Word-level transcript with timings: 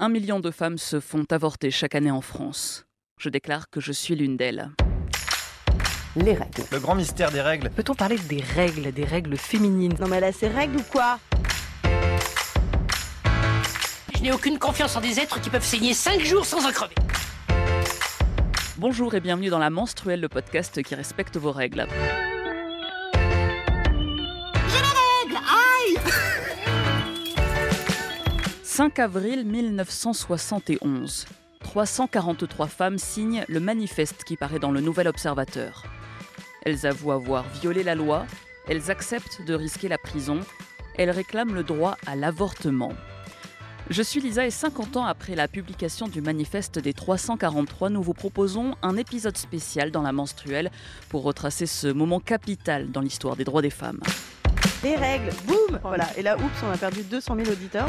Un 0.00 0.10
million 0.10 0.38
de 0.38 0.52
femmes 0.52 0.78
se 0.78 1.00
font 1.00 1.24
avorter 1.28 1.72
chaque 1.72 1.96
année 1.96 2.12
en 2.12 2.20
France. 2.20 2.86
Je 3.18 3.28
déclare 3.30 3.68
que 3.68 3.80
je 3.80 3.90
suis 3.90 4.14
l'une 4.14 4.36
d'elles. 4.36 4.70
Les 6.14 6.34
règles. 6.34 6.62
Le 6.70 6.78
grand 6.78 6.94
mystère 6.94 7.32
des 7.32 7.40
règles. 7.40 7.68
Peut-on 7.70 7.96
parler 7.96 8.16
des 8.16 8.40
règles, 8.40 8.92
des 8.92 9.04
règles 9.04 9.36
féminines? 9.36 9.96
Non 9.98 10.06
mais 10.06 10.20
là, 10.20 10.30
c'est 10.30 10.46
règles 10.46 10.76
ou 10.76 10.82
quoi? 10.84 11.18
Je 14.14 14.22
n'ai 14.22 14.30
aucune 14.30 14.60
confiance 14.60 14.94
en 14.94 15.00
des 15.00 15.18
êtres 15.18 15.40
qui 15.40 15.50
peuvent 15.50 15.64
saigner 15.64 15.94
5 15.94 16.20
jours 16.20 16.44
sans 16.44 16.64
en 16.64 16.70
crever. 16.70 16.94
Bonjour 18.76 19.16
et 19.16 19.20
bienvenue 19.20 19.48
dans 19.48 19.58
La 19.58 19.70
Menstruelle, 19.70 20.20
le 20.20 20.28
podcast 20.28 20.80
qui 20.80 20.94
respecte 20.94 21.36
vos 21.38 21.50
règles. 21.50 21.88
5 28.78 29.00
avril 29.00 29.44
1971. 29.44 31.26
343 31.58 32.68
femmes 32.68 32.98
signent 32.98 33.44
le 33.48 33.58
manifeste 33.58 34.22
qui 34.22 34.36
paraît 34.36 34.60
dans 34.60 34.70
le 34.70 34.80
Nouvel 34.80 35.08
Observateur. 35.08 35.82
Elles 36.62 36.86
avouent 36.86 37.10
avoir 37.10 37.44
violé 37.60 37.82
la 37.82 37.96
loi, 37.96 38.24
elles 38.68 38.92
acceptent 38.92 39.42
de 39.44 39.52
risquer 39.54 39.88
la 39.88 39.98
prison, 39.98 40.38
elles 40.96 41.10
réclament 41.10 41.56
le 41.56 41.64
droit 41.64 41.96
à 42.06 42.14
l'avortement. 42.14 42.92
Je 43.90 44.00
suis 44.00 44.20
Lisa 44.20 44.46
et 44.46 44.52
50 44.52 44.96
ans 44.96 45.06
après 45.06 45.34
la 45.34 45.48
publication 45.48 46.06
du 46.06 46.20
manifeste 46.20 46.78
des 46.78 46.92
343, 46.92 47.90
nous 47.90 48.02
vous 48.04 48.14
proposons 48.14 48.76
un 48.82 48.96
épisode 48.96 49.36
spécial 49.36 49.90
dans 49.90 50.02
la 50.02 50.12
menstruelle 50.12 50.70
pour 51.08 51.24
retracer 51.24 51.66
ce 51.66 51.88
moment 51.88 52.20
capital 52.20 52.92
dans 52.92 53.00
l'histoire 53.00 53.34
des 53.34 53.42
droits 53.42 53.62
des 53.62 53.70
femmes. 53.70 53.98
Les 54.84 54.94
règles, 54.94 55.32
boum 55.48 55.80
Voilà, 55.82 56.06
et 56.16 56.22
là, 56.22 56.36
oups, 56.36 56.62
on 56.64 56.70
a 56.70 56.76
perdu 56.76 57.02
200 57.02 57.34
000 57.38 57.50
auditeurs. 57.50 57.88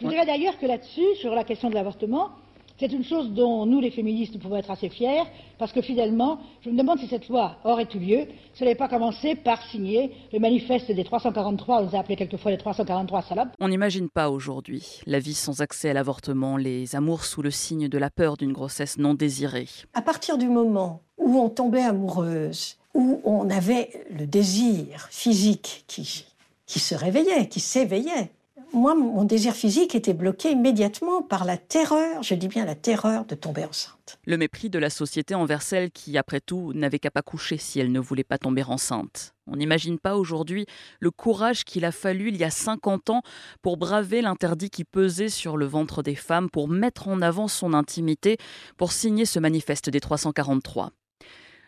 Je 0.00 0.08
dirais 0.08 0.26
d'ailleurs 0.26 0.58
que 0.58 0.66
là-dessus, 0.66 1.14
sur 1.20 1.34
la 1.34 1.44
question 1.44 1.70
de 1.70 1.74
l'avortement, 1.74 2.30
c'est 2.78 2.92
une 2.92 3.04
chose 3.04 3.30
dont 3.30 3.64
nous, 3.64 3.80
les 3.80 3.90
féministes, 3.90 4.34
nous 4.34 4.40
pouvons 4.40 4.56
être 4.56 4.70
assez 4.70 4.90
fiers, 4.90 5.22
parce 5.58 5.72
que 5.72 5.80
finalement, 5.80 6.40
je 6.60 6.68
me 6.68 6.76
demande 6.76 6.98
si 6.98 7.06
cette 7.06 7.28
loi 7.28 7.56
aurait 7.64 7.88
eu 7.94 7.98
lieu, 7.98 8.26
si 8.52 8.62
elle 8.62 8.66
n'avait 8.66 8.74
pas 8.74 8.88
commencé 8.88 9.34
par 9.34 9.62
signer 9.70 10.12
le 10.30 10.38
manifeste 10.38 10.92
des 10.92 11.02
343, 11.02 11.80
on 11.80 11.86
les 11.86 11.94
a 11.94 12.00
appelés 12.00 12.16
quelquefois 12.16 12.50
les 12.50 12.58
343 12.58 13.22
salopes. 13.22 13.48
On 13.60 13.68
n'imagine 13.68 14.10
pas 14.10 14.28
aujourd'hui 14.28 15.00
la 15.06 15.18
vie 15.18 15.32
sans 15.32 15.62
accès 15.62 15.88
à 15.88 15.94
l'avortement, 15.94 16.58
les 16.58 16.94
amours 16.94 17.24
sous 17.24 17.40
le 17.40 17.50
signe 17.50 17.88
de 17.88 17.96
la 17.96 18.10
peur 18.10 18.36
d'une 18.36 18.52
grossesse 18.52 18.98
non 18.98 19.14
désirée. 19.14 19.68
À 19.94 20.02
partir 20.02 20.36
du 20.36 20.48
moment 20.48 21.00
où 21.16 21.38
on 21.38 21.48
tombait 21.48 21.80
amoureuse, 21.80 22.76
où 22.92 23.22
on 23.24 23.48
avait 23.48 23.88
le 24.10 24.26
désir 24.26 25.08
physique 25.10 25.84
qui, 25.86 26.26
qui 26.66 26.78
se 26.78 26.94
réveillait, 26.94 27.48
qui 27.48 27.60
s'éveillait, 27.60 28.30
moi, 28.76 28.94
mon 28.94 29.24
désir 29.24 29.54
physique 29.54 29.94
était 29.94 30.12
bloqué 30.12 30.50
immédiatement 30.50 31.22
par 31.22 31.44
la 31.44 31.56
terreur, 31.56 32.22
je 32.22 32.34
dis 32.34 32.48
bien 32.48 32.66
la 32.66 32.74
terreur 32.74 33.24
de 33.24 33.34
tomber 33.34 33.64
enceinte. 33.64 34.18
Le 34.26 34.36
mépris 34.36 34.68
de 34.68 34.78
la 34.78 34.90
société 34.90 35.34
envers 35.34 35.62
celle 35.62 35.90
qui, 35.90 36.18
après 36.18 36.40
tout, 36.40 36.72
n'avait 36.74 36.98
qu'à 36.98 37.10
pas 37.10 37.22
coucher 37.22 37.56
si 37.56 37.80
elle 37.80 37.90
ne 37.90 37.98
voulait 38.00 38.22
pas 38.22 38.38
tomber 38.38 38.62
enceinte. 38.62 39.34
On 39.46 39.56
n'imagine 39.56 39.98
pas 39.98 40.16
aujourd'hui 40.16 40.66
le 41.00 41.10
courage 41.10 41.64
qu'il 41.64 41.84
a 41.84 41.92
fallu 41.92 42.28
il 42.28 42.36
y 42.36 42.44
a 42.44 42.50
50 42.50 43.10
ans 43.10 43.22
pour 43.62 43.78
braver 43.78 44.20
l'interdit 44.20 44.70
qui 44.70 44.84
pesait 44.84 45.30
sur 45.30 45.56
le 45.56 45.66
ventre 45.66 46.02
des 46.02 46.14
femmes, 46.14 46.50
pour 46.50 46.68
mettre 46.68 47.08
en 47.08 47.22
avant 47.22 47.48
son 47.48 47.72
intimité, 47.72 48.36
pour 48.76 48.92
signer 48.92 49.24
ce 49.24 49.38
manifeste 49.38 49.88
des 49.88 50.00
343. 50.00 50.92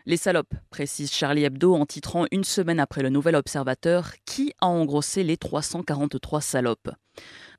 Les 0.09 0.17
salopes, 0.17 0.55
précise 0.71 1.11
Charlie 1.11 1.43
Hebdo 1.43 1.75
en 1.75 1.85
titrant 1.85 2.25
une 2.31 2.43
semaine 2.43 2.79
après 2.79 3.03
le 3.03 3.11
Nouvel 3.11 3.35
Observateur 3.35 4.13
Qui 4.25 4.53
a 4.59 4.65
engrossé 4.65 5.23
les 5.23 5.37
343 5.37 6.41
salopes 6.41 6.89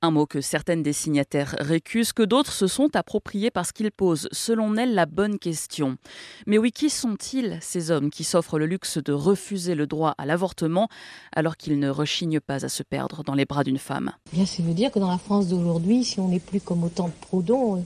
un 0.03 0.11
mot 0.11 0.27
que 0.27 0.41
certaines 0.41 0.83
des 0.83 0.95
signataires 0.95 1.55
récusent, 1.61 2.15
que 2.15 2.23
d'autres 2.23 2.53
se 2.53 2.67
sont 2.67 2.97
appropriés 2.97 3.51
parce 3.51 3.71
qu'ils 3.71 3.93
posent, 3.93 4.29
selon 4.33 4.75
elles, 4.77 4.95
la 4.95 5.05
bonne 5.05 5.39
question. 5.39 5.99
Mais 6.47 6.57
oui, 6.57 6.73
qui 6.73 6.89
sont-ils, 6.89 7.59
ces 7.61 7.91
hommes 7.91 8.09
qui 8.09 8.25
s'offrent 8.25 8.59
le 8.59 8.65
luxe 8.65 8.97
de 8.97 9.13
refuser 9.13 9.75
le 9.75 9.87
droit 9.87 10.15
à 10.17 10.25
l'avortement 10.25 10.89
alors 11.37 11.59
qu'ils 11.59 11.79
ne 11.79 11.91
rechignent 11.91 12.41
pas 12.41 12.65
à 12.65 12.71
se 12.71 12.83
perdre 12.83 13.23
dans 13.23 13.35
les 13.35 13.45
bras 13.45 13.63
d'une 13.63 13.79
femme? 13.79 14.13
Eh 14.33 14.37
Bien, 14.37 14.47
ça 14.47 14.63
veut 14.63 14.73
dire 14.73 14.91
que 14.91 14.99
dans 14.99 15.11
la 15.11 15.19
France 15.19 15.49
d'aujourd'hui, 15.49 16.03
si 16.03 16.19
on 16.19 16.29
n'est 16.29 16.41
plus 16.41 16.63
comme 16.63 16.83
autant 16.83 17.09
de 17.09 17.13
Proudhon, 17.21 17.77
euh, 17.77 17.81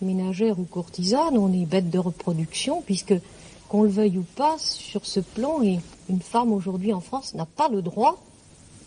ménagère 0.00 0.58
ou 0.58 0.64
courtisane, 0.64 1.36
on 1.36 1.52
est 1.52 1.66
bête 1.66 1.90
de 1.90 1.98
reproduction, 1.98 2.80
puisque 2.80 3.14
qu'on 3.70 3.84
le 3.84 3.88
veuille 3.88 4.18
ou 4.18 4.26
pas, 4.34 4.56
sur 4.58 5.06
ce 5.06 5.20
plan, 5.20 5.62
une 5.62 6.20
femme 6.20 6.52
aujourd'hui 6.52 6.92
en 6.92 7.00
France 7.00 7.34
n'a 7.34 7.46
pas 7.46 7.68
le 7.68 7.82
droit 7.82 8.20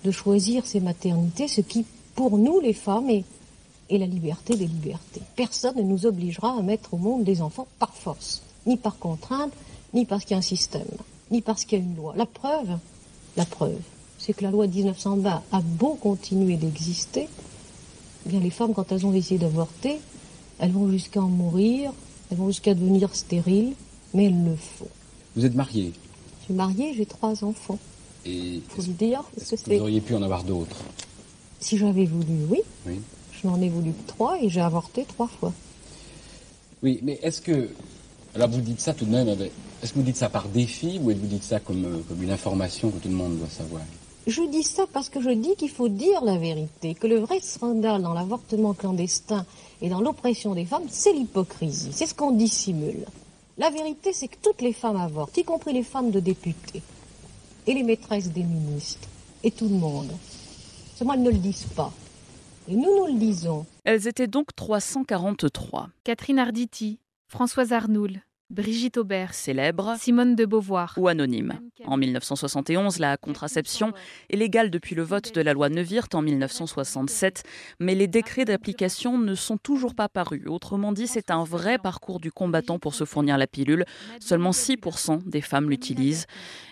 de 0.03 0.11
choisir 0.11 0.65
ses 0.65 0.81
maternités, 0.81 1.47
ce 1.47 1.61
qui, 1.61 1.85
pour 2.15 2.37
nous 2.37 2.59
les 2.59 2.73
femmes, 2.73 3.09
est, 3.09 3.23
la 3.89 4.05
liberté 4.05 4.55
des 4.55 4.65
libertés. 4.65 5.21
Personne 5.35 5.77
ne 5.77 5.83
nous 5.83 6.05
obligera 6.05 6.57
à 6.57 6.61
mettre 6.61 6.95
au 6.95 6.97
monde 6.97 7.23
des 7.23 7.41
enfants 7.41 7.67
par 7.79 7.93
force, 7.93 8.41
ni 8.65 8.75
par 8.75 8.97
contrainte, 8.97 9.53
ni 9.93 10.05
parce 10.05 10.25
qu'il 10.25 10.31
y 10.31 10.33
a 10.33 10.39
un 10.39 10.41
système, 10.41 10.87
ni 11.31 11.41
parce 11.41 11.63
qu'il 11.63 11.79
y 11.79 11.81
a 11.81 11.85
une 11.85 11.95
loi. 11.95 12.13
La 12.17 12.25
preuve, 12.25 12.77
la 13.37 13.45
preuve, 13.45 13.79
c'est 14.17 14.33
que 14.33 14.43
la 14.43 14.51
loi 14.51 14.67
de 14.67 14.73
1920 14.75 15.43
a 15.51 15.61
beau 15.61 15.93
continuer 15.93 16.57
d'exister, 16.57 17.29
eh 18.25 18.29
bien 18.29 18.41
les 18.41 18.49
femmes, 18.49 18.73
quand 18.73 18.91
elles 18.91 19.05
ont 19.05 19.11
décidé 19.11 19.37
d'avorter, 19.37 19.99
elles 20.59 20.71
vont 20.71 20.89
jusqu'à 20.89 21.21
en 21.21 21.29
mourir, 21.29 21.93
elles 22.31 22.37
vont 22.37 22.47
jusqu'à 22.47 22.73
devenir 22.73 23.15
stériles, 23.15 23.75
mais 24.13 24.25
elles 24.25 24.43
le 24.43 24.55
font. 24.55 24.87
Vous 25.35 25.45
êtes 25.45 25.55
mariée 25.55 25.91
Je 26.41 26.45
suis 26.45 26.53
mariée, 26.53 26.93
j'ai 26.95 27.05
trois 27.05 27.43
enfants. 27.43 27.79
Et 28.25 28.61
faut 28.69 28.81
le 28.81 28.93
dire. 28.93 29.23
Parce 29.35 29.61
que 29.61 29.73
vous 29.75 29.81
auriez 29.81 30.01
pu 30.01 30.15
en 30.15 30.21
avoir 30.21 30.43
d'autres 30.43 30.77
Si 31.59 31.77
j'avais 31.77 32.05
voulu, 32.05 32.45
oui. 32.49 32.59
Oui. 32.85 32.99
Je 33.31 33.47
n'en 33.47 33.61
ai 33.61 33.69
voulu 33.69 33.91
que 33.91 34.07
trois 34.07 34.41
et 34.41 34.49
j'ai 34.49 34.61
avorté 34.61 35.05
trois 35.05 35.27
fois. 35.27 35.53
Oui, 36.81 36.99
mais 37.03 37.19
est-ce 37.21 37.41
que... 37.41 37.69
Alors 38.35 38.49
vous 38.49 38.61
dites 38.61 38.79
ça 38.79 38.93
tout 38.93 39.05
de 39.05 39.11
même, 39.11 39.27
est-ce 39.29 39.93
que 39.93 39.99
vous 39.99 40.05
dites 40.05 40.17
ça 40.17 40.29
par 40.29 40.47
défi 40.47 40.99
ou 41.01 41.11
est-ce 41.11 41.19
que 41.19 41.23
vous 41.23 41.29
dites 41.29 41.43
ça 41.43 41.59
comme, 41.59 41.85
euh, 41.85 41.99
comme 42.07 42.23
une 42.23 42.31
information 42.31 42.89
que 42.89 42.97
tout 42.97 43.09
le 43.09 43.15
monde 43.15 43.37
doit 43.37 43.49
savoir? 43.49 43.83
Je 44.25 44.41
dis 44.49 44.63
ça 44.63 44.85
parce 44.91 45.09
que 45.09 45.21
je 45.21 45.29
dis 45.29 45.55
qu'il 45.55 45.69
faut 45.69 45.89
dire 45.89 46.23
la 46.23 46.37
vérité, 46.37 46.95
que 46.95 47.07
le 47.07 47.19
vrai 47.19 47.39
scandale 47.41 48.01
dans 48.01 48.13
l'avortement 48.13 48.73
clandestin 48.73 49.45
et 49.81 49.89
dans 49.89 49.99
l'oppression 50.01 50.55
des 50.55 50.65
femmes, 50.65 50.85
c'est 50.89 51.11
l'hypocrisie, 51.11 51.91
c'est 51.91 52.05
ce 52.05 52.13
qu'on 52.13 52.31
dissimule. 52.31 53.05
La 53.57 53.69
vérité, 53.69 54.13
c'est 54.13 54.27
que 54.27 54.37
toutes 54.41 54.61
les 54.61 54.73
femmes 54.73 54.97
avortent, 54.97 55.37
y 55.37 55.43
compris 55.43 55.73
les 55.73 55.83
femmes 55.83 56.09
de 56.09 56.19
députés, 56.19 56.81
et 57.67 57.73
les 57.73 57.83
maîtresses 57.83 58.29
des 58.29 58.43
ministres, 58.43 59.07
et 59.43 59.51
tout 59.51 59.69
le 59.69 59.75
monde. 59.75 60.11
Seulement, 60.95 61.13
elles 61.13 61.21
ne 61.21 61.29
le 61.29 61.37
disent 61.37 61.67
pas. 61.75 61.93
Et 62.67 62.75
nous, 62.75 62.95
nous 62.97 63.05
le 63.07 63.19
disons. 63.19 63.65
Elles 63.83 64.07
étaient 64.07 64.27
donc 64.27 64.55
343. 64.55 65.89
Catherine 66.03 66.39
Arditi, 66.39 66.99
Françoise 67.27 67.73
Arnoul, 67.73 68.21
Brigitte 68.53 68.97
Aubert, 68.97 69.33
célèbre, 69.33 69.95
Simone 69.99 70.35
de 70.35 70.45
Beauvoir 70.45 70.93
ou 70.97 71.07
anonyme. 71.07 71.59
En 71.85 71.97
1971, 71.97 72.99
la 72.99 73.17
contraception 73.17 73.93
est 74.29 74.35
légale 74.35 74.69
depuis 74.69 74.93
le 74.93 75.01
vote 75.01 75.33
de 75.33 75.41
la 75.41 75.53
loi 75.53 75.69
Neuwirth 75.69 76.13
en 76.13 76.21
1967, 76.21 77.41
mais 77.79 77.95
les 77.95 78.07
décrets 78.07 78.45
d'application 78.45 79.17
ne 79.17 79.33
sont 79.33 79.57
toujours 79.57 79.95
pas 79.95 80.07
parus. 80.07 80.43
Autrement 80.45 80.91
dit, 80.91 81.07
c'est 81.07 81.31
un 81.31 81.43
vrai 81.43 81.79
parcours 81.79 82.19
du 82.19 82.31
combattant 82.31 82.77
pour 82.77 82.93
se 82.93 83.05
fournir 83.05 83.39
la 83.39 83.47
pilule. 83.47 83.85
Seulement 84.19 84.51
6% 84.51 85.27
des 85.27 85.41
femmes 85.41 85.71
l'utilisent. 85.71 86.27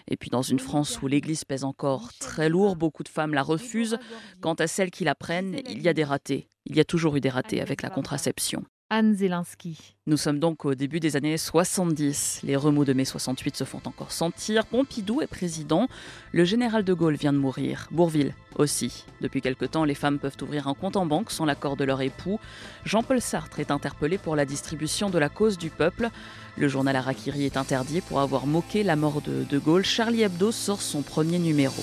Et 0.07 0.17
puis 0.17 0.29
dans 0.29 0.43
une 0.43 0.59
France 0.59 1.01
où 1.01 1.07
l'Église 1.07 1.45
pèse 1.45 1.63
encore 1.63 2.11
très 2.19 2.47
lourd, 2.47 2.75
beaucoup 2.75 3.01
de 3.01 3.09
femmes 3.09 3.33
la 3.33 3.41
refusent. 3.41 3.97
Quant 4.39 4.53
à 4.53 4.67
celles 4.67 4.91
qui 4.91 5.03
la 5.03 5.15
prennent, 5.15 5.59
il 5.67 5.81
y 5.81 5.89
a 5.89 5.93
des 5.93 6.03
ratés. 6.03 6.47
Il 6.67 6.75
y 6.75 6.79
a 6.79 6.85
toujours 6.85 7.15
eu 7.15 7.21
des 7.21 7.29
ratés 7.29 7.59
avec 7.59 7.81
la 7.81 7.89
contraception. 7.89 8.63
Anne 8.93 9.15
Zelinski. 9.15 9.95
Nous 10.05 10.17
sommes 10.17 10.37
donc 10.37 10.65
au 10.65 10.75
début 10.75 10.99
des 10.99 11.15
années 11.15 11.37
70. 11.37 12.41
Les 12.43 12.57
remous 12.57 12.83
de 12.83 12.91
mai 12.91 13.05
68 13.05 13.55
se 13.55 13.63
font 13.63 13.81
encore 13.85 14.11
sentir. 14.11 14.65
Pompidou 14.65 15.21
est 15.21 15.27
président. 15.27 15.87
Le 16.33 16.43
général 16.43 16.83
de 16.83 16.93
Gaulle 16.93 17.15
vient 17.15 17.31
de 17.31 17.37
mourir. 17.37 17.87
Bourville 17.91 18.35
aussi. 18.55 19.05
Depuis 19.21 19.39
quelque 19.39 19.63
temps, 19.63 19.85
les 19.85 19.95
femmes 19.95 20.19
peuvent 20.19 20.35
ouvrir 20.41 20.67
un 20.67 20.73
compte 20.73 20.97
en 20.97 21.05
banque 21.05 21.31
sans 21.31 21.45
l'accord 21.45 21.77
de 21.77 21.85
leur 21.85 22.01
époux. 22.01 22.37
Jean-Paul 22.83 23.21
Sartre 23.21 23.61
est 23.61 23.71
interpellé 23.71 24.17
pour 24.17 24.35
la 24.35 24.43
distribution 24.43 25.09
de 25.09 25.19
la 25.19 25.29
cause 25.29 25.57
du 25.57 25.69
peuple. 25.69 26.09
Le 26.57 26.67
journal 26.67 26.97
Arakiri 26.97 27.45
est 27.45 27.55
interdit 27.55 28.01
pour 28.01 28.19
avoir 28.19 28.45
moqué 28.45 28.83
la 28.83 28.97
mort 28.97 29.21
de 29.21 29.45
De 29.45 29.57
Gaulle. 29.57 29.85
Charlie 29.85 30.23
Hebdo 30.23 30.51
sort 30.51 30.81
son 30.81 31.01
premier 31.01 31.39
numéro. 31.39 31.81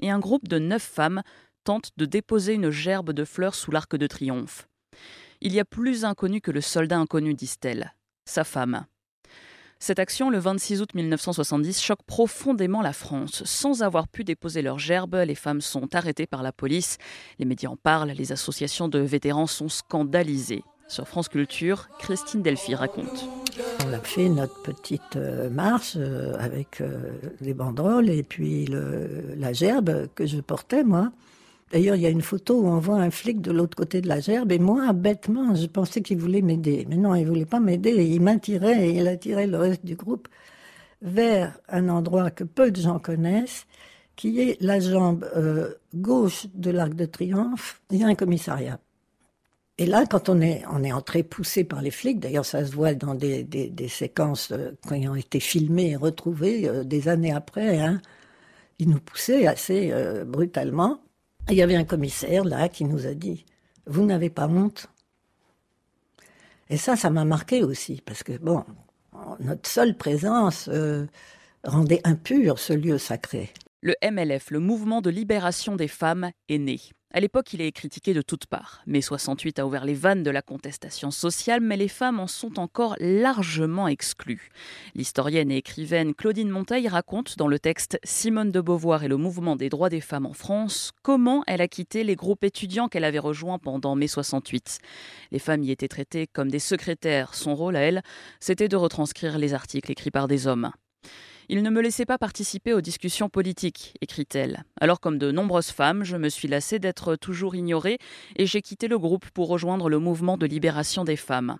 Et 0.00 0.10
un 0.10 0.18
groupe 0.18 0.48
de 0.48 0.58
neuf 0.58 0.82
femmes 0.82 1.22
tente 1.64 1.90
de 1.96 2.04
déposer 2.04 2.54
une 2.54 2.70
gerbe 2.70 3.12
de 3.12 3.24
fleurs 3.24 3.54
sous 3.54 3.70
l'arc 3.70 3.96
de 3.96 4.06
triomphe. 4.06 4.68
Il 5.40 5.52
y 5.52 5.60
a 5.60 5.64
plus 5.64 6.04
inconnu 6.04 6.40
que 6.40 6.50
le 6.50 6.60
soldat 6.60 6.98
inconnu, 6.98 7.34
disent-elles, 7.34 7.94
sa 8.24 8.44
femme. 8.44 8.86
Cette 9.80 9.98
action, 9.98 10.30
le 10.30 10.38
26 10.38 10.80
août 10.80 10.94
1970, 10.94 11.82
choque 11.82 12.02
profondément 12.06 12.80
la 12.80 12.92
France. 12.92 13.42
Sans 13.44 13.82
avoir 13.82 14.08
pu 14.08 14.24
déposer 14.24 14.62
leur 14.62 14.78
gerbe, 14.78 15.16
les 15.26 15.34
femmes 15.34 15.60
sont 15.60 15.94
arrêtées 15.94 16.26
par 16.26 16.42
la 16.42 16.52
police. 16.52 16.96
Les 17.38 17.44
médias 17.44 17.68
en 17.68 17.76
parlent, 17.76 18.12
les 18.12 18.32
associations 18.32 18.88
de 18.88 19.00
vétérans 19.00 19.46
sont 19.46 19.68
scandalisées. 19.68 20.62
Sur 20.88 21.08
France 21.08 21.28
Culture, 21.28 21.88
Christine 21.98 22.42
Delphi 22.42 22.74
raconte. 22.74 23.28
On 23.86 23.92
a 23.92 24.00
fait 24.00 24.28
notre 24.28 24.62
petite 24.62 25.16
euh, 25.16 25.48
marche 25.50 25.94
euh, 25.96 26.34
avec 26.38 26.80
euh, 26.80 27.12
les 27.40 27.54
banderoles 27.54 28.08
et 28.08 28.22
puis 28.22 28.66
la 28.66 29.52
gerbe 29.52 30.08
que 30.14 30.26
je 30.26 30.40
portais, 30.40 30.84
moi. 30.84 31.12
D'ailleurs, 31.74 31.96
il 31.96 32.02
y 32.02 32.06
a 32.06 32.10
une 32.10 32.22
photo 32.22 32.60
où 32.60 32.68
on 32.68 32.78
voit 32.78 32.98
un 32.98 33.10
flic 33.10 33.40
de 33.40 33.50
l'autre 33.50 33.76
côté 33.76 34.00
de 34.00 34.06
la 34.06 34.20
gerbe, 34.20 34.52
et 34.52 34.60
moi, 34.60 34.92
bêtement, 34.92 35.56
je 35.56 35.66
pensais 35.66 36.02
qu'il 36.02 36.18
voulait 36.18 36.40
m'aider. 36.40 36.86
Mais 36.88 36.96
non, 36.96 37.16
il 37.16 37.26
voulait 37.26 37.46
pas 37.46 37.58
m'aider, 37.58 37.90
il 37.90 38.20
m'attirait, 38.22 38.90
et 38.90 38.98
il 38.98 39.08
attirait 39.08 39.48
le 39.48 39.58
reste 39.58 39.84
du 39.84 39.96
groupe 39.96 40.28
vers 41.02 41.58
un 41.68 41.88
endroit 41.88 42.30
que 42.30 42.44
peu 42.44 42.70
de 42.70 42.80
gens 42.80 43.00
connaissent, 43.00 43.66
qui 44.14 44.40
est 44.40 44.56
la 44.62 44.78
jambe 44.78 45.28
euh, 45.34 45.74
gauche 45.96 46.46
de 46.54 46.70
l'Arc 46.70 46.94
de 46.94 47.06
Triomphe. 47.06 47.82
Il 47.90 47.98
y 47.98 48.04
a 48.04 48.06
un 48.06 48.14
commissariat. 48.14 48.78
Et 49.76 49.86
là, 49.86 50.06
quand 50.06 50.28
on 50.28 50.40
est, 50.40 50.64
entré 50.92 51.24
poussé 51.24 51.64
par 51.64 51.82
les 51.82 51.90
flics, 51.90 52.20
d'ailleurs 52.20 52.46
ça 52.46 52.64
se 52.64 52.70
voit 52.70 52.94
dans 52.94 53.16
des, 53.16 53.42
des, 53.42 53.88
séquences 53.88 54.52
euh, 54.52 54.70
qui 54.86 55.08
ont 55.08 55.16
été 55.16 55.40
filmées 55.40 55.90
et 55.90 55.96
retrouvées 55.96 56.68
euh, 56.68 56.84
des 56.84 57.08
années 57.08 57.32
après, 57.32 57.80
hein, 57.80 58.00
ils 58.78 58.88
nous 58.88 59.00
poussaient 59.00 59.48
assez 59.48 59.92
brutalement. 60.24 61.00
Il 61.50 61.56
y 61.56 61.62
avait 61.62 61.76
un 61.76 61.84
commissaire 61.84 62.44
là 62.44 62.68
qui 62.68 62.84
nous 62.84 63.06
a 63.06 63.14
dit, 63.14 63.44
vous 63.86 64.04
n'avez 64.04 64.30
pas 64.30 64.48
honte? 64.48 64.88
Et 66.70 66.76
ça, 66.76 66.96
ça 66.96 67.10
m'a 67.10 67.24
marqué 67.24 67.62
aussi, 67.62 68.02
parce 68.04 68.22
que 68.22 68.38
bon, 68.38 68.64
notre 69.40 69.68
seule 69.68 69.96
présence 69.96 70.70
rendait 71.64 72.00
impur 72.04 72.58
ce 72.58 72.72
lieu 72.72 72.98
sacré. 72.98 73.52
Le 73.82 73.94
MLF, 74.02 74.50
le 74.50 74.60
mouvement 74.60 75.02
de 75.02 75.10
libération 75.10 75.76
des 75.76 75.88
femmes, 75.88 76.30
est 76.48 76.58
né. 76.58 76.80
À 77.16 77.20
l'époque, 77.20 77.52
il 77.52 77.60
est 77.60 77.70
critiqué 77.70 78.12
de 78.12 78.22
toutes 78.22 78.46
parts. 78.46 78.82
Mai 78.88 79.00
68 79.00 79.60
a 79.60 79.66
ouvert 79.66 79.84
les 79.84 79.94
vannes 79.94 80.24
de 80.24 80.32
la 80.32 80.42
contestation 80.42 81.12
sociale, 81.12 81.60
mais 81.60 81.76
les 81.76 81.86
femmes 81.86 82.18
en 82.18 82.26
sont 82.26 82.58
encore 82.58 82.96
largement 82.98 83.86
exclues. 83.86 84.48
L'historienne 84.96 85.52
et 85.52 85.58
écrivaine 85.58 86.12
Claudine 86.12 86.48
Monteil 86.48 86.88
raconte 86.88 87.38
dans 87.38 87.46
le 87.46 87.60
texte 87.60 88.00
Simone 88.02 88.50
de 88.50 88.60
Beauvoir 88.60 89.04
et 89.04 89.08
le 89.08 89.16
mouvement 89.16 89.54
des 89.54 89.68
droits 89.68 89.90
des 89.90 90.00
femmes 90.00 90.26
en 90.26 90.32
France 90.32 90.90
comment 91.02 91.44
elle 91.46 91.60
a 91.60 91.68
quitté 91.68 92.02
les 92.02 92.16
groupes 92.16 92.42
étudiants 92.42 92.88
qu'elle 92.88 93.04
avait 93.04 93.20
rejoints 93.20 93.60
pendant 93.60 93.94
mai 93.94 94.08
68. 94.08 94.80
Les 95.30 95.38
femmes 95.38 95.62
y 95.62 95.70
étaient 95.70 95.86
traitées 95.86 96.26
comme 96.26 96.50
des 96.50 96.58
secrétaires. 96.58 97.36
Son 97.36 97.54
rôle 97.54 97.76
à 97.76 97.82
elle, 97.82 98.02
c'était 98.40 98.66
de 98.66 98.74
retranscrire 98.74 99.38
les 99.38 99.54
articles 99.54 99.92
écrits 99.92 100.10
par 100.10 100.26
des 100.26 100.48
hommes. 100.48 100.72
Il 101.48 101.62
ne 101.62 101.70
me 101.70 101.82
laissait 101.82 102.06
pas 102.06 102.18
participer 102.18 102.72
aux 102.72 102.80
discussions 102.80 103.28
politiques, 103.28 103.94
écrit-elle. 104.00 104.64
Alors 104.80 105.00
comme 105.00 105.18
de 105.18 105.30
nombreuses 105.30 105.70
femmes, 105.70 106.04
je 106.04 106.16
me 106.16 106.28
suis 106.28 106.48
lassée 106.48 106.78
d'être 106.78 107.16
toujours 107.16 107.54
ignorée 107.54 107.98
et 108.36 108.46
j'ai 108.46 108.62
quitté 108.62 108.88
le 108.88 108.98
groupe 108.98 109.28
pour 109.30 109.48
rejoindre 109.48 109.88
le 109.88 109.98
mouvement 109.98 110.38
de 110.38 110.46
libération 110.46 111.04
des 111.04 111.16
femmes. 111.16 111.58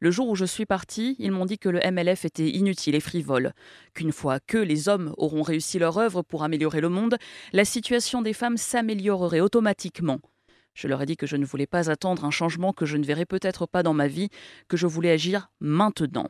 Le 0.00 0.10
jour 0.10 0.28
où 0.28 0.34
je 0.34 0.44
suis 0.44 0.66
partie, 0.66 1.14
ils 1.20 1.30
m'ont 1.30 1.46
dit 1.46 1.58
que 1.58 1.68
le 1.68 1.78
MLF 1.78 2.24
était 2.24 2.48
inutile 2.48 2.96
et 2.96 3.00
frivole, 3.00 3.52
qu'une 3.94 4.10
fois 4.10 4.40
que 4.40 4.58
les 4.58 4.88
hommes 4.88 5.14
auront 5.16 5.42
réussi 5.42 5.78
leur 5.78 5.96
œuvre 5.96 6.22
pour 6.22 6.42
améliorer 6.42 6.80
le 6.80 6.88
monde, 6.88 7.18
la 7.52 7.64
situation 7.64 8.20
des 8.20 8.32
femmes 8.32 8.56
s'améliorerait 8.56 9.38
automatiquement. 9.38 10.18
Je 10.74 10.88
leur 10.88 11.02
ai 11.02 11.06
dit 11.06 11.16
que 11.16 11.28
je 11.28 11.36
ne 11.36 11.44
voulais 11.44 11.68
pas 11.68 11.88
attendre 11.88 12.24
un 12.24 12.32
changement 12.32 12.72
que 12.72 12.86
je 12.86 12.96
ne 12.96 13.04
verrais 13.04 13.26
peut-être 13.26 13.66
pas 13.66 13.84
dans 13.84 13.94
ma 13.94 14.08
vie, 14.08 14.30
que 14.66 14.76
je 14.76 14.88
voulais 14.88 15.12
agir 15.12 15.52
maintenant. 15.60 16.28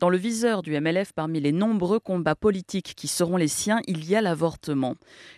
Dans 0.00 0.08
le 0.08 0.16
viseur 0.16 0.62
du 0.62 0.80
MLF, 0.80 1.12
parmi 1.12 1.40
les 1.40 1.52
nombreux 1.52 2.00
combats 2.00 2.34
politiques 2.34 2.94
qui 2.96 3.06
seront 3.06 3.36
les 3.36 3.48
siens, 3.48 3.80
il 3.86 4.08
y 4.08 4.16
a 4.16 4.22
l'avortement. 4.22 4.94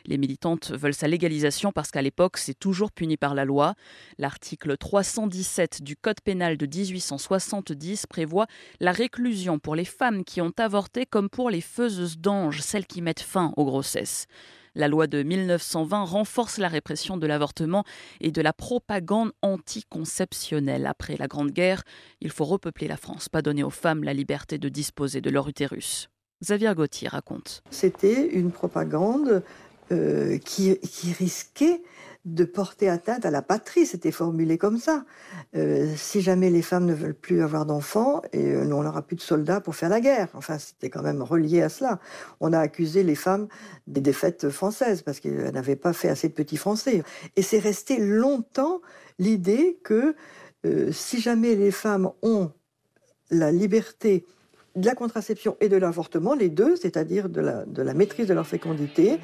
Les 0.06 0.18
militantes 0.18 0.70
veulent 0.70 0.94
sa 0.94 1.08
légalisation 1.08 1.72
parce 1.72 1.90
qu'à 1.90 2.00
l'époque, 2.00 2.38
c'est 2.38 2.56
toujours 2.56 2.92
puni 2.92 3.16
par 3.16 3.34
la 3.34 3.44
loi. 3.44 3.74
L'article 4.18 4.76
317 4.76 5.82
du 5.82 5.96
Code 5.96 6.20
pénal 6.20 6.56
de 6.56 6.66
1870 6.66 8.06
prévoit 8.06 8.46
la 8.78 8.92
réclusion 8.92 9.58
pour 9.58 9.74
les 9.74 9.84
femmes 9.84 10.22
qui 10.22 10.40
ont 10.40 10.52
avorté 10.56 11.06
comme 11.06 11.28
pour 11.28 11.50
les 11.50 11.60
faiseuses 11.60 12.18
d'anges, 12.18 12.60
celles 12.60 12.86
qui 12.86 13.02
mettent 13.02 13.18
fin 13.18 13.52
aux 13.56 13.64
grossesses. 13.64 14.28
La 14.74 14.88
loi 14.88 15.06
de 15.06 15.22
1920 15.22 16.04
renforce 16.04 16.58
la 16.58 16.68
répression 16.68 17.16
de 17.18 17.26
l'avortement 17.26 17.84
et 18.20 18.30
de 18.30 18.40
la 18.40 18.52
propagande 18.52 19.32
anticonceptionnelle. 19.42 20.86
Après 20.86 21.16
la 21.16 21.28
Grande 21.28 21.50
Guerre, 21.50 21.82
il 22.20 22.30
faut 22.30 22.44
repeupler 22.46 22.88
la 22.88 22.96
France, 22.96 23.28
pas 23.28 23.42
donner 23.42 23.62
aux 23.62 23.70
femmes 23.70 24.02
la 24.02 24.14
liberté 24.14 24.56
de 24.58 24.68
disposer 24.68 25.20
de 25.20 25.30
leur 25.30 25.48
utérus. 25.48 26.08
Xavier 26.42 26.74
Gauthier 26.74 27.08
raconte. 27.08 27.62
C'était 27.70 28.28
une 28.28 28.50
propagande 28.50 29.42
euh, 29.92 30.38
qui, 30.38 30.78
qui 30.78 31.12
risquait 31.12 31.82
de 32.24 32.44
porter 32.44 32.88
atteinte 32.88 33.26
à 33.26 33.30
la 33.30 33.42
patrie, 33.42 33.84
c'était 33.84 34.12
formulé 34.12 34.56
comme 34.56 34.78
ça. 34.78 35.04
Euh, 35.56 35.92
si 35.96 36.20
jamais 36.20 36.50
les 36.50 36.62
femmes 36.62 36.86
ne 36.86 36.94
veulent 36.94 37.14
plus 37.14 37.42
avoir 37.42 37.66
d'enfants, 37.66 38.22
et 38.32 38.52
euh, 38.52 38.62
on 38.72 38.82
n'aura 38.82 39.02
plus 39.02 39.16
de 39.16 39.20
soldats 39.20 39.60
pour 39.60 39.74
faire 39.74 39.88
la 39.88 40.00
guerre. 40.00 40.28
Enfin, 40.34 40.58
c'était 40.58 40.88
quand 40.88 41.02
même 41.02 41.20
relié 41.20 41.62
à 41.62 41.68
cela. 41.68 41.98
On 42.38 42.52
a 42.52 42.60
accusé 42.60 43.02
les 43.02 43.16
femmes 43.16 43.48
des 43.88 44.00
défaites 44.00 44.50
françaises 44.50 45.02
parce 45.02 45.18
qu'elles 45.18 45.50
n'avaient 45.50 45.76
pas 45.76 45.92
fait 45.92 46.08
assez 46.08 46.28
de 46.28 46.34
petits 46.34 46.56
Français. 46.56 47.02
Et 47.34 47.42
c'est 47.42 47.58
resté 47.58 47.98
longtemps 47.98 48.80
l'idée 49.18 49.80
que 49.82 50.14
euh, 50.64 50.92
si 50.92 51.20
jamais 51.20 51.56
les 51.56 51.72
femmes 51.72 52.10
ont 52.22 52.52
la 53.30 53.50
liberté 53.50 54.24
de 54.76 54.86
la 54.86 54.94
contraception 54.94 55.56
et 55.60 55.68
de 55.68 55.76
l'avortement, 55.76 56.34
les 56.34 56.50
deux, 56.50 56.76
c'est-à-dire 56.76 57.28
de 57.28 57.40
la, 57.40 57.64
de 57.64 57.82
la 57.82 57.94
maîtrise 57.94 58.28
de 58.28 58.34
leur 58.34 58.46
fécondité, 58.46 59.18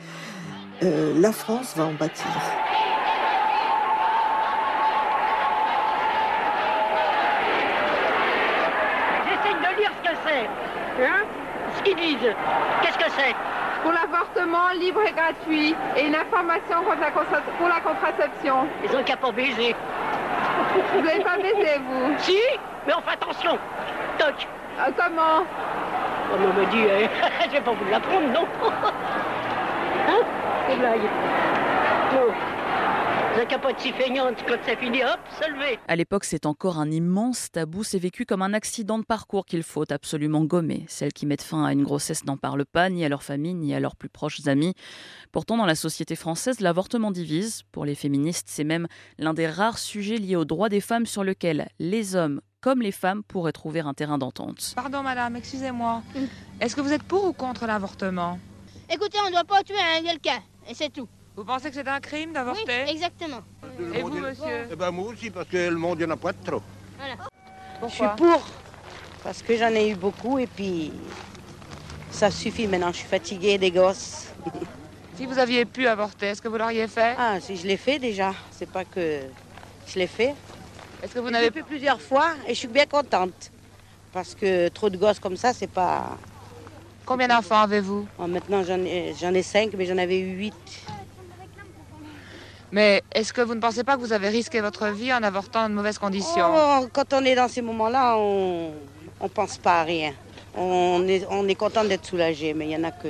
la 0.81 1.33
France 1.33 1.75
va 1.77 1.87
en 1.87 1.95
bâtir. 1.95 2.27
Hein 11.01 11.25
Ce 11.77 11.83
qu'ils 11.83 11.97
disent. 11.97 12.35
Pour 13.83 13.93
l'avortement 13.93 14.71
libre 14.79 15.01
et 15.07 15.13
gratuit 15.13 15.75
et 15.97 16.07
une 16.07 16.15
information 16.15 16.83
pour 17.59 17.69
la 17.69 17.81
contraception. 17.81 18.67
Ils 18.85 18.97
ont 18.97 19.03
qu'à 19.03 19.17
pas 19.17 19.33
baiser. 19.33 19.75
Vous 20.95 21.01
n'avez 21.03 21.23
pas 21.23 21.37
baisé, 21.37 21.79
vous? 21.79 22.15
Si, 22.19 22.39
mais 22.87 22.95
on 22.95 23.01
fait 23.01 23.15
attention. 23.15 23.59
Toc. 24.19 24.47
Euh, 24.79 24.91
comment? 24.97 25.45
On 26.33 26.39
me 26.39 26.67
dit, 26.67 26.83
hein, 26.83 27.09
je 27.47 27.51
vais 27.51 27.61
pas 27.61 27.73
vous 27.73 27.91
l'apprendre, 27.91 28.29
non 28.29 28.47
Hein? 30.09 30.23
C'est 30.69 30.77
blague. 30.77 31.01
À 35.87 35.97
l'époque, 35.97 36.25
c'est 36.25 36.45
encore 36.45 36.79
un 36.79 36.91
immense 36.91 37.53
tabou. 37.53 37.85
C'est 37.85 38.01
vécu 38.01 38.27
comme 38.27 38.43
un 38.43 38.53
accident 38.53 38.99
de 38.99 39.05
parcours 39.05 39.47
qu'il 39.47 39.63
faut 39.63 39.85
absolument 39.93 40.43
gommer. 40.45 40.85
Celles 40.89 41.13
qui 41.13 41.25
mettent 41.25 41.43
fin 41.43 41.65
à 41.65 41.73
une 41.73 41.85
grossesse 41.85 42.25
n'en 42.25 42.37
parlent 42.37 42.67
pas, 42.67 42.91
ni 42.91 43.05
à 43.05 43.09
leur 43.09 43.23
famille, 43.23 43.55
ni 43.55 43.73
à 43.75 43.81
leurs 43.81 43.95
plus 43.95 44.09
proches 44.09 44.45
amis. 44.49 44.75
Pourtant, 45.31 45.57
dans 45.57 45.67
la 45.67 45.77
société 45.77 46.17
française, 46.17 46.59
l'avortement 46.59 47.13
divise. 47.13 47.63
Pour 47.71 47.85
les 47.85 47.95
féministes, 47.95 48.49
c'est 48.51 48.65
même 48.65 48.89
l'un 49.19 49.35
des 49.35 49.47
rares 49.47 49.79
sujets 49.79 50.17
liés 50.17 50.35
aux 50.35 50.45
droits 50.45 50.69
des 50.69 50.81
femmes 50.81 51.07
sur 51.07 51.23
lequel 51.23 51.69
les 51.79 52.17
hommes 52.17 52.41
comme 52.61 52.83
les 52.83 52.91
femmes 52.91 53.23
pourraient 53.23 53.53
trouver 53.53 53.81
un 53.81 53.95
terrain 53.95 54.19
d'entente. 54.19 54.73
Pardon 54.75 55.05
madame, 55.05 55.37
excusez-moi. 55.37 56.03
Est-ce 56.61 56.75
que 56.75 56.81
vous 56.81 56.93
êtes 56.93 57.05
pour 57.05 57.25
ou 57.25 57.33
contre 57.33 57.67
l'avortement? 57.67 58.41
Écoutez, 58.91 59.19
on 59.23 59.27
ne 59.27 59.33
doit 59.33 59.45
pas 59.45 59.63
tuer 59.63 59.77
un 59.97 60.03
quelqu'un, 60.03 60.43
et 60.69 60.75
c'est 60.75 60.93
tout. 60.93 61.09
Vous 61.39 61.45
pensez 61.45 61.69
que 61.69 61.77
c'est 61.77 61.87
un 61.87 62.01
crime 62.01 62.33
d'avorter 62.33 62.83
Oui, 62.85 62.91
exactement. 62.91 63.43
Et 63.95 64.03
vous, 64.03 64.11
monsieur 64.11 64.67
Eh 64.73 64.75
ben 64.75 64.91
moi 64.91 65.13
aussi, 65.13 65.31
parce 65.31 65.47
que 65.47 65.69
le 65.69 65.77
monde, 65.77 66.01
il 66.01 66.05
n'y 66.05 66.11
en 66.11 66.15
a 66.15 66.17
pas 66.17 66.33
de 66.33 66.45
trop. 66.45 66.61
Voilà. 66.97 67.15
Je 67.81 67.95
suis 67.95 68.05
pour, 68.17 68.45
parce 69.23 69.41
que 69.43 69.57
j'en 69.57 69.69
ai 69.69 69.91
eu 69.91 69.95
beaucoup 69.95 70.41
et 70.41 70.49
puis 70.49 70.91
ça 72.11 72.33
suffit 72.33 72.67
maintenant. 72.67 72.91
Je 72.91 72.97
suis 72.97 73.07
fatiguée 73.07 73.57
des 73.57 73.71
gosses. 73.71 74.27
Si 75.17 75.27
vous 75.27 75.37
aviez 75.37 75.65
pu 75.65 75.89
avorter, 75.89 76.27
est-ce 76.27 76.41
que 76.41 76.47
vous 76.47 76.59
l'auriez 76.59 76.87
fait 76.87 77.17
Ah, 77.19 77.41
si 77.41 77.57
je 77.57 77.67
l'ai 77.67 77.77
fait 77.77 77.99
déjà. 77.99 78.33
C'est 78.53 78.71
pas 78.71 78.85
que 78.85 79.19
je 79.89 79.99
l'ai 79.99 80.07
fait. 80.07 80.33
Est-ce 81.03 81.13
que 81.13 81.19
vous 81.19 81.31
n'avez 81.31 81.51
fait 81.51 81.65
plusieurs 81.65 82.01
fois 82.01 82.35
et 82.47 82.55
je 82.55 82.59
suis 82.59 82.69
bien 82.69 82.87
contente 82.87 83.51
parce 84.13 84.37
que 84.37 84.69
trop 84.69 84.91
de 84.91 84.97
gosses 84.97 85.19
comme 85.19 85.37
ça, 85.37 85.53
c'est 85.53 85.71
pas. 85.71 86.17
Combien 87.05 87.27
d'enfants 87.27 87.63
avez-vous 87.63 88.07
oh, 88.21 88.27
Maintenant, 88.29 88.63
j'en 88.63 88.79
ai, 88.79 89.13
j'en 89.21 89.35
ai 89.35 89.43
cinq, 89.43 89.71
mais 89.77 89.87
j'en 89.87 89.99
avais 89.99 90.21
eu 90.21 90.37
huit. 90.37 90.55
Mais 92.71 93.03
est-ce 93.15 93.33
que 93.33 93.41
vous 93.41 93.55
ne 93.55 93.61
pensez 93.61 93.83
pas 93.83 93.97
que 93.97 94.01
vous 94.01 94.13
avez 94.13 94.29
risqué 94.29 94.61
votre 94.61 94.89
vie 94.89 95.13
en 95.13 95.23
avortant 95.23 95.63
dans 95.63 95.69
de 95.71 95.75
mauvaises 95.75 95.99
conditions? 95.99 96.47
Oh, 96.55 96.87
Quand 96.93 97.13
on 97.15 97.25
est 97.25 97.35
dans 97.35 97.49
ces 97.49 97.63
moments-là, 97.63 98.17
on 98.19 98.73
ne 99.23 99.29
pense 99.29 99.57
pas 99.59 99.81
à 99.81 99.85
rien. 99.85 100.13
On 100.55 101.07
est, 101.09 101.27
on 101.31 101.47
est 101.49 101.55
content 101.55 101.85
d'être 101.85 102.05
soulagé, 102.05 102.53
mais 102.53 102.67
il 102.67 102.71
y 102.73 102.77
en 102.77 102.85
a 102.85 102.91
que 102.91 103.09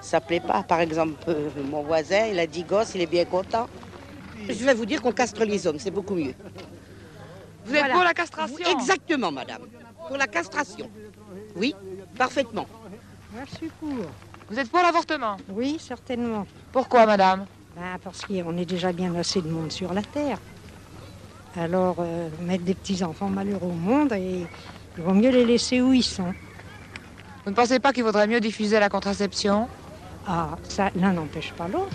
ça 0.00 0.20
plaît 0.20 0.40
pas. 0.40 0.62
Par 0.62 0.80
exemple, 0.80 1.14
euh, 1.28 1.50
mon 1.70 1.82
voisin, 1.82 2.26
il 2.26 2.38
a 2.38 2.46
dit 2.46 2.64
gosse, 2.64 2.94
il 2.94 3.00
est 3.02 3.06
bien 3.06 3.24
content. 3.24 3.68
Je 4.48 4.64
vais 4.64 4.74
vous 4.74 4.86
dire 4.86 5.00
qu'on 5.02 5.12
castre 5.12 5.44
les 5.44 5.66
hommes, 5.66 5.78
c'est 5.78 5.90
beaucoup 5.90 6.14
mieux. 6.14 6.34
Vous 7.64 7.74
êtes 7.74 7.90
pour 7.90 8.02
la 8.04 8.14
castration? 8.14 8.66
Exactement, 8.70 9.30
madame. 9.32 9.62
Pour 10.08 10.16
la 10.16 10.26
castration. 10.26 10.90
Oui, 11.56 11.74
parfaitement. 12.16 12.66
Moi, 13.32 13.42
je 13.50 13.56
suis 13.56 13.68
pour. 13.68 13.88
Vous 14.48 14.58
êtes 14.58 14.70
pour 14.70 14.80
l'avortement? 14.80 15.36
Oui, 15.48 15.78
certainement. 15.80 16.46
Pourquoi, 16.72 17.06
madame? 17.06 17.46
Ben, 17.76 17.98
parce 18.02 18.24
qu'on 18.24 18.56
est 18.56 18.64
déjà 18.64 18.92
bien 18.92 19.14
assez 19.14 19.42
de 19.42 19.48
monde 19.48 19.70
sur 19.70 19.92
la 19.92 20.02
Terre. 20.02 20.38
Alors, 21.56 21.96
euh, 21.98 22.28
mettre 22.40 22.64
des 22.64 22.74
petits-enfants 22.74 23.28
malheureux 23.28 23.68
au 23.68 23.72
monde, 23.72 24.12
et 24.14 24.46
il 24.96 25.02
vaut 25.02 25.12
mieux 25.12 25.30
les 25.30 25.44
laisser 25.44 25.82
où 25.82 25.92
ils 25.92 26.02
sont. 26.02 26.32
Vous 27.44 27.50
ne 27.50 27.54
pensez 27.54 27.78
pas 27.78 27.92
qu'il 27.92 28.02
vaudrait 28.02 28.26
mieux 28.26 28.40
diffuser 28.40 28.80
la 28.80 28.88
contraception? 28.88 29.68
Ah, 30.26 30.56
ça, 30.68 30.90
l'un 30.96 31.12
n'empêche 31.12 31.52
pas 31.52 31.68
l'autre. 31.68 31.94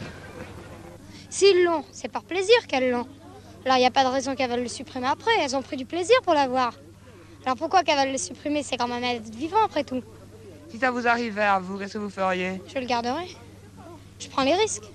S'ils 1.30 1.64
l'ont, 1.64 1.84
c'est 1.92 2.12
par 2.12 2.24
plaisir 2.24 2.68
qu'elles 2.68 2.92
l'ont. 2.92 3.08
Alors 3.66 3.78
il 3.78 3.82
n'y 3.82 3.86
a 3.86 3.92
pas 3.92 4.04
de 4.04 4.10
raison 4.10 4.36
qu'elles 4.36 4.50
veulent 4.50 4.64
le 4.64 4.68
supprimer 4.68 5.08
après. 5.08 5.32
Elles 5.40 5.56
ont 5.56 5.62
pris 5.62 5.78
du 5.78 5.86
plaisir 5.86 6.16
pour 6.24 6.34
l'avoir. 6.34 6.74
Alors 7.46 7.58
pourquoi 7.58 7.84
qu'elles 7.84 8.00
veulent 8.00 8.12
le 8.12 8.18
supprimer? 8.18 8.64
C'est 8.64 8.78
quand 8.78 8.88
même 8.88 9.04
être 9.04 9.34
vivant 9.36 9.64
après 9.64 9.84
tout. 9.84 10.02
Si 10.70 10.80
ça 10.80 10.92
vous 10.92 11.08
arrivait 11.08 11.42
à 11.42 11.60
vous, 11.60 11.78
qu'est-ce 11.78 11.94
que 11.94 11.98
vous 12.00 12.10
feriez? 12.10 12.62
Je 12.74 12.80
le 12.80 12.86
garderai. 12.86 13.36
Je 14.20 14.28
prends 14.30 14.44
les 14.44 14.56
risques. 14.56 14.90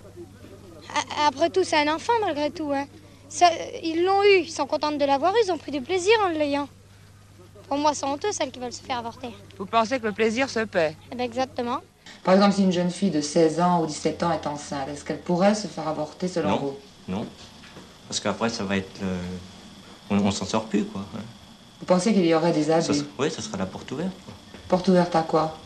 Après 1.27 1.51
tout, 1.51 1.65
c'est 1.65 1.77
un 1.87 1.95
enfant 1.95 2.13
malgré 2.25 2.51
tout. 2.51 2.73
hein. 2.73 2.87
Ça- 3.29 3.51
ils 3.83 4.05
l'ont 4.05 4.23
eu, 4.23 4.43
ils 4.45 4.51
sont 4.51 4.67
contents 4.67 4.93
de 4.93 5.05
l'avoir 5.05 5.33
eu, 5.33 5.37
ils 5.47 5.53
ont 5.53 5.59
pris 5.59 5.73
du 5.73 5.81
plaisir 5.81 6.13
en 6.25 6.29
l'ayant. 6.29 6.69
Pour 7.69 7.77
moi, 7.79 7.93
c'est 7.95 8.07
honteux 8.07 8.31
celles 8.33 8.53
qui 8.53 8.61
veulent 8.61 8.73
se 8.73 8.83
faire 8.83 8.99
avorter. 8.99 9.35
Vous 9.59 9.67
pensez 9.67 9.99
que 9.99 10.07
le 10.07 10.13
plaisir 10.13 10.49
se 10.49 10.61
paie? 10.61 10.97
Eh 11.11 11.17
ben, 11.17 11.25
exactement. 11.25 11.79
Par 12.23 12.35
exemple, 12.35 12.55
si 12.55 12.63
une 12.63 12.73
jeune 12.73 12.91
fille 12.91 13.11
de 13.11 13.21
16 13.21 13.61
ans 13.61 13.83
ou 13.83 13.87
17 13.87 14.23
ans 14.23 14.31
est 14.33 14.47
enceinte, 14.47 14.89
est-ce 14.89 15.05
qu'elle 15.05 15.21
pourrait 15.21 15.55
se 15.57 15.67
faire 15.67 15.89
avorter 15.89 16.29
selon 16.29 16.51
Non. 16.51 16.57
vous? 16.59 16.77
Non. 17.09 17.27
Parce 18.09 18.21
qu'après, 18.21 18.49
ça 18.49 18.63
va 18.65 18.77
être. 18.77 19.03
euh, 19.03 19.19
On, 20.11 20.19
on 20.19 20.31
s'en 20.31 20.45
sort 20.45 20.67
plus, 20.67 20.85
quoi. 20.85 21.01
ouais. 21.15 21.21
Vous 21.81 21.87
pensez 21.87 22.13
qu'il 22.15 22.25
y 22.25 22.33
aurait 22.35 22.53
des 22.53 22.71
abus? 22.71 23.03
ouais, 23.19 23.29
ça 23.29 23.43
sera 23.43 23.59
la 23.59 23.67
porte 23.67 23.91
ouverte. 23.91 24.13
quoi. 24.25 24.35
Porte 24.69 24.87
ouverte 24.89 25.17
à 25.17 25.23
quoi? 25.23 25.59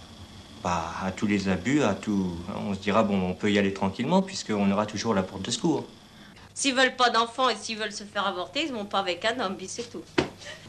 Bah, 0.62 0.92
à 1.02 1.10
tous 1.10 1.26
les 1.26 1.48
abus, 1.48 1.82
à 1.82 1.94
tout. 1.94 2.36
On 2.68 2.74
se 2.74 2.80
dira, 2.80 3.02
bon, 3.02 3.20
on 3.30 3.34
peut 3.34 3.50
y 3.50 3.58
aller 3.58 3.72
tranquillement, 3.72 4.20
puisqu'on 4.20 4.70
aura 4.70 4.84
toujours 4.84 5.14
la 5.14 5.22
porte 5.22 5.42
de 5.42 5.50
secours. 5.50 5.84
S'ils 6.54 6.74
veulent 6.74 6.96
pas 6.96 7.08
d'enfants 7.08 7.48
et 7.48 7.56
s'ils 7.56 7.78
veulent 7.78 7.92
se 7.92 8.04
faire 8.04 8.26
avorter, 8.26 8.66
ils 8.66 8.72
vont 8.72 8.84
pas 8.84 8.98
avec 8.98 9.24
un 9.24 9.40
homme, 9.40 9.56
c'est 9.66 9.90
tout. 9.90 10.02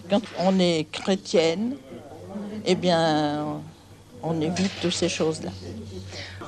Quand 0.09 0.21
on 0.39 0.57
est 0.59 0.87
chrétienne, 0.89 1.75
eh 2.65 2.75
bien, 2.75 3.61
on 4.23 4.39
évite 4.39 4.71
toutes 4.81 4.93
ces 4.93 5.09
choses-là. 5.09 5.51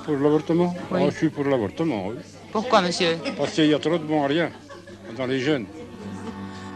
Pour 0.06 0.16
l'avortement? 0.16 0.74
Ah, 0.94 1.10
Je 1.10 1.18
suis 1.18 1.30
pour 1.30 1.44
l'avortement, 1.44 2.08
oui. 2.08 2.16
Pourquoi, 2.52 2.82
monsieur? 2.82 3.18
Parce 3.38 3.52
qu'il 3.52 3.66
y 3.66 3.74
a 3.74 3.80
trop 3.80 3.98
de 3.98 4.04
bons 4.04 4.24
à 4.24 4.28
rien 4.28 4.52
dans 5.18 5.26
les 5.26 5.42
jeunes. 5.42 5.66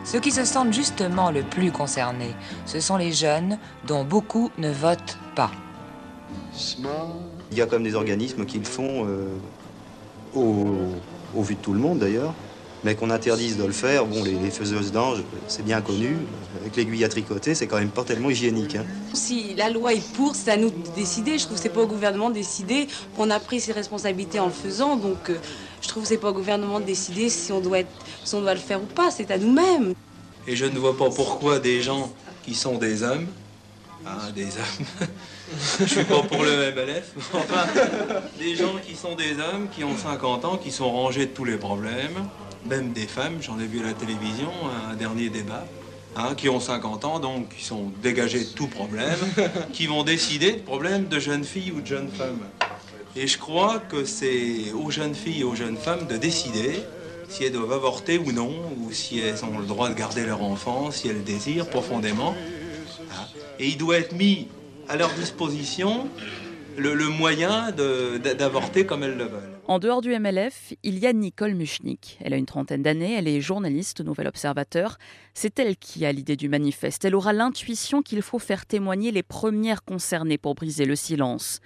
Ceux 0.03 0.19
qui 0.19 0.31
se 0.31 0.43
sentent 0.43 0.73
justement 0.73 1.31
le 1.31 1.43
plus 1.43 1.71
concernés, 1.71 2.33
ce 2.65 2.79
sont 2.79 2.97
les 2.97 3.11
jeunes 3.11 3.57
dont 3.85 4.03
beaucoup 4.03 4.51
ne 4.57 4.71
votent 4.71 5.17
pas. 5.35 5.51
Il 7.51 7.57
y 7.57 7.61
a 7.61 7.65
comme 7.65 7.83
des 7.83 7.95
organismes 7.95 8.45
qui 8.45 8.57
le 8.59 8.65
font 8.65 9.05
euh, 9.07 9.25
au, 10.35 10.67
au 11.35 11.41
vu 11.41 11.55
de 11.55 11.59
tout 11.61 11.73
le 11.73 11.79
monde 11.79 11.99
d'ailleurs, 11.99 12.33
mais 12.83 12.95
qu'on 12.95 13.09
interdise 13.09 13.57
de 13.57 13.63
le 13.65 13.71
faire. 13.71 14.05
Bon, 14.05 14.23
les, 14.23 14.33
les 14.33 14.51
faiseuses 14.51 14.91
d'anges, 14.91 15.23
c'est 15.47 15.63
bien 15.63 15.81
connu. 15.81 16.17
Avec 16.61 16.75
l'aiguille 16.75 17.03
à 17.03 17.09
tricoter, 17.09 17.55
c'est 17.55 17.67
quand 17.67 17.77
même 17.79 17.89
pas 17.89 18.03
tellement 18.03 18.29
hygiénique. 18.29 18.75
hein. 18.75 18.85
Si 19.13 19.55
la 19.55 19.69
loi 19.69 19.93
est 19.93 20.13
pour, 20.13 20.35
c'est 20.35 20.51
à 20.51 20.57
nous 20.57 20.69
de 20.69 20.75
décider. 20.95 21.37
Je 21.37 21.45
trouve 21.45 21.57
que 21.57 21.63
c'est 21.63 21.69
pas 21.69 21.81
au 21.81 21.87
gouvernement 21.87 22.29
de 22.29 22.35
décider. 22.35 22.87
On 23.17 23.29
a 23.29 23.39
pris 23.39 23.61
ses 23.61 23.71
responsabilités 23.71 24.39
en 24.39 24.47
le 24.47 24.51
faisant, 24.51 24.95
donc 24.97 25.29
euh, 25.29 25.37
je 25.81 25.87
trouve 25.87 26.03
que 26.03 26.09
c'est 26.09 26.17
pas 26.17 26.29
au 26.29 26.33
gouvernement 26.33 26.79
de 26.79 26.85
décider 26.85 27.29
si 27.29 27.51
on 27.51 27.61
doit, 27.61 27.79
être, 27.79 27.89
si 28.23 28.35
on 28.35 28.41
doit 28.41 28.53
le 28.53 28.59
faire 28.59 28.81
ou 28.81 28.85
pas. 28.85 29.09
C'est 29.11 29.31
à 29.31 29.37
nous-mêmes. 29.37 29.93
Et 30.47 30.55
je 30.55 30.65
ne 30.65 30.77
vois 30.77 30.97
pas 30.97 31.09
pourquoi 31.09 31.59
des 31.59 31.81
gens 31.81 32.11
qui 32.45 32.53
sont 32.55 32.77
des 32.77 33.03
hommes, 33.03 33.27
hein, 34.05 34.31
des 34.35 34.45
hommes, 34.45 34.85
je 35.79 35.85
suis 35.85 36.03
pas 36.03 36.21
pour 36.23 36.43
le 36.43 36.71
MLF, 36.73 37.13
enfin, 37.33 37.65
des 38.37 38.55
gens 38.55 38.75
qui 38.85 38.95
sont 38.95 39.15
des 39.15 39.33
hommes, 39.33 39.67
qui 39.71 39.83
ont 39.83 39.95
50 39.95 40.45
ans, 40.45 40.57
qui 40.57 40.71
sont 40.71 40.91
rangés 40.91 41.27
de 41.27 41.31
tous 41.31 41.45
les 41.45 41.57
problèmes, 41.57 42.27
même 42.65 42.91
des 42.91 43.07
femmes, 43.07 43.37
j'en 43.41 43.59
ai 43.59 43.65
vu 43.65 43.79
à 43.79 43.87
la 43.87 43.93
télévision, 43.93 44.51
un 44.91 44.95
dernier 44.95 45.29
débat, 45.29 45.65
hein, 46.15 46.33
qui 46.35 46.49
ont 46.49 46.59
50 46.59 47.05
ans, 47.05 47.19
donc 47.19 47.55
qui 47.55 47.63
sont 47.63 47.91
dégagés 48.01 48.39
de 48.39 48.49
tout 48.49 48.67
problème, 48.67 49.17
qui 49.73 49.87
vont 49.87 50.03
décider 50.03 50.53
de 50.53 50.61
problèmes 50.61 51.07
de 51.07 51.19
jeunes 51.19 51.45
filles 51.45 51.71
ou 51.71 51.81
de 51.81 51.87
jeunes 51.87 52.09
femmes. 52.09 52.39
Et 53.15 53.25
je 53.25 53.37
crois 53.37 53.79
que 53.79 54.05
c'est 54.05 54.71
aux 54.73 54.91
jeunes 54.91 55.15
filles 55.15 55.41
et 55.41 55.43
aux 55.43 55.55
jeunes 55.55 55.77
femmes 55.77 56.07
de 56.07 56.17
décider 56.17 56.83
si 57.29 57.43
elles 57.43 57.51
doivent 57.51 57.73
avorter 57.73 58.17
ou 58.17 58.31
non, 58.31 58.53
ou 58.79 58.91
si 58.91 59.19
elles 59.19 59.43
ont 59.43 59.57
le 59.59 59.65
droit 59.65 59.89
de 59.89 59.95
garder 59.95 60.25
leur 60.25 60.43
enfant, 60.43 60.91
si 60.91 61.07
elles 61.07 61.17
le 61.17 61.21
désirent 61.23 61.67
profondément. 61.67 62.35
Hein. 63.11 63.25
Et 63.59 63.67
il 63.67 63.77
doit 63.77 63.97
être 63.97 64.13
mis 64.13 64.47
à 64.89 64.95
leur 64.95 65.13
disposition 65.13 66.09
le, 66.77 67.09
moyen 67.09 67.71
d'avorter 67.71 68.85
comme 68.85 69.03
elles 69.03 69.17
le 69.17 69.25
veulent. 69.25 69.59
En 69.67 69.79
dehors 69.79 70.01
du 70.01 70.17
MLF, 70.17 70.73
il 70.83 70.99
y 70.99 71.07
a 71.07 71.13
Nicole 71.13 71.55
Muchnik. 71.55 72.17
Elle 72.21 72.33
a 72.33 72.37
une 72.37 72.45
trentaine 72.45 72.83
d'années, 72.83 73.15
elle 73.15 73.27
est 73.27 73.41
journaliste 73.41 74.01
Nouvel 74.01 74.27
Observateur. 74.27 74.97
C'est 75.33 75.59
elle 75.59 75.75
qui 75.75 76.05
a 76.05 76.11
l'idée 76.11 76.37
du 76.37 76.49
manifeste. 76.49 77.03
Elle 77.03 77.15
aura 77.15 77.33
l'intuition 77.33 78.01
qu'il 78.01 78.21
faut 78.21 78.39
faire 78.39 78.65
témoigner 78.65 79.11
les 79.11 79.23
premières 79.23 79.83
concernées 79.83 80.37
pour 80.37 80.55
briser 80.55 80.85
le 80.85 80.95
silence. 80.95 81.59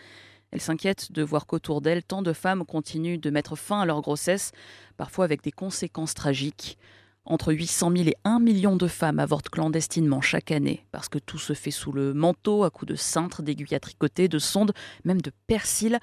Elle 0.52 0.62
s'inquiète 0.62 1.12
de 1.12 1.24
voir 1.24 1.46
qu'autour 1.46 1.82
d'elle, 1.82 2.04
tant 2.04 2.22
de 2.22 2.34
femmes 2.34 2.66
continuent 2.66 3.20
de 3.20 3.30
mettre 3.30 3.56
fin 3.56 3.82
à 3.82 3.86
leur 3.86 4.02
grossesse, 4.02 4.52
parfois 4.98 5.26
avec 5.26 5.44
des 5.44 5.52
conséquences 5.52 6.14
tragiques. 6.14 6.78
Entre 7.26 7.54
800 7.54 7.92
000 7.96 8.10
et 8.10 8.16
1 8.24 8.40
million 8.40 8.76
de 8.76 8.88
femmes 8.88 9.20
avortent 9.20 9.50
clandestinement 9.50 10.22
chaque 10.22 10.50
année, 10.50 10.86
parce 10.92 11.08
que 11.08 11.20
tout 11.20 11.38
se 11.38 11.54
fait 11.54 11.72
sous 11.72 11.92
le 11.92 12.14
manteau, 12.16 12.64
à 12.64 12.72
coups 12.72 12.92
de 12.92 12.96
cintres, 12.96 13.44
d'aiguilles 13.44 13.76
à 13.76 13.80
tricoter, 13.80 14.28
de 14.28 14.40
sondes, 14.40 14.74
même 15.06 15.22
de 15.22 15.32
persil. 15.46 16.00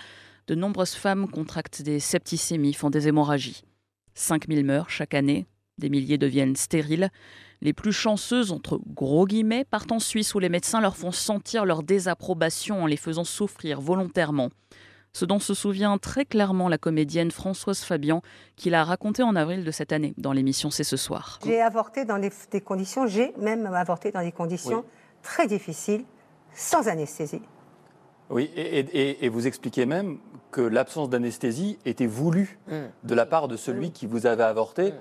De 0.46 0.54
nombreuses 0.54 0.94
femmes 0.94 1.28
contractent 1.28 1.82
des 1.82 1.98
septicémies, 1.98 2.72
font 2.72 2.90
des 2.90 3.08
hémorragies. 3.08 3.64
5 4.14 4.48
000 4.48 4.62
meurent 4.62 4.90
chaque 4.90 5.14
année, 5.14 5.46
des 5.78 5.90
milliers 5.90 6.18
deviennent 6.18 6.56
stériles. 6.56 7.10
Les 7.60 7.72
plus 7.72 7.92
chanceuses, 7.92 8.52
entre 8.52 8.80
gros 8.87 9.26
guillemets, 9.26 9.64
partent 9.64 9.90
en 9.90 9.98
Suisse 9.98 10.34
où 10.37 10.38
les 10.38 10.48
médecins 10.48 10.80
leur 10.80 10.96
font 10.96 11.10
sentir 11.10 11.64
leur 11.64 11.82
désapprobation 11.82 12.84
en 12.84 12.87
les 12.87 12.96
faisant 12.96 13.25
souffrir 13.25 13.80
volontairement. 13.80 14.50
Ce 15.12 15.25
dont 15.25 15.38
se 15.38 15.55
souvient 15.55 15.99
très 15.99 16.25
clairement 16.25 16.69
la 16.69 16.79
comédienne 16.79 17.31
Françoise 17.31 17.81
Fabian, 17.81 18.23
qui 18.57 18.71
l'a 18.71 18.85
raconté 18.85 19.23
en 19.23 19.35
avril 19.37 19.65
de 19.65 19.71
cette 19.71 19.93
année 19.93 20.15
dans 20.19 20.33
l'émission 20.33 20.71
C'est 20.71 20.85
ce 20.85 20.97
soir. 20.97 21.38
J'ai 21.45 21.61
avorté 21.61 22.05
dans 22.05 22.19
des, 22.19 22.31
des 22.50 22.61
conditions, 22.61 23.07
j'ai 23.07 23.33
même 23.38 23.67
avorté 23.67 24.12
dans 24.12 24.23
des 24.23 24.33
conditions 24.33 24.85
très 25.23 25.47
difficiles, 25.47 26.05
sans 26.55 26.88
anesthésie. 26.88 27.43
Oui, 28.31 28.50
et, 28.55 28.81
et- 28.81 29.25
et 29.25 29.29
vous 29.31 29.47
expliquez 29.47 29.87
même 29.87 30.19
que 30.50 30.61
l'absence 30.61 31.09
d'anesthésie 31.09 31.79
était 31.85 32.07
voulue 32.07 32.59
de 33.05 33.15
la 33.15 33.27
part 33.27 33.49
de 33.49 33.57
celui 33.57 33.91
qui 33.91 34.07
vous 34.07 34.27
avait 34.27 34.43
avorté 34.45 34.93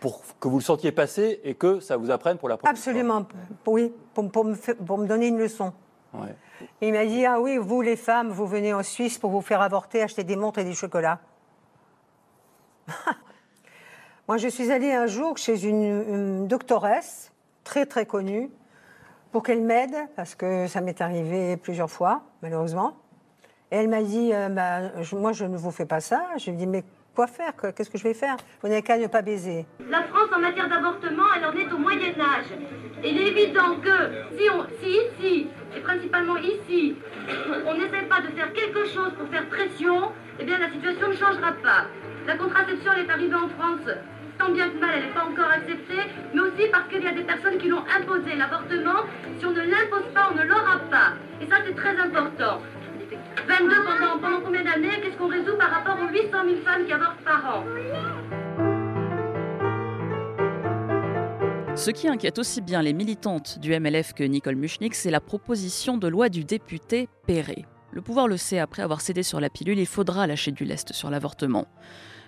pour 0.00 0.22
que 0.40 0.48
vous 0.48 0.58
le 0.58 0.64
sentiez 0.64 0.90
passer 0.90 1.40
et 1.44 1.54
que 1.54 1.78
ça 1.78 1.96
vous 1.96 2.10
apprenne 2.10 2.36
pour 2.38 2.48
la 2.48 2.56
première 2.56 2.72
Absolument, 2.72 3.24
oui, 3.66 3.92
pour, 4.14 4.30
pour 4.32 4.44
me, 4.44 4.54
fa- 4.54 4.74
pour 4.74 4.98
me 4.98 5.06
donner 5.06 5.28
une 5.28 5.38
leçon. 5.38 5.72
Ouais. 6.14 6.34
Il 6.80 6.92
m'a 6.92 7.04
dit, 7.06 7.24
ah 7.26 7.40
oui, 7.40 7.56
vous 7.58 7.80
les 7.80 7.96
femmes, 7.96 8.28
vous 8.30 8.46
venez 8.46 8.72
en 8.74 8.82
Suisse 8.82 9.18
pour 9.18 9.30
vous 9.30 9.40
faire 9.40 9.60
avorter, 9.62 10.02
acheter 10.02 10.24
des 10.24 10.36
montres 10.36 10.58
et 10.58 10.64
des 10.64 10.74
chocolats. 10.74 11.18
Moi, 14.28 14.36
je 14.36 14.48
suis 14.48 14.70
allée 14.70 14.92
un 14.92 15.06
jour 15.06 15.36
chez 15.36 15.64
une, 15.66 15.82
une 15.82 16.46
doctoresse, 16.48 17.32
très 17.64 17.86
très 17.86 18.06
connue, 18.06 18.50
pour 19.32 19.42
qu'elle 19.42 19.62
m'aide, 19.62 19.94
parce 20.16 20.34
que 20.34 20.66
ça 20.66 20.80
m'est 20.80 21.00
arrivé 21.00 21.56
plusieurs 21.56 21.90
fois, 21.90 22.22
malheureusement. 22.42 22.96
Et 23.70 23.76
elle 23.76 23.88
m'a 23.88 24.02
dit, 24.02 24.30
euh, 24.32 24.48
bah, 24.48 25.02
je- 25.02 25.16
moi, 25.16 25.32
je 25.32 25.44
ne 25.46 25.56
vous 25.56 25.70
fais 25.70 25.86
pas 25.86 26.00
ça. 26.00 26.26
Je 26.38 26.46
lui 26.50 26.52
ai 26.52 26.56
dit, 26.56 26.66
mais 26.66 26.84
quoi 27.14 27.26
faire? 27.26 27.56
Que- 27.56 27.68
Qu'est-ce 27.70 27.88
que 27.90 27.96
je 27.98 28.04
vais 28.04 28.12
faire? 28.14 28.36
Vous 28.62 28.68
n'avez 28.68 28.82
qu'à 28.82 28.98
ne 28.98 29.06
pas 29.06 29.22
baiser. 29.22 29.66
La 29.88 30.02
France, 30.02 30.28
en 30.36 30.38
matière 30.40 30.68
d'avortement, 30.68 31.22
elle 31.36 31.46
en 31.46 31.52
est 31.52 31.72
au 31.72 31.78
Moyen 31.78 32.12
Âge. 32.20 32.52
Il 33.04 33.18
est 33.18 33.28
évident 33.28 33.76
que 33.82 34.36
si, 34.38 34.48
on, 34.50 34.64
si 34.80 34.90
ici, 34.90 35.48
et 35.76 35.80
principalement 35.80 36.36
ici, 36.36 36.94
on 37.66 37.74
n'essaie 37.74 38.06
pas 38.08 38.20
de 38.20 38.28
faire 38.28 38.52
quelque 38.52 38.84
chose 38.86 39.10
pour 39.18 39.28
faire 39.28 39.46
pression, 39.46 40.12
eh 40.38 40.44
bien 40.44 40.58
la 40.58 40.70
situation 40.70 41.08
ne 41.08 41.14
changera 41.14 41.52
pas. 41.62 41.86
La 42.26 42.36
contraception, 42.36 42.92
elle 42.96 43.06
est 43.06 43.10
arrivée 43.10 43.34
en 43.34 43.48
France, 43.48 43.90
tant 44.38 44.50
bien 44.50 44.68
que 44.68 44.78
mal, 44.78 44.90
elle 44.94 45.06
n'est 45.06 45.14
pas 45.14 45.24
encore 45.24 45.50
acceptée, 45.50 46.02
mais 46.32 46.40
aussi 46.40 46.68
parce 46.70 46.86
qu'il 46.88 47.02
y 47.02 47.08
a 47.08 47.12
des 47.12 47.24
personnes 47.24 47.58
qui 47.58 47.68
l'ont 47.68 47.84
imposé. 47.98 48.36
L'avortement, 48.36 49.02
si 49.38 49.46
on 49.46 49.50
ne 49.50 49.62
l'impose 49.62 50.06
pas, 50.14 50.30
on 50.30 50.36
ne 50.36 50.44
l'aura 50.44 50.78
pas. 50.90 51.14
Et 51.40 51.46
ça, 51.46 51.56
c'est 51.66 51.74
très 51.74 51.96
important. 51.98 52.62
22 53.48 53.74
pendant, 53.84 54.18
pendant 54.18 54.40
combien 54.44 54.62
d'années? 54.62 55.00
Qu'est-ce 55.02 55.16
qu'on 55.16 55.28
résout 55.28 55.56
par 55.56 55.70
rapport 55.70 55.98
aux 56.00 56.12
800 56.12 56.28
000 56.30 56.56
femmes 56.64 56.84
qui 56.86 56.92
avortent 56.92 57.24
par 57.24 57.56
an? 57.56 58.71
Ce 61.74 61.90
qui 61.90 62.06
inquiète 62.06 62.38
aussi 62.38 62.60
bien 62.60 62.82
les 62.82 62.92
militantes 62.92 63.58
du 63.58 63.78
MLF 63.78 64.12
que 64.12 64.22
Nicole 64.22 64.56
Muchnik, 64.56 64.94
c'est 64.94 65.10
la 65.10 65.20
proposition 65.20 65.96
de 65.96 66.06
loi 66.06 66.28
du 66.28 66.44
député 66.44 67.08
Perret. 67.26 67.64
Le 67.92 68.02
pouvoir 68.02 68.28
le 68.28 68.36
sait, 68.36 68.58
après 68.58 68.82
avoir 68.82 69.00
cédé 69.00 69.22
sur 69.22 69.40
la 69.40 69.50
pilule, 69.50 69.78
il 69.78 69.86
faudra 69.86 70.26
lâcher 70.26 70.52
du 70.52 70.64
lest 70.64 70.92
sur 70.92 71.10
l'avortement. 71.10 71.66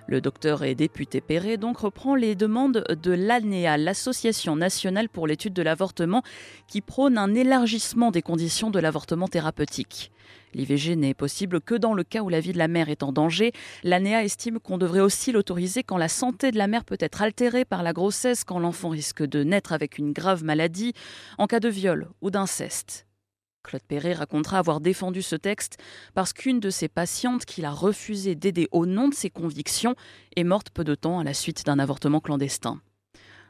Le 0.07 0.21
docteur 0.21 0.63
et 0.65 0.75
député 0.75 1.23
Perret 1.23 1.57
donc 1.57 1.79
reprend 1.79 2.15
les 2.15 2.35
demandes 2.35 2.85
de 3.03 3.13
l'ANEA, 3.13 3.79
l'Association 3.79 4.55
nationale 4.55 5.09
pour 5.09 5.27
l'étude 5.27 5.55
de 5.55 5.63
l'avortement, 5.63 6.23
qui 6.69 6.83
prône 6.83 7.17
un 7.17 7.35
élargissement 7.35 8.11
des 8.11 8.21
conditions 8.21 8.71
de 8.71 8.79
l'avortement 8.79 9.29
thérapeutique. 9.29 10.13
L'IVG 10.53 10.97
n'est 10.97 11.15
possible 11.15 11.63
que 11.63 11.75
dans 11.75 11.95
le 11.95 12.05
cas 12.05 12.21
où 12.21 12.29
la 12.29 12.41
vie 12.41 12.53
de 12.53 12.59
la 12.59 12.69
mère 12.69 12.91
est 12.91 13.03
en 13.03 13.13
danger. 13.13 13.53
L'ANEA 13.83 14.25
estime 14.25 14.61
qu'on 14.61 14.77
devrait 14.77 15.01
aussi 15.01 15.33
l'autoriser 15.33 15.83
quand 15.83 15.97
la 15.97 16.09
santé 16.09 16.51
de 16.51 16.59
la 16.59 16.67
mère 16.67 16.85
peut 16.85 16.99
être 17.01 17.23
altérée 17.23 17.65
par 17.65 17.83
la 17.83 17.95
grossesse, 17.95 18.45
quand 18.45 18.59
l'enfant 18.59 18.91
risque 18.91 19.23
de 19.23 19.43
naître 19.43 19.73
avec 19.73 19.97
une 19.97 20.13
grave 20.13 20.45
maladie, 20.45 20.93
en 21.39 21.47
cas 21.47 21.61
de 21.61 21.69
viol 21.69 22.11
ou 22.21 22.31
d'inceste. 22.31 23.07
Claude 23.65 23.83
Perret 23.83 24.13
racontera 24.13 24.59
avoir 24.59 24.81
défendu 24.81 25.23
ce 25.23 25.35
texte 25.35 25.79
parce 26.15 26.33
qu'une 26.33 26.61
de 26.61 26.71
ses 26.71 26.89
patientes 26.89 27.45
qu'il 27.45 27.65
a 27.65 27.73
refusé 27.73 28.37
d'aider 28.37 28.69
au 28.71 28.87
nom 28.87 29.09
de 29.09 29.15
ses 29.15 29.31
convictions 29.31 29.97
est 30.37 30.45
morte 30.45 30.71
peu 30.71 30.85
de 30.85 30.95
temps 30.95 31.19
à 31.19 31.25
la 31.25 31.35
suite 31.35 31.67
d'un 31.67 31.81
avortement 31.81 32.21
clandestin. 32.21 32.81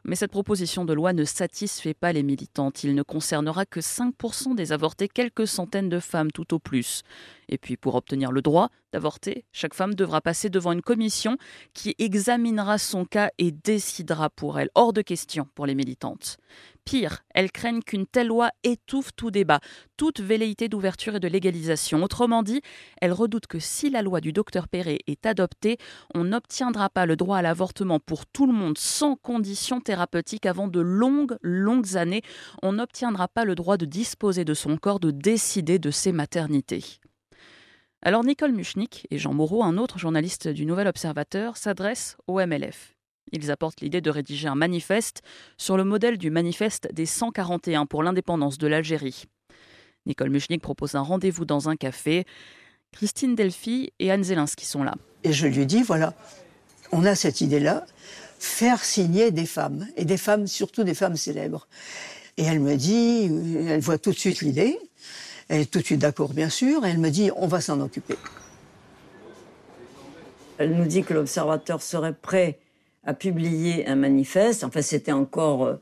Mais 0.06 0.16
cette 0.16 0.32
proposition 0.32 0.84
de 0.84 0.92
loi 0.92 1.14
ne 1.14 1.24
satisfait 1.24 1.94
pas 1.94 2.12
les 2.12 2.22
militantes. 2.22 2.84
Il 2.84 2.94
ne 2.94 3.02
concernera 3.02 3.64
que 3.64 3.80
5% 3.80 4.54
des 4.54 4.72
avortés, 4.72 5.08
quelques 5.08 5.48
centaines 5.48 5.88
de 5.88 5.98
femmes 5.98 6.30
tout 6.30 6.52
au 6.52 6.58
plus. 6.58 7.02
Et 7.48 7.56
puis 7.56 7.78
pour 7.78 7.94
obtenir 7.94 8.30
le 8.30 8.42
droit 8.42 8.68
d'avorter, 8.92 9.46
chaque 9.50 9.72
femme 9.72 9.94
devra 9.94 10.20
passer 10.20 10.50
devant 10.50 10.72
une 10.72 10.82
commission 10.82 11.38
qui 11.72 11.94
examinera 11.98 12.76
son 12.76 13.06
cas 13.06 13.30
et 13.38 13.50
décidera 13.50 14.28
pour 14.28 14.58
elle. 14.58 14.68
Hors 14.74 14.92
de 14.92 15.00
question 15.00 15.48
pour 15.54 15.64
les 15.64 15.74
militantes. 15.74 16.36
Pire, 16.84 17.24
elles 17.34 17.50
craignent 17.50 17.82
qu'une 17.82 18.06
telle 18.06 18.26
loi 18.26 18.50
étouffe 18.62 19.10
tout 19.16 19.30
débat, 19.30 19.60
toute 19.96 20.20
velléité 20.20 20.68
d'ouverture 20.68 21.16
et 21.16 21.20
de 21.20 21.28
légalisation. 21.28 22.02
Autrement 22.02 22.42
dit, 22.42 22.60
elles 23.00 23.12
redoutent 23.12 23.46
que 23.46 23.58
si 23.58 23.88
la 23.88 24.02
loi 24.02 24.20
du 24.20 24.32
docteur 24.32 24.68
Perret 24.68 24.98
est 25.06 25.24
adoptée, 25.24 25.78
on 26.14 26.24
n'obtiendra 26.24 26.90
pas 26.90 27.06
le 27.06 27.16
droit 27.16 27.38
à 27.38 27.42
l'avortement 27.42 28.00
pour 28.00 28.26
tout 28.26 28.46
le 28.46 28.52
monde 28.52 28.76
sans 28.76 29.16
conditions 29.16 29.80
thérapeutiques 29.80 30.46
avant 30.46 30.68
de 30.68 30.80
longues, 30.80 31.36
longues 31.40 31.96
années. 31.96 32.22
On 32.62 32.74
n'obtiendra 32.74 33.28
pas 33.28 33.44
le 33.44 33.54
droit 33.54 33.78
de 33.78 33.86
disposer 33.86 34.44
de 34.44 34.54
son 34.54 34.76
corps, 34.76 35.00
de 35.00 35.10
décider 35.10 35.78
de 35.78 35.90
ses 35.90 36.12
maternités. 36.12 36.84
Alors 38.02 38.22
Nicole 38.22 38.52
Muchnik 38.52 39.06
et 39.10 39.16
Jean 39.16 39.32
Moreau, 39.32 39.64
un 39.64 39.78
autre 39.78 39.98
journaliste 39.98 40.48
du 40.48 40.66
Nouvel 40.66 40.86
Observateur, 40.86 41.56
s'adressent 41.56 42.18
au 42.26 42.38
MLF. 42.38 42.93
Ils 43.34 43.50
apportent 43.50 43.80
l'idée 43.80 44.00
de 44.00 44.10
rédiger 44.10 44.46
un 44.46 44.54
manifeste 44.54 45.22
sur 45.58 45.76
le 45.76 45.82
modèle 45.82 46.18
du 46.18 46.30
manifeste 46.30 46.88
des 46.92 47.04
141 47.04 47.84
pour 47.84 48.04
l'indépendance 48.04 48.58
de 48.58 48.68
l'Algérie. 48.68 49.24
Nicole 50.06 50.30
Muchnik 50.30 50.62
propose 50.62 50.94
un 50.94 51.00
rendez-vous 51.00 51.44
dans 51.44 51.68
un 51.68 51.74
café. 51.74 52.26
Christine 52.92 53.34
Delphi 53.34 53.92
et 53.98 54.12
Anne 54.12 54.22
Zelensky 54.22 54.64
sont 54.64 54.84
là. 54.84 54.94
Et 55.24 55.32
je 55.32 55.48
lui 55.48 55.66
dis 55.66 55.82
voilà, 55.82 56.14
on 56.92 57.04
a 57.04 57.16
cette 57.16 57.40
idée-là, 57.40 57.86
faire 58.38 58.84
signer 58.84 59.32
des 59.32 59.46
femmes, 59.46 59.88
et 59.96 60.04
des 60.04 60.16
femmes, 60.16 60.46
surtout 60.46 60.84
des 60.84 60.94
femmes 60.94 61.16
célèbres. 61.16 61.66
Et 62.36 62.44
elle 62.44 62.60
me 62.60 62.76
dit, 62.76 63.30
elle 63.68 63.80
voit 63.80 63.98
tout 63.98 64.12
de 64.12 64.18
suite 64.18 64.42
l'idée, 64.42 64.78
elle 65.48 65.62
est 65.62 65.70
tout 65.70 65.80
de 65.80 65.84
suite 65.84 66.00
d'accord 66.00 66.32
bien 66.34 66.50
sûr, 66.50 66.86
et 66.86 66.90
elle 66.90 66.98
me 66.98 67.10
dit 67.10 67.32
on 67.34 67.48
va 67.48 67.60
s'en 67.60 67.80
occuper. 67.80 68.16
Elle 70.58 70.76
nous 70.76 70.86
dit 70.86 71.02
que 71.02 71.14
l'observateur 71.14 71.82
serait 71.82 72.14
prêt 72.14 72.60
a 73.04 73.14
publié 73.14 73.86
un 73.86 73.96
manifeste, 73.96 74.64
enfin 74.64 74.82
c'était 74.82 75.12
encore 75.12 75.64
euh, 75.64 75.74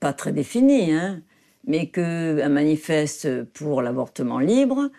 pas 0.00 0.12
très 0.12 0.32
défini, 0.32 0.92
hein, 0.92 1.22
mais 1.66 1.88
que 1.88 2.40
un 2.42 2.48
manifeste 2.48 3.44
pour 3.44 3.82
l'avortement 3.82 4.38
libre, 4.38 4.90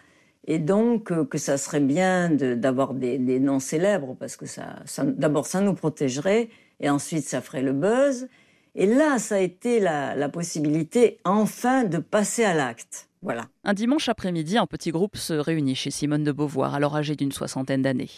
et 0.47 0.59
donc 0.59 1.11
euh, 1.11 1.25
que 1.25 1.37
ça 1.37 1.57
serait 1.57 1.79
bien 1.79 2.29
d'avoir 2.29 2.93
des, 2.93 3.17
noms 3.39 3.59
célèbres 3.59 4.15
parce 4.19 4.35
que 4.35 4.45
ça, 4.45 4.83
d'abord 5.03 5.45
ça 5.45 5.61
nous 5.61 5.73
protégerait 5.73 6.49
et 6.79 6.89
ensuite 6.89 7.23
ça 7.23 7.41
ferait 7.41 7.61
le 7.63 7.73
buzz. 7.73 8.27
Et 8.77 8.87
là, 8.87 9.19
ça 9.19 9.35
a 9.35 9.39
été 9.39 9.79
la, 9.79 10.15
la 10.15 10.27
possibilité 10.27 11.19
enfin 11.23 11.85
de 11.85 11.97
passer 11.97 12.43
à 12.43 12.53
l'acte. 12.53 13.07
Voilà. 13.21 13.47
Un 13.63 13.73
dimanche 13.73 14.09
après-midi, 14.09 14.57
un 14.57 14.67
petit 14.67 14.91
groupe 14.91 15.15
se 15.15 15.33
réunit 15.33 15.75
chez 15.75 15.91
Simone 15.91 16.25
de 16.25 16.31
Beauvoir, 16.33 16.75
alors 16.75 16.95
âgée 16.95 17.15
d'une 17.15 17.31
soixantaine 17.31 17.81
d'années. 17.81 18.11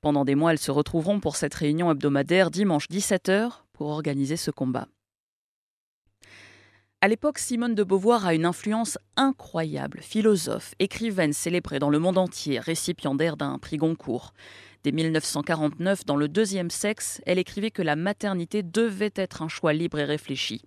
Pendant 0.00 0.24
des 0.24 0.34
mois, 0.34 0.52
elles 0.52 0.58
se 0.58 0.70
retrouveront 0.70 1.20
pour 1.20 1.36
cette 1.36 1.54
réunion 1.54 1.90
hebdomadaire 1.90 2.50
dimanche 2.50 2.88
17h 2.88 3.50
pour 3.74 3.88
organiser 3.88 4.36
ce 4.36 4.50
combat. 4.50 4.88
À 7.02 7.08
l'époque, 7.08 7.38
Simone 7.38 7.74
de 7.74 7.82
Beauvoir 7.82 8.26
a 8.26 8.34
une 8.34 8.44
influence 8.44 8.98
incroyable, 9.16 10.00
philosophe, 10.02 10.74
écrivaine 10.78 11.32
célébrée 11.32 11.78
dans 11.78 11.88
le 11.88 11.98
monde 11.98 12.18
entier, 12.18 12.58
récipiendaire 12.58 13.36
d'un 13.36 13.58
prix 13.58 13.78
Goncourt. 13.78 14.32
Dès 14.84 14.92
1949, 14.92 16.04
dans 16.04 16.16
le 16.16 16.28
deuxième 16.28 16.70
sexe, 16.70 17.20
elle 17.26 17.38
écrivait 17.38 17.70
que 17.70 17.82
la 17.82 17.96
maternité 17.96 18.62
devait 18.62 19.12
être 19.14 19.42
un 19.42 19.48
choix 19.48 19.72
libre 19.72 19.98
et 19.98 20.04
réfléchi. 20.04 20.62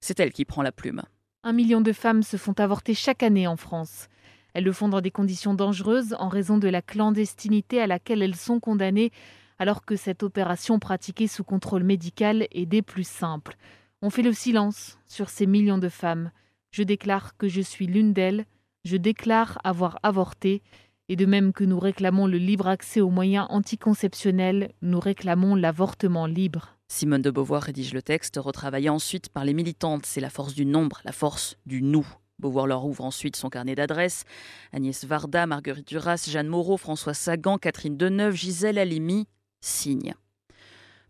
C'est 0.00 0.20
elle 0.20 0.32
qui 0.32 0.44
prend 0.44 0.62
la 0.62 0.72
plume. 0.72 1.02
Un 1.42 1.52
million 1.52 1.80
de 1.80 1.92
femmes 1.92 2.22
se 2.22 2.36
font 2.36 2.54
avorter 2.54 2.94
chaque 2.94 3.22
année 3.22 3.46
en 3.46 3.56
France. 3.56 4.08
Elles 4.56 4.64
le 4.64 4.72
font 4.72 4.88
dans 4.88 5.02
des 5.02 5.10
conditions 5.10 5.52
dangereuses 5.52 6.16
en 6.18 6.30
raison 6.30 6.56
de 6.56 6.66
la 6.66 6.80
clandestinité 6.80 7.78
à 7.78 7.86
laquelle 7.86 8.22
elles 8.22 8.34
sont 8.34 8.58
condamnées, 8.58 9.12
alors 9.58 9.84
que 9.84 9.96
cette 9.96 10.22
opération 10.22 10.78
pratiquée 10.78 11.26
sous 11.26 11.44
contrôle 11.44 11.84
médical 11.84 12.48
est 12.50 12.64
des 12.64 12.80
plus 12.80 13.06
simples. 13.06 13.58
On 14.00 14.08
fait 14.08 14.22
le 14.22 14.32
silence 14.32 14.96
sur 15.06 15.28
ces 15.28 15.46
millions 15.46 15.76
de 15.76 15.90
femmes. 15.90 16.30
Je 16.70 16.84
déclare 16.84 17.36
que 17.36 17.48
je 17.48 17.60
suis 17.60 17.86
l'une 17.86 18.14
d'elles, 18.14 18.46
je 18.86 18.96
déclare 18.96 19.58
avoir 19.62 19.98
avorté, 20.02 20.62
et 21.10 21.16
de 21.16 21.26
même 21.26 21.52
que 21.52 21.64
nous 21.64 21.78
réclamons 21.78 22.26
le 22.26 22.38
libre 22.38 22.66
accès 22.66 23.02
aux 23.02 23.10
moyens 23.10 23.46
anticonceptionnels, 23.50 24.72
nous 24.80 25.00
réclamons 25.00 25.54
l'avortement 25.54 26.24
libre. 26.24 26.78
Simone 26.88 27.20
de 27.20 27.30
Beauvoir 27.30 27.62
rédige 27.62 27.92
le 27.92 28.00
texte, 28.00 28.40
retravaillé 28.42 28.88
ensuite 28.88 29.28
par 29.28 29.44
les 29.44 29.52
militantes. 29.52 30.06
C'est 30.06 30.22
la 30.22 30.30
force 30.30 30.54
du 30.54 30.64
nombre, 30.64 31.02
la 31.04 31.12
force 31.12 31.58
du 31.66 31.82
nous. 31.82 32.06
Beauvoir 32.38 32.66
leur 32.66 32.84
ouvre 32.84 33.04
ensuite 33.04 33.36
son 33.36 33.48
carnet 33.48 33.74
d'adresses. 33.74 34.24
Agnès 34.72 35.04
Varda, 35.04 35.46
Marguerite 35.46 35.88
Duras, 35.88 36.26
Jeanne 36.28 36.48
Moreau, 36.48 36.76
François 36.76 37.14
Sagan, 37.14 37.58
Catherine 37.58 37.96
Deneuve, 37.96 38.34
Gisèle 38.34 38.78
Halimi 38.78 39.26
signent. 39.60 40.14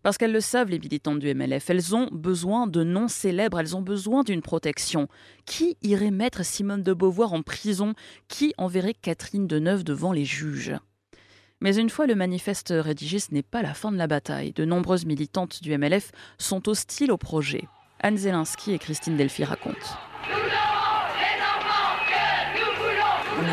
Parce 0.03 0.19
qu'elles 0.19 0.33
le 0.33 0.41
savent, 0.41 0.71
les 0.71 0.79
militantes 0.79 1.19
du 1.19 1.35
MLF, 1.35 1.69
elles 1.69 1.97
ont 1.97 2.09
besoin 2.13 2.69
de 2.69 2.85
noms 2.85 3.09
célèbres, 3.09 3.59
elles 3.59 3.75
ont 3.75 3.83
besoin 3.83 4.23
d'une 4.23 4.41
protection. 4.41 5.09
Qui 5.47 5.77
irait 5.83 6.13
mettre 6.13 6.45
Simone 6.45 6.85
de 6.85 6.93
Beauvoir 6.93 7.33
en 7.33 7.43
prison? 7.43 7.93
Qui 8.29 8.55
enverrait 8.57 8.95
Catherine 8.95 9.49
Deneuve 9.49 9.83
devant 9.83 10.13
les 10.13 10.25
juges? 10.25 10.77
Mais 11.61 11.77
une 11.77 11.91
fois 11.91 12.07
le 12.07 12.15
manifeste 12.15 12.73
rédigé, 12.77 13.19
ce 13.19 13.35
n'est 13.35 13.43
pas 13.43 13.63
la 13.63 13.75
fin 13.75 13.91
de 13.91 13.97
la 13.97 14.07
bataille. 14.07 14.53
De 14.53 14.65
nombreuses 14.65 15.07
militantes 15.07 15.61
du 15.61 15.77
MLF 15.77 16.13
sont 16.39 16.69
hostiles 16.69 17.11
au 17.11 17.19
projet. 17.19 17.67
Anne 17.99 18.17
Zelensky 18.17 18.73
et 18.73 18.79
Christine 18.79 19.17
Delphi 19.17 19.43
racontent. 19.43 20.06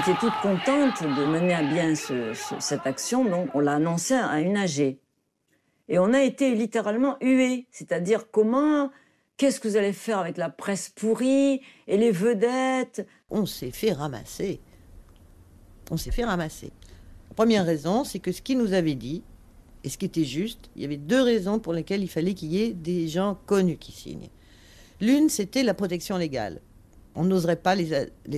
Était 0.04 0.20
toutes 0.20 0.34
contentes 0.42 1.02
de 1.02 1.26
mener 1.26 1.54
à 1.54 1.64
bien 1.64 1.94
cette 1.96 2.86
action, 2.86 3.24
donc 3.24 3.50
on 3.54 3.62
l'a 3.62 3.76
annoncé 3.76 4.16
à 4.16 4.42
une 4.42 4.58
AG. 4.58 4.98
Et 5.88 5.98
on 5.98 6.14
a 6.14 6.22
été 6.22 6.56
littéralement 6.56 7.16
hués, 7.22 7.68
c'est-à-dire 7.72 8.30
comment, 8.30 8.92
qu'est-ce 9.38 9.62
que 9.62 9.70
vous 9.70 9.78
allez 9.78 9.94
faire 9.94 10.20
avec 10.20 10.36
la 10.36 10.50
presse 10.50 10.90
pourrie 10.90 11.62
et 11.88 11.96
les 11.96 12.12
vedettes? 12.12 13.08
On 13.30 13.46
s'est 13.46 13.72
fait 13.72 13.94
ramasser. 13.94 14.60
On 15.90 15.96
s'est 15.96 16.12
fait 16.12 16.26
ramasser. 16.26 16.74
La 17.30 17.36
première 17.36 17.66
raison, 17.66 18.04
c'est 18.04 18.20
que 18.20 18.34
ce 18.34 18.42
qu'il 18.42 18.58
nous 18.58 18.74
avait 18.74 18.96
dit, 18.96 19.24
et 19.86 19.90
ce 19.90 19.98
qui 19.98 20.06
était 20.06 20.26
juste, 20.26 20.70
il 20.76 20.82
y 20.82 20.86
avait 20.86 20.98
deux 20.98 21.22
raisons 21.22 21.60
pour 21.60 21.72
lesquelles 21.72 22.04
il 22.04 22.10
fallait 22.10 22.34
qu'il 22.34 22.52
y 22.52 22.62
ait 22.62 22.74
des 22.74 23.08
gens 23.08 23.38
connus 23.46 23.78
qui 23.78 23.94
signent. 23.94 24.30
L'une, 25.00 25.30
c'était 25.30 25.64
la 25.64 25.74
protection 25.74 26.18
légale 26.18 26.60
on 27.16 27.24
n'oserait 27.24 27.58
pas 27.58 27.76
les, 27.76 27.94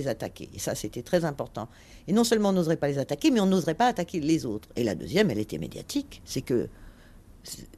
attaquer. 0.08 0.48
Et 0.54 0.58
ça, 0.58 0.74
c'était 0.74 1.02
très 1.02 1.24
important. 1.24 1.68
Et 2.08 2.12
non 2.12 2.24
seulement 2.24 2.50
on 2.50 2.52
n'oserait 2.52 2.76
pas 2.76 2.88
les 2.88 2.98
attaquer, 2.98 3.30
mais 3.30 3.40
on 3.40 3.46
n'oserait 3.46 3.74
pas 3.74 3.86
attaquer 3.86 4.20
les 4.20 4.46
autres. 4.46 4.68
Et 4.76 4.84
la 4.84 4.94
deuxième, 4.94 5.30
elle 5.30 5.38
était 5.38 5.58
médiatique. 5.58 6.22
C'est 6.24 6.42
que, 6.42 6.68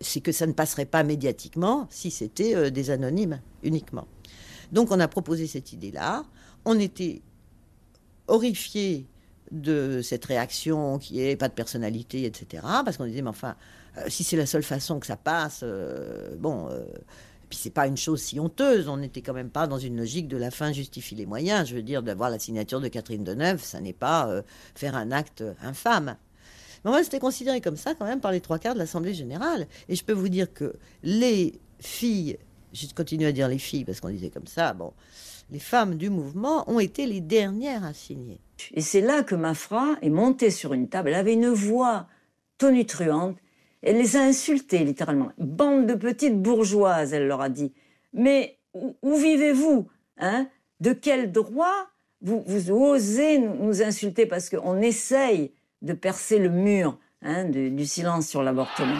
c'est 0.01 0.21
que 0.21 0.33
ça 0.33 0.47
ne 0.47 0.53
passerait 0.53 0.87
pas 0.87 1.03
médiatiquement 1.05 1.87
si 1.91 2.11
c'était 2.11 2.55
euh, 2.55 2.71
des 2.71 2.91
anonymes 2.91 3.41
uniquement. 3.63 4.07
Donc 4.73 4.91
on 4.91 5.01
a 5.01 5.09
proposé 5.09 5.47
cette 5.47 5.73
idée-là. 5.73 6.25
On 6.65 6.79
était 6.79 7.23
horrifiés 8.27 9.07
de 9.51 10.03
cette 10.03 10.27
réaction 10.27 10.99
qui 10.99 11.23
est 11.23 11.37
pas 11.37 11.49
de 11.49 11.55
personnalité, 11.55 12.25
etc. 12.25 12.63
Parce 12.85 12.99
qu'on 12.99 13.07
disait, 13.07 13.23
mais 13.23 13.31
enfin, 13.31 13.57
euh, 13.97 14.05
si 14.09 14.25
c'est 14.25 14.37
la 14.37 14.47
seule 14.47 14.63
façon 14.63 14.99
que 15.01 15.07
ça 15.07 15.17
passe, 15.17 15.61
euh, 15.63 16.35
bon, 16.37 16.69
puis 17.49 17.59
c'est 17.59 17.71
pas 17.71 17.87
une 17.87 17.97
chose 17.97 18.21
si 18.21 18.39
honteuse. 18.39 18.89
On 18.89 18.99
n'était 18.99 19.23
quand 19.23 19.33
même 19.33 19.51
pas 19.51 19.67
dans 19.67 19.79
une 19.79 19.97
logique 19.97 20.29
de 20.29 20.37
la 20.37 20.51
fin 20.51 20.73
justifie 20.73 21.15
les 21.15 21.27
moyens. 21.27 21.69
Je 21.69 21.75
veux 21.75 21.83
dire, 21.83 22.03
d'avoir 22.03 22.31
la 22.31 22.39
signature 22.39 22.81
de 22.81 22.89
Catherine 22.89 23.25
Deneuve, 23.25 23.63
ça 23.63 23.81
n'est 23.81 23.93
pas 23.93 24.29
euh, 24.29 24.43
faire 24.75 24.97
un 24.97 25.11
acte 25.13 25.43
infâme. 25.63 26.17
Mais 26.85 26.91
moi, 26.91 27.03
c'était 27.03 27.19
considéré 27.19 27.61
comme 27.61 27.77
ça 27.77 27.95
quand 27.95 28.07
même 28.07 28.21
par 28.21 28.33
les 28.33 28.41
trois 28.41 28.59
quarts 28.59 28.75
de 28.75 28.79
l'Assemblée 28.79 29.15
générale. 29.15 29.67
Et 29.89 29.97
je 29.97 30.05
peux 30.05 30.13
vous 30.13 30.29
dire 30.29 30.53
que 30.53 30.75
les 31.03 31.59
filles, 31.81 32.39
je 32.73 32.87
continue 32.95 33.27
à 33.27 33.33
dire 33.33 33.49
les 33.49 33.59
filles 33.59 33.85
parce 33.85 34.01
qu'on 34.01 34.11
disait 34.11 34.31
comme 34.31 34.47
ça, 34.47 34.73
bon, 34.75 34.93
les 35.51 35.59
femmes 35.59 35.97
du 35.97 36.11
mouvement 36.11 36.71
ont 36.71 36.81
été 36.81 37.07
les 37.07 37.21
dernières 37.21 37.85
à 37.85 37.95
signer. 37.95 38.41
Et 38.75 38.81
c'est 38.81 39.01
là 39.01 39.23
que 39.23 39.35
Mafra 39.35 39.97
est 40.03 40.11
montée 40.11 40.51
sur 40.51 40.75
une 40.75 40.89
table. 40.89 41.09
Elle 41.09 41.15
avait 41.15 41.35
une 41.35 41.49
voix 41.49 42.07
tonitruante 42.59 43.37
elle 43.83 43.97
les 43.97 44.17
a 44.17 44.21
insultés, 44.21 44.79
littéralement. 44.79 45.31
Bande 45.39 45.87
de 45.87 45.95
petites 45.95 46.41
bourgeoises, 46.41 47.13
elle 47.13 47.27
leur 47.27 47.41
a 47.41 47.49
dit. 47.49 47.73
Mais 48.13 48.59
où, 48.75 49.17
vivez-vous 49.17 49.89
hein? 50.19 50.49
De 50.81 50.93
quel 50.93 51.33
droit 51.33 51.89
vous, 52.21 52.45
osez 52.71 53.39
nous, 53.39 53.83
insulter 53.83 54.27
Parce 54.27 54.51
qu'on 54.51 54.81
essaye 54.81 55.53
de 55.83 55.93
percer 55.93 56.39
le 56.39 56.49
mur 56.49 56.99
hein, 57.23 57.45
du 57.45 57.87
silence 57.87 58.27
sur 58.27 58.43
l'avortement? 58.43 58.99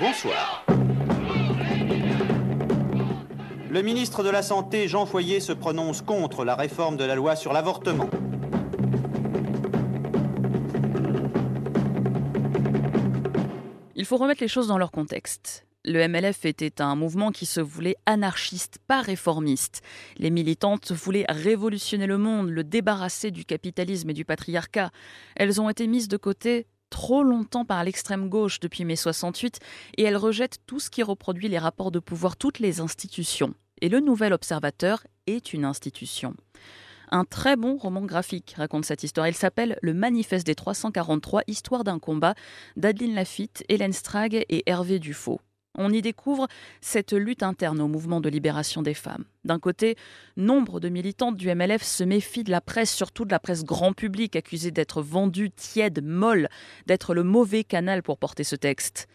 Bonsoir. 0.00 0.64
le 3.74 3.82
ministre 3.82 4.22
de 4.22 4.30
la 4.30 4.42
Santé, 4.42 4.86
Jean 4.86 5.04
Foyer, 5.04 5.40
se 5.40 5.50
prononce 5.52 6.00
contre 6.00 6.44
la 6.44 6.54
réforme 6.54 6.96
de 6.96 7.02
la 7.02 7.16
loi 7.16 7.34
sur 7.34 7.52
l'avortement. 7.52 8.08
Il 14.04 14.06
faut 14.06 14.18
remettre 14.18 14.42
les 14.42 14.48
choses 14.48 14.66
dans 14.66 14.76
leur 14.76 14.90
contexte. 14.90 15.64
Le 15.86 16.06
MLF 16.06 16.44
était 16.44 16.82
un 16.82 16.94
mouvement 16.94 17.32
qui 17.32 17.46
se 17.46 17.62
voulait 17.62 17.96
anarchiste, 18.04 18.78
pas 18.86 19.00
réformiste. 19.00 19.80
Les 20.18 20.28
militantes 20.28 20.92
voulaient 20.92 21.24
révolutionner 21.26 22.06
le 22.06 22.18
monde, 22.18 22.50
le 22.50 22.64
débarrasser 22.64 23.30
du 23.30 23.46
capitalisme 23.46 24.10
et 24.10 24.12
du 24.12 24.26
patriarcat. 24.26 24.90
Elles 25.36 25.58
ont 25.58 25.70
été 25.70 25.86
mises 25.86 26.08
de 26.08 26.18
côté 26.18 26.66
trop 26.90 27.22
longtemps 27.22 27.64
par 27.64 27.82
l'extrême 27.82 28.28
gauche 28.28 28.60
depuis 28.60 28.84
mai 28.84 28.96
68 28.96 29.58
et 29.96 30.02
elles 30.02 30.18
rejettent 30.18 30.58
tout 30.66 30.80
ce 30.80 30.90
qui 30.90 31.02
reproduit 31.02 31.48
les 31.48 31.58
rapports 31.58 31.90
de 31.90 31.98
pouvoir, 31.98 32.36
toutes 32.36 32.58
les 32.58 32.80
institutions. 32.80 33.54
Et 33.80 33.88
le 33.88 34.00
Nouvel 34.00 34.34
Observateur 34.34 35.06
est 35.26 35.54
une 35.54 35.64
institution. 35.64 36.36
Un 37.14 37.24
très 37.24 37.54
bon 37.54 37.76
roman 37.76 38.00
graphique 38.02 38.56
raconte 38.56 38.84
cette 38.86 39.04
histoire. 39.04 39.28
Il 39.28 39.36
s'appelle 39.36 39.78
Le 39.82 39.94
Manifeste 39.94 40.44
des 40.44 40.56
343, 40.56 41.42
Histoire 41.46 41.84
d'un 41.84 42.00
combat 42.00 42.34
d'Adeline 42.74 43.14
Lafitte, 43.14 43.62
Hélène 43.68 43.92
Strag 43.92 44.34
et 44.34 44.68
Hervé 44.68 44.98
Dufaux. 44.98 45.40
On 45.78 45.92
y 45.92 46.02
découvre 46.02 46.48
cette 46.80 47.12
lutte 47.12 47.44
interne 47.44 47.80
au 47.80 47.86
mouvement 47.86 48.20
de 48.20 48.28
libération 48.28 48.82
des 48.82 48.94
femmes. 48.94 49.26
D'un 49.44 49.60
côté, 49.60 49.94
nombre 50.36 50.80
de 50.80 50.88
militantes 50.88 51.36
du 51.36 51.54
MLF 51.54 51.84
se 51.84 52.02
méfient 52.02 52.42
de 52.42 52.50
la 52.50 52.60
presse, 52.60 52.92
surtout 52.92 53.24
de 53.24 53.30
la 53.30 53.38
presse 53.38 53.62
grand 53.62 53.92
public, 53.92 54.34
accusée 54.34 54.72
d'être 54.72 55.00
vendue, 55.00 55.52
tiède, 55.52 56.02
molle, 56.02 56.48
d'être 56.86 57.14
le 57.14 57.22
mauvais 57.22 57.62
canal 57.62 58.02
pour 58.02 58.18
porter 58.18 58.42
ce 58.42 58.56
texte. 58.56 59.06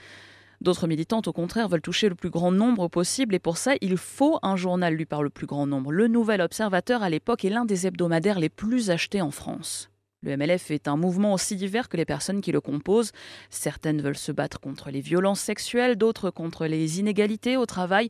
D'autres 0.61 0.87
militantes, 0.87 1.27
au 1.27 1.33
contraire, 1.33 1.69
veulent 1.69 1.81
toucher 1.81 2.09
le 2.09 2.15
plus 2.15 2.29
grand 2.29 2.51
nombre 2.51 2.89
possible 2.89 3.33
et 3.33 3.39
pour 3.39 3.57
ça, 3.57 3.75
il 3.79 3.95
faut 3.95 4.39
un 4.43 4.57
journal 4.57 4.93
lu 4.93 5.05
par 5.05 5.23
le 5.23 5.29
plus 5.29 5.47
grand 5.47 5.65
nombre. 5.65 5.91
Le 5.91 6.07
Nouvel 6.07 6.41
Observateur, 6.41 7.01
à 7.01 7.09
l'époque, 7.09 7.45
est 7.45 7.49
l'un 7.49 7.65
des 7.65 7.87
hebdomadaires 7.87 8.39
les 8.39 8.49
plus 8.49 8.89
achetés 8.89 9.21
en 9.21 9.31
France. 9.31 9.89
Le 10.21 10.35
MLF 10.35 10.71
est 10.71 10.89
un 10.89 10.97
mouvement 10.97 11.33
aussi 11.33 11.55
divers 11.55 11.87
que 11.87 11.95
les 11.95 12.03
personnes 12.03 12.41
qui 12.41 12.51
le 12.51 12.59
composent. 12.59 13.13
Certaines 13.49 14.01
veulent 14.01 14.17
se 14.17 14.33
battre 14.33 14.59
contre 14.59 14.91
les 14.91 14.99
violences 14.99 15.39
sexuelles, 15.39 15.95
d'autres 15.95 16.29
contre 16.29 16.65
les 16.65 16.99
inégalités 16.99 17.55
au 17.55 17.65
travail, 17.65 18.09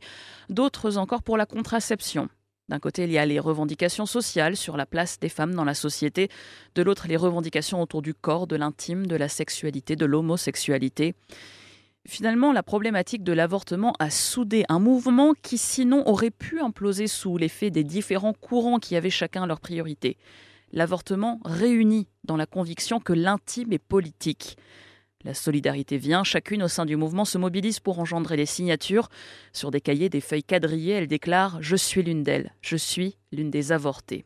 d'autres 0.50 0.98
encore 0.98 1.22
pour 1.22 1.38
la 1.38 1.46
contraception. 1.46 2.28
D'un 2.68 2.80
côté, 2.80 3.04
il 3.04 3.12
y 3.12 3.20
a 3.20 3.26
les 3.28 3.40
revendications 3.40 4.08
sociales 4.08 4.56
sur 4.56 4.76
la 4.76 4.88
place 4.88 5.20
des 5.20 5.30
femmes 5.30 5.54
dans 5.54 5.66
la 5.66 5.76
société, 5.76 6.30
de 6.74 6.82
l'autre, 6.82 7.08
les 7.08 7.18
revendications 7.18 7.82
autour 7.82 8.02
du 8.02 8.16
corps, 8.16 8.48
de 8.48 8.56
l'intime, 8.56 9.06
de 9.06 9.16
la 9.16 9.28
sexualité, 9.28 9.96
de 9.96 10.06
l'homosexualité. 10.06 11.14
Finalement, 12.10 12.52
la 12.52 12.64
problématique 12.64 13.24
de 13.24 13.32
l'avortement 13.32 13.94
a 14.00 14.10
soudé 14.10 14.66
un 14.68 14.80
mouvement 14.80 15.34
qui 15.42 15.58
sinon 15.58 16.06
aurait 16.08 16.32
pu 16.32 16.60
imploser 16.60 17.08
sous 17.08 17.38
l'effet 17.38 17.70
des 17.70 17.84
différents 17.84 18.34
courants 18.34 18.80
qui 18.80 18.96
avaient 18.96 19.10
chacun 19.10 19.46
leur 19.46 19.62
priorité 19.62 20.18
l'avortement 20.72 21.40
réunit 21.46 22.08
dans 22.24 22.38
la 22.38 22.46
conviction 22.46 23.00
que 23.00 23.14
l'intime 23.14 23.74
est 23.74 23.80
politique. 23.80 24.58
La 25.26 25.34
solidarité 25.34 25.98
vient, 25.98 26.24
chacune 26.24 26.64
au 26.64 26.70
sein 26.70 26.86
du 26.86 26.96
mouvement 26.96 27.26
se 27.26 27.38
mobilise 27.38 27.82
pour 27.82 28.00
engendrer 28.00 28.38
les 28.38 28.46
signatures. 28.46 29.10
Sur 29.52 29.70
des 29.70 29.82
cahiers, 29.82 30.10
des 30.10 30.22
feuilles 30.22 30.44
quadrillées, 30.44 30.94
elle 30.94 31.08
déclare 31.08 31.62
Je 31.62 31.76
suis 31.76 32.04
l'une 32.04 32.24
d'elles, 32.24 32.54
je 32.62 32.78
suis 32.78 33.18
l'une 33.32 33.52
des 33.52 33.72
avortées. 33.74 34.26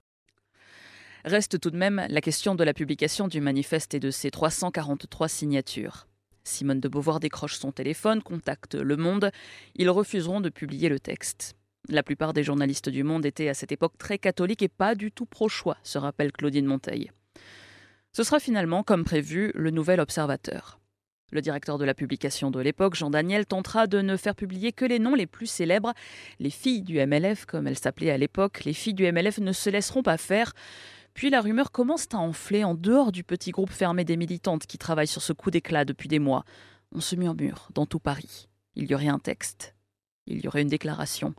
Reste 1.25 1.59
tout 1.59 1.71
de 1.71 1.77
même 1.77 2.05
la 2.09 2.21
question 2.21 2.53
de 2.53 2.63
la 2.63 2.73
publication 2.73 3.27
du 3.27 3.41
manifeste 3.41 3.93
et 3.93 3.99
de 3.99 4.11
ses 4.11 4.29
343 4.29 5.29
signatures. 5.29 6.07
Simone 6.43 6.79
de 6.79 6.87
Beauvoir 6.87 7.19
décroche 7.19 7.55
son 7.55 7.71
téléphone, 7.71 8.21
contacte 8.21 8.75
Le 8.75 8.97
Monde. 8.97 9.31
Ils 9.75 9.89
refuseront 9.89 10.41
de 10.41 10.49
publier 10.49 10.89
le 10.89 10.99
texte. 10.99 11.55
La 11.89 12.03
plupart 12.03 12.33
des 12.33 12.43
journalistes 12.43 12.89
du 12.89 13.03
monde 13.03 13.25
étaient 13.25 13.49
à 13.49 13.53
cette 13.53 13.71
époque 13.71 13.97
très 13.97 14.17
catholiques 14.17 14.61
et 14.61 14.69
pas 14.69 14.95
du 14.95 15.11
tout 15.11 15.25
pro-choix, 15.25 15.77
se 15.83 15.97
rappelle 15.97 16.31
Claudine 16.31 16.65
Monteil. 16.65 17.11
Ce 18.13 18.23
sera 18.23 18.39
finalement, 18.39 18.83
comme 18.83 19.03
prévu, 19.03 19.51
le 19.55 19.69
nouvel 19.69 19.99
observateur. 19.99 20.79
Le 21.31 21.41
directeur 21.41 21.79
de 21.79 21.85
la 21.85 21.95
publication 21.95 22.51
de 22.51 22.59
l'époque, 22.59 22.93
Jean 22.93 23.09
Daniel, 23.09 23.45
tentera 23.45 23.87
de 23.87 24.01
ne 24.01 24.17
faire 24.17 24.35
publier 24.35 24.71
que 24.71 24.85
les 24.85 24.99
noms 24.99 25.15
les 25.15 25.25
plus 25.25 25.47
célèbres. 25.47 25.93
Les 26.39 26.51
filles 26.51 26.83
du 26.83 27.03
MLF, 27.03 27.45
comme 27.45 27.67
elles 27.67 27.79
s'appelaient 27.79 28.11
à 28.11 28.17
l'époque, 28.17 28.65
les 28.65 28.73
filles 28.73 28.93
du 28.93 29.11
MLF 29.11 29.39
ne 29.39 29.51
se 29.51 29.69
laisseront 29.69 30.03
pas 30.03 30.17
faire. 30.17 30.53
Puis 31.13 31.29
la 31.29 31.41
rumeur 31.41 31.71
commence 31.71 32.07
à 32.13 32.17
enfler 32.17 32.63
en 32.63 32.73
dehors 32.73 33.11
du 33.11 33.23
petit 33.23 33.51
groupe 33.51 33.71
fermé 33.71 34.03
des 34.03 34.17
militantes 34.17 34.65
qui 34.65 34.77
travaillent 34.77 35.07
sur 35.07 35.21
ce 35.21 35.33
coup 35.33 35.51
d'éclat 35.51 35.85
depuis 35.85 36.09
des 36.09 36.19
mois. 36.19 36.43
On 36.91 37.01
se 37.01 37.15
murmure 37.15 37.69
dans 37.73 37.85
tout 37.85 37.99
Paris. 37.99 38.49
Il 38.75 38.89
y 38.89 38.95
aurait 38.95 39.07
un 39.07 39.19
texte. 39.19 39.75
Il 40.25 40.43
y 40.43 40.47
aurait 40.47 40.61
une 40.61 40.69
déclaration. 40.69 41.35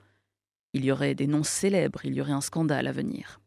Il 0.72 0.84
y 0.84 0.92
aurait 0.92 1.14
des 1.14 1.26
noms 1.26 1.44
célèbres, 1.44 2.04
il 2.04 2.14
y 2.14 2.20
aurait 2.20 2.32
un 2.32 2.40
scandale 2.40 2.86
à 2.86 2.92
venir. 2.92 3.40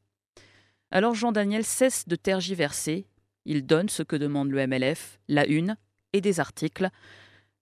Alors 0.92 1.16
Jean 1.16 1.32
Daniel 1.32 1.66
cesse 1.66 2.08
de 2.08 2.16
tergiverser, 2.16 3.06
il 3.46 3.66
donne 3.66 3.90
ce 3.90 4.04
que 4.04 4.16
demande 4.16 4.50
le 4.50 4.66
MLF, 4.66 5.20
la 5.28 5.46
une 5.46 5.78
et 6.14 6.22
des 6.22 6.40
articles. 6.40 6.90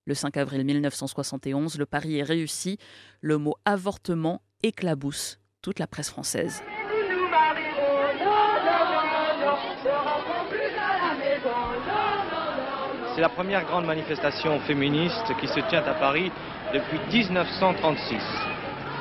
Le 0.06 0.14
5 0.14 0.38
avril 0.38 0.64
1971, 0.64 1.80
le 1.80 1.86
pari 1.88 2.18
est 2.18 2.24
réussi, 2.24 2.78
le 3.22 3.40
mot 3.40 3.56
avortement 3.66 4.44
éclabousse 4.62 5.40
toute 5.62 5.80
la 5.80 5.88
presse 5.88 6.10
française. 6.10 6.62
C'est 13.16 13.22
la 13.22 13.30
première 13.30 13.64
grande 13.64 13.86
manifestation 13.86 14.60
féministe 14.68 15.34
qui 15.40 15.48
se 15.48 15.62
tient 15.70 15.84
à 15.88 15.94
Paris 15.94 16.30
depuis 16.74 17.00
1936. 17.14 18.22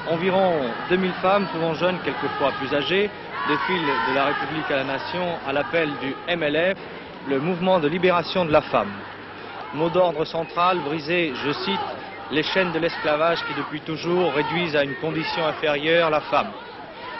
Environ 0.08 0.52
2000 0.88 1.10
femmes, 1.14 1.48
souvent 1.52 1.74
jeunes, 1.74 1.98
quelquefois 2.04 2.52
plus 2.60 2.72
âgées, 2.72 3.10
défilent 3.48 3.92
de 4.08 4.14
la 4.14 4.26
République 4.26 4.70
à 4.70 4.76
la 4.76 4.84
Nation 4.84 5.26
à 5.48 5.52
l'appel 5.52 5.90
du 6.00 6.14
MLF, 6.32 6.78
le 7.28 7.40
mouvement 7.40 7.80
de 7.80 7.88
libération 7.88 8.44
de 8.44 8.52
la 8.52 8.60
femme. 8.60 8.92
Mot 9.74 9.90
d'ordre 9.90 10.24
central, 10.24 10.78
briser, 10.78 11.32
je 11.44 11.50
cite, 11.50 11.80
les 12.30 12.44
chaînes 12.44 12.70
de 12.70 12.78
l'esclavage 12.78 13.44
qui 13.44 13.54
depuis 13.54 13.80
toujours 13.80 14.32
réduisent 14.32 14.76
à 14.76 14.84
une 14.84 14.94
condition 14.94 15.44
inférieure 15.44 16.10
la 16.10 16.20
femme. 16.20 16.52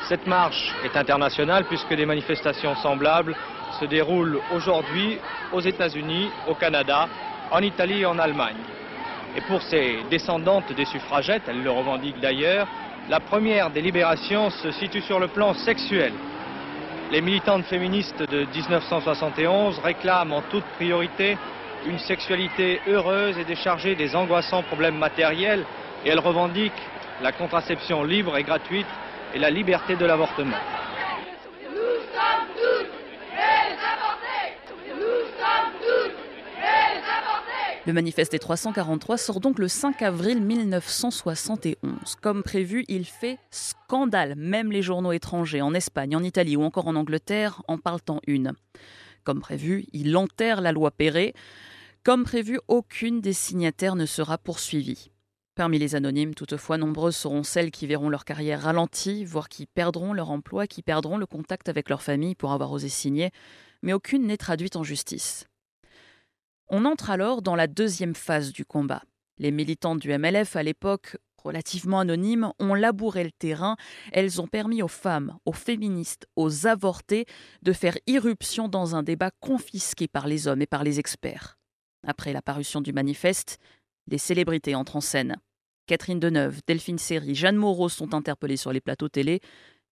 Cette 0.03 0.29
marche 0.29 0.73
est 0.85 0.97
internationale 0.97 1.65
puisque 1.65 1.93
des 1.93 2.07
manifestations 2.07 2.77
semblables 2.77 3.35
se 3.75 3.85
déroulent 3.85 4.41
aujourd'hui 4.51 5.19
aux 5.53 5.61
États-Unis, 5.61 6.31
au 6.47 6.55
Canada, 6.55 7.09
en 7.51 7.61
Italie 7.61 8.01
et 8.01 8.07
en 8.07 8.19
Allemagne. 8.19 8.57
Et 9.37 9.41
pour 9.43 9.63
ces 9.63 10.05
descendantes 10.11 10.73
des 10.73 10.85
suffragettes, 10.85 11.43
elles 11.49 11.63
le 11.63 11.71
revendiquent 11.71 12.21
d'ailleurs, 12.21 12.67
la 13.09 13.21
première 13.21 13.71
des 13.71 13.83
libérations 13.83 14.49
se 14.51 14.71
situe 14.71 15.03
sur 15.03 15.19
le 15.19 15.29
plan 15.29 15.53
sexuel. 15.55 16.13
Les 17.11 17.21
militantes 17.21 17.65
féministes 17.67 18.23
de 18.23 18.47
1971 18.47 19.79
réclament 19.81 20.33
en 20.33 20.43
toute 20.43 20.65
priorité 20.73 21.37
une 21.85 21.99
sexualité 21.99 22.81
heureuse 22.87 23.39
et 23.39 23.45
déchargée 23.45 23.95
des 23.95 24.17
angoissants 24.17 24.63
problèmes 24.63 24.97
matériels 24.97 25.67
et 26.05 26.09
elles 26.09 26.21
revendiquent 26.21 26.91
la 27.21 27.33
contraception 27.33 28.03
libre 28.05 28.37
et 28.39 28.43
gratuite 28.43 28.87
et 29.35 29.39
la 29.39 29.51
liberté 29.51 29.97
de 29.97 30.05
l'avortement. 30.07 30.57
Le 37.87 37.93
manifeste 37.93 38.33
des 38.33 38.39
343 38.39 39.19
sort 39.19 39.41
donc 39.41 39.59
le 39.59 39.69
5 39.69 40.01
avril 40.01 40.41
1971. 40.41 42.17
Comme 42.23 42.43
prévu, 42.43 42.87
il 42.89 43.05
fait 43.05 43.39
scandale. 43.51 44.37
Même 44.37 44.73
les 44.73 44.81
journaux 44.81 45.13
étrangers 45.13 45.61
en 45.61 45.75
Espagne, 45.75 46.17
en 46.17 46.23
Italie 46.23 46.57
ou 46.57 46.63
encore 46.63 46.89
en 46.89 46.97
Angleterre 46.97 47.63
en 47.69 47.77
parlent 47.77 48.01
en 48.09 48.21
une. 48.27 48.55
Comme 49.23 49.41
prévu, 49.41 49.85
il 49.93 50.17
enterre 50.17 50.63
la 50.63 50.73
loi 50.73 50.93
Perret. 50.93 51.35
Comme 52.05 52.25
prévu, 52.25 52.59
aucune 52.69 53.21
des 53.21 53.35
signataires 53.35 53.97
ne 53.97 54.07
sera 54.07 54.39
poursuivie. 54.39 55.11
Parmi 55.55 55.79
les 55.79 55.95
anonymes, 55.95 56.35
toutefois, 56.35 56.79
nombreuses 56.79 57.17
seront 57.17 57.43
celles 57.43 57.71
qui 57.71 57.87
verront 57.87 58.09
leur 58.09 58.25
carrière 58.25 58.63
ralentie, 58.63 59.27
voire 59.27 59.51
qui 59.51 59.67
perdront 59.67 60.15
leur 60.15 60.31
emploi, 60.31 60.67
qui 60.67 60.81
perdront 60.83 61.19
le 61.19 61.27
contact 61.27 61.69
avec 61.69 61.91
leur 61.91 62.01
famille 62.01 62.35
pour 62.35 62.53
avoir 62.53 62.73
osé 62.73 62.89
signer, 62.89 63.31
mais 63.83 63.93
aucune 63.93 64.27
n'est 64.27 64.39
traduite 64.39 64.77
en 64.77 64.85
justice. 64.85 65.47
On 66.69 66.85
entre 66.85 67.11
alors 67.11 67.43
dans 67.43 67.57
la 67.57 67.67
deuxième 67.67 68.15
phase 68.15 68.53
du 68.53 68.65
combat. 68.65 69.03
Les 69.39 69.51
militantes 69.51 70.01
du 70.01 70.17
MLF, 70.17 70.57
à 70.57 70.63
l'époque 70.63 71.17
relativement 71.45 72.01
anonymes, 72.01 72.53
ont 72.59 72.75
labouré 72.75 73.23
le 73.23 73.31
terrain. 73.31 73.77
Elles 74.13 74.41
ont 74.41 74.47
permis 74.47 74.83
aux 74.83 74.89
femmes, 74.89 75.37
aux 75.45 75.53
féministes, 75.53 76.27
aux 76.37 76.67
avortés 76.67 77.27
de 77.63 77.73
faire 77.73 77.99
irruption 78.07 78.69
dans 78.69 78.97
un 78.97 79.03
débat 79.03 79.31
confisqué 79.41 80.09
par 80.09 80.27
les 80.27 80.49
hommes 80.49 80.63
et 80.63 80.67
par 80.67 80.85
les 80.85 80.99
experts. 80.99 81.59
Après 82.07 82.33
la 82.33 82.41
parution 82.41 82.81
du 82.81 82.93
manifeste, 82.93 83.59
les 84.07 84.19
célébrités 84.19 84.75
entrent 84.75 84.97
en 84.97 85.01
scène. 85.03 85.37
Catherine 85.87 86.19
Deneuve, 86.19 86.61
Delphine 86.67 86.99
Seyry, 86.99 87.35
Jeanne 87.35 87.57
Moreau 87.57 87.91
sont 87.91 88.15
interpellées 88.15 88.57
sur 88.57 88.73
les 88.73 88.81
plateaux 88.81 89.11
télé 89.11 89.41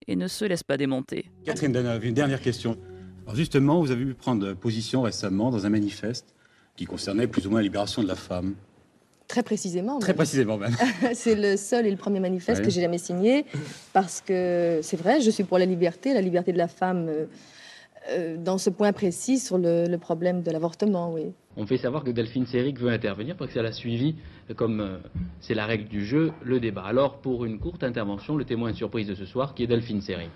et 0.07 0.15
ne 0.15 0.27
se 0.27 0.45
laissent 0.45 0.63
pas 0.63 0.77
démonter. 0.77 1.29
Catherine 1.45 1.71
Deneuve, 1.71 2.03
une 2.03 2.15
dernière 2.15 2.41
question. 2.41 2.77
Justement, 3.35 3.79
vous 3.79 3.91
avez 3.91 4.05
pu 4.05 4.15
prendre 4.15 4.53
position 4.53 5.03
récemment 5.03 5.51
dans 5.51 5.67
un 5.67 5.69
manifeste 5.69 6.33
qui 6.75 6.85
concernait 6.85 7.27
plus 7.27 7.45
ou 7.47 7.49
moins 7.51 7.59
la 7.59 7.63
libération 7.63 8.01
de 8.03 8.07
la 8.07 8.15
femme. 8.15 8.55
Très 9.27 9.43
précisément. 9.43 9.99
Très 9.99 10.13
précisément 10.13 10.57
même. 10.57 10.75
c'est 11.13 11.35
le 11.35 11.55
seul 11.57 11.85
et 11.87 11.91
le 11.91 11.97
premier 11.97 12.19
manifeste 12.19 12.59
Ouais. 12.59 12.65
que 12.65 12.71
j'ai 12.71 12.81
jamais 12.81 12.97
signé 12.97 13.45
parce 13.93 14.21
que 14.21 14.79
c'est 14.83 14.97
vrai, 14.97 15.21
je 15.21 15.29
suis 15.31 15.43
pour 15.43 15.57
la 15.57 15.65
liberté, 15.65 16.13
la 16.13 16.21
liberté 16.21 16.51
de 16.51 16.57
la 16.57 16.67
femme 16.67 17.07
euh, 17.09 17.25
euh, 18.09 18.37
dans 18.37 18.57
ce 18.57 18.69
point 18.69 18.91
précis 18.91 19.39
sur 19.39 19.57
le, 19.57 19.87
le 19.87 19.97
problème 19.97 20.41
de 20.43 20.51
l'avortement, 20.51 21.11
oui. 21.13 21.31
On 21.55 21.65
fait 21.65 21.77
savoir 21.77 22.03
que 22.03 22.11
Delphine 22.11 22.45
Seyrig 22.47 22.77
veut 22.79 22.89
intervenir 22.89 23.37
parce 23.37 23.53
qu'elle 23.53 23.65
a 23.65 23.71
suivi, 23.71 24.15
comme 24.55 24.81
euh, 24.81 24.97
c'est 25.39 25.53
la 25.53 25.65
règle 25.65 25.87
du 25.87 26.03
jeu, 26.05 26.31
le 26.43 26.59
débat. 26.59 26.83
Alors, 26.83 27.19
pour 27.19 27.45
une 27.45 27.59
courte 27.59 27.83
intervention, 27.83 28.35
le 28.35 28.43
témoin 28.43 28.71
de 28.71 28.75
surprise 28.75 29.07
de 29.07 29.15
ce 29.15 29.25
soir, 29.25 29.53
qui 29.55 29.63
est 29.63 29.67
Delphine 29.67 30.01
Seyrig. 30.01 30.31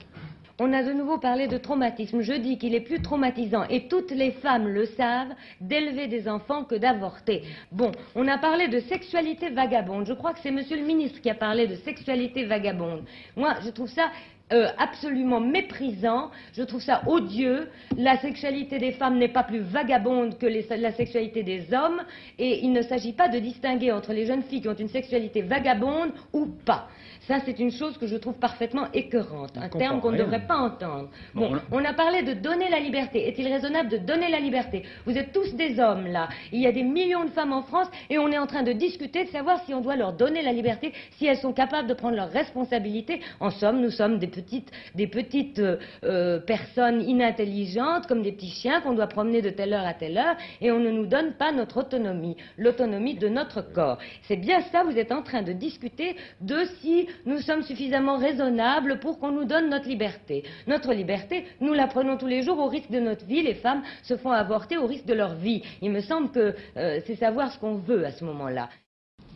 On 0.60 0.74
a 0.74 0.82
de 0.82 0.92
nouveau 0.92 1.20
parlé 1.20 1.48
de 1.48 1.58
traumatisme. 1.58 2.22
Je 2.22 2.34
dis 2.34 2.58
qu'il 2.58 2.74
est 2.74 2.82
plus 2.82 3.00
traumatisant, 3.00 3.66
et 3.70 3.88
toutes 3.88 4.10
les 4.10 4.32
femmes 4.32 4.68
le 4.68 4.88
savent, 4.88 5.36
d'élever 5.62 6.08
des 6.08 6.28
enfants 6.28 6.64
que 6.64 6.74
d'avorter. 6.74 7.44
Bon, 7.72 7.92
on 8.16 8.28
a 8.28 8.40
parlé 8.40 8.68
de 8.68 8.80
sexualité 8.80 9.50
vagabonde. 9.50 10.08
Je 10.08 10.14
crois 10.14 10.34
que 10.34 10.40
c'est 10.42 10.50
Monsieur 10.50 10.78
le 10.78 10.84
ministre 10.84 11.22
qui 11.22 11.30
a 11.30 11.36
parlé 11.36 11.68
de 11.68 11.76
sexualité 11.76 12.46
vagabonde. 12.46 13.04
Moi, 13.36 13.54
je 13.64 13.70
trouve 13.70 13.90
ça 13.90 14.10
euh, 14.52 14.70
absolument 14.80 15.42
méprisant. 15.42 16.32
Je 16.54 16.64
trouve 16.64 16.82
ça 16.82 17.04
odieux. 17.06 17.70
La 17.96 18.18
sexualité 18.18 18.80
des 18.80 18.94
femmes 18.94 19.20
n'est 19.20 19.28
pas 19.28 19.44
plus 19.44 19.60
vagabonde 19.60 20.40
que 20.40 20.48
la 20.48 20.92
sexualité 20.94 21.44
des 21.44 21.72
hommes, 21.72 22.02
et 22.40 22.64
il 22.64 22.72
ne 22.72 22.82
s'agit 22.82 23.14
pas 23.14 23.28
de 23.28 23.38
distinguer 23.38 23.92
entre 23.92 24.12
les 24.12 24.26
jeunes 24.26 24.42
filles 24.42 24.62
qui 24.62 24.70
ont 24.70 24.74
une 24.74 24.90
sexualité 24.90 25.44
vagabonde 25.44 26.14
ou 26.34 26.48
pas. 26.66 26.88
Ça, 27.28 27.40
c'est 27.46 27.60
une 27.60 27.72
chose 27.72 27.98
que 27.98 28.08
je 28.08 28.16
trouve 28.16 28.36
parfaitement 28.36 28.88
écœurante, 28.94 29.58
un 29.58 29.68
terme 29.68 30.00
qu'on 30.00 30.12
ne 30.12 30.18
devrait 30.18 30.48
pas 30.48 30.56
entendre. 30.58 31.10
Bon, 31.36 31.52
Bon, 31.52 31.60
on 31.72 31.84
a 31.84 31.94
parlé 31.94 32.24
de 32.24 32.34
donner 32.34 32.70
la 32.70 32.80
liberté. 32.80 33.28
Est-il 33.28 33.48
raisonnable 33.48 33.90
de 33.90 33.98
donner 33.98 34.30
la 34.30 34.40
liberté? 34.40 34.84
Vous 35.06 35.18
êtes 35.18 35.34
tous 35.34 35.54
des 35.56 35.80
hommes, 35.80 36.08
là. 36.08 36.30
Il 36.54 36.62
y 36.62 36.68
a 36.68 36.72
des 36.72 36.84
millions 36.84 37.26
de 37.26 37.30
femmes 37.30 37.52
en 37.52 37.64
France 37.64 37.88
et 38.10 38.18
on 38.18 38.32
est 38.32 38.38
en 38.38 38.48
train 38.48 38.64
de 38.64 38.72
discuter 38.72 39.26
de 39.26 39.30
savoir 39.30 39.62
si 39.66 39.74
on 39.74 39.82
doit 39.82 39.98
leur 39.98 40.14
donner 40.14 40.42
la 40.42 40.54
liberté, 40.54 40.94
si 41.18 41.26
elles 41.26 41.38
sont 41.38 41.52
capables 41.52 41.90
de 41.90 41.94
prendre 41.94 42.16
leurs 42.16 42.32
responsabilités. 42.32 43.22
En 43.42 43.50
somme, 43.52 43.82
nous 43.82 43.92
sommes 43.92 44.20
des 44.20 44.28
petites, 44.28 44.72
des 44.96 45.08
petites 45.08 45.60
euh, 45.60 45.78
euh, 46.06 46.40
personnes 46.40 47.02
inintelligentes, 47.02 48.08
comme 48.08 48.22
des 48.22 48.32
petits 48.32 48.52
chiens 48.52 48.80
qu'on 48.80 48.94
doit 48.94 49.08
promener 49.08 49.42
de 49.42 49.50
telle 49.50 49.74
heure 49.74 49.86
à 49.86 49.94
telle 49.94 50.18
heure 50.18 50.38
et 50.62 50.72
on 50.72 50.80
ne 50.80 50.92
nous 50.92 51.06
donne 51.06 51.34
pas 51.34 51.52
notre 51.52 51.78
autonomie, 51.78 52.38
l'autonomie 52.58 53.16
de 53.16 53.28
notre 53.28 53.62
corps. 53.62 53.98
C'est 54.24 54.38
bien 54.38 54.62
ça, 54.72 54.84
vous 54.84 54.98
êtes 54.98 55.12
en 55.12 55.24
train 55.24 55.42
de 55.42 55.52
discuter 55.52 56.16
de 56.40 56.64
si 56.80 57.08
nous 57.26 57.40
sommes 57.40 57.64
suffisamment 57.64 58.18
raisonnables 58.18 59.00
pour 59.00 59.20
qu'on 59.20 59.32
nous 59.32 59.46
donne 59.46 59.70
notre 59.70 59.88
liberté. 59.88 60.44
Notre 60.68 60.94
liberté, 60.94 61.46
nous 61.62 61.74
la 61.74 61.88
prenons 61.88 62.18
tous 62.18 62.28
les 62.28 62.44
jours 62.44 62.60
au 62.60 62.68
risque 62.68 62.92
de 62.92 63.00
notre 63.00 63.26
vie. 63.26 63.44
Les 63.44 63.56
femmes 63.56 63.82
se 64.04 64.18
font 64.18 64.32
avorter 64.32 64.78
au 64.78 64.88
risque 64.88 65.06
de 65.06 65.14
leur 65.14 65.36
vie. 65.36 65.62
Il 65.82 65.92
me 65.92 66.02
semble 66.02 66.32
que 66.32 66.56
euh, 66.78 67.00
c'est 67.06 67.16
savoir 67.16 67.52
ce 67.52 67.60
qu'on 67.60 67.76
veut 67.76 68.06
à 68.06 68.12
ce 68.12 68.24
moment-là. 68.26 68.70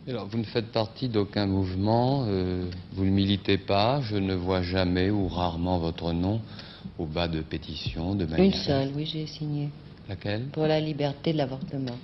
Alors, 0.08 0.26
vous 0.26 0.38
ne 0.38 0.44
faites 0.44 0.72
partie 0.72 1.08
d'aucun 1.08 1.46
mouvement, 1.46 2.24
euh, 2.26 2.64
vous 2.92 3.04
ne 3.04 3.10
militez 3.10 3.56
pas, 3.58 4.00
je 4.00 4.16
ne 4.16 4.34
vois 4.34 4.62
jamais 4.62 5.10
ou 5.10 5.28
rarement 5.28 5.78
votre 5.78 6.12
nom 6.12 6.40
au 6.98 7.06
bas 7.06 7.28
de 7.28 7.40
pétitions, 7.40 8.14
de 8.16 8.24
Une 8.24 8.30
manifestes. 8.30 8.64
seule, 8.66 8.90
oui, 8.96 9.06
j'ai 9.06 9.26
signé. 9.26 9.68
Laquelle? 10.08 10.46
Pour 10.52 10.66
la 10.66 10.80
liberté 10.80 11.32
de 11.32 11.38
l'avortement. 11.38 11.96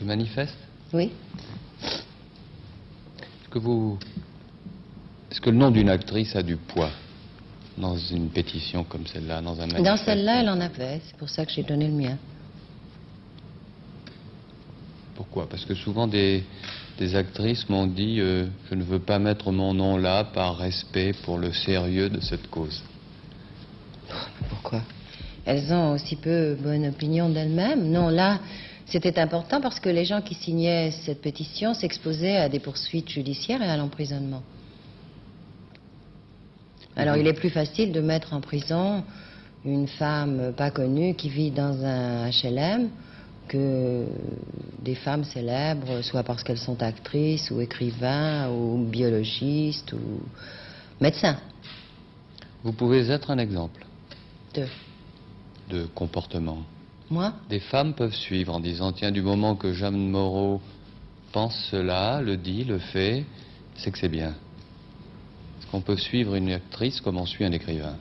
Le 0.00 0.06
manifeste? 0.06 0.56
Oui. 0.92 1.10
Est-ce 3.56 3.62
que 3.62 3.68
vous. 3.70 3.98
Est-ce 5.30 5.40
que 5.40 5.48
le 5.48 5.56
nom 5.56 5.70
d'une 5.70 5.88
actrice 5.88 6.36
a 6.36 6.42
du 6.42 6.56
poids 6.56 6.90
dans 7.78 7.96
une 7.96 8.28
pétition 8.28 8.84
comme 8.84 9.06
celle-là, 9.06 9.40
dans 9.40 9.58
un 9.58 9.66
Dans 9.66 9.96
celle-là, 9.96 10.42
elle 10.42 10.50
en 10.50 10.60
avait. 10.60 11.00
C'est 11.06 11.16
pour 11.16 11.30
ça 11.30 11.46
que 11.46 11.52
j'ai 11.52 11.62
donné 11.62 11.86
le 11.86 11.94
mien. 11.94 12.18
Pourquoi? 15.14 15.48
Parce 15.48 15.64
que 15.64 15.74
souvent 15.74 16.06
des, 16.06 16.44
des 16.98 17.16
actrices 17.16 17.66
m'ont 17.70 17.86
dit 17.86 18.20
euh, 18.20 18.46
je 18.68 18.74
ne 18.74 18.82
veux 18.82 18.98
pas 18.98 19.18
mettre 19.18 19.50
mon 19.52 19.72
nom 19.72 19.96
là 19.96 20.24
par 20.24 20.58
respect 20.58 21.14
pour 21.24 21.38
le 21.38 21.50
sérieux 21.54 22.10
de 22.10 22.20
cette 22.20 22.50
cause. 22.50 22.82
Pourquoi? 24.50 24.82
Elles 25.46 25.72
ont 25.72 25.92
aussi 25.92 26.16
peu 26.16 26.56
bonne 26.60 26.86
opinion 26.86 27.30
d'elles-mêmes. 27.30 27.90
Non, 27.90 28.10
là, 28.10 28.38
c'était 28.86 29.18
important 29.18 29.60
parce 29.60 29.80
que 29.80 29.88
les 29.88 30.04
gens 30.04 30.22
qui 30.22 30.34
signaient 30.34 30.90
cette 30.90 31.20
pétition 31.20 31.74
s'exposaient 31.74 32.36
à 32.36 32.48
des 32.48 32.60
poursuites 32.60 33.08
judiciaires 33.08 33.62
et 33.62 33.68
à 33.68 33.76
l'emprisonnement. 33.76 34.42
Alors, 36.96 37.16
il 37.16 37.26
est 37.26 37.34
plus 37.34 37.50
facile 37.50 37.92
de 37.92 38.00
mettre 38.00 38.32
en 38.32 38.40
prison 38.40 39.04
une 39.64 39.88
femme 39.88 40.54
pas 40.56 40.70
connue 40.70 41.14
qui 41.14 41.28
vit 41.28 41.50
dans 41.50 41.84
un 41.84 42.30
HLM 42.30 42.88
que 43.48 44.06
des 44.80 44.94
femmes 44.94 45.24
célèbres, 45.24 46.02
soit 46.02 46.22
parce 46.22 46.42
qu'elles 46.42 46.58
sont 46.58 46.82
actrices 46.82 47.50
ou 47.50 47.60
écrivains 47.60 48.48
ou 48.50 48.84
biologistes 48.84 49.92
ou 49.92 50.20
médecins. 51.00 51.38
Vous 52.62 52.72
pouvez 52.72 53.10
être 53.10 53.30
un 53.30 53.38
exemple 53.38 53.84
De 54.54 54.66
de 55.68 55.86
comportement. 55.86 56.58
Moi 57.10 57.32
Des 57.48 57.60
femmes 57.60 57.94
peuvent 57.94 58.14
suivre 58.14 58.54
en 58.54 58.60
disant 58.60 58.92
tiens, 58.92 59.12
du 59.12 59.22
moment 59.22 59.54
que 59.54 59.72
Jeanne 59.72 60.08
Moreau 60.10 60.60
pense 61.32 61.56
cela, 61.70 62.20
le 62.22 62.36
dit, 62.36 62.64
le 62.64 62.78
fait, 62.78 63.24
c'est 63.76 63.90
que 63.90 63.98
c'est 63.98 64.08
bien. 64.08 64.30
Est-ce 64.30 65.66
qu'on 65.70 65.80
peut 65.80 65.96
suivre 65.96 66.34
une 66.34 66.50
actrice 66.52 67.00
comme 67.00 67.18
on 67.18 67.26
suit 67.26 67.44
un 67.44 67.52
écrivain? 67.52 67.96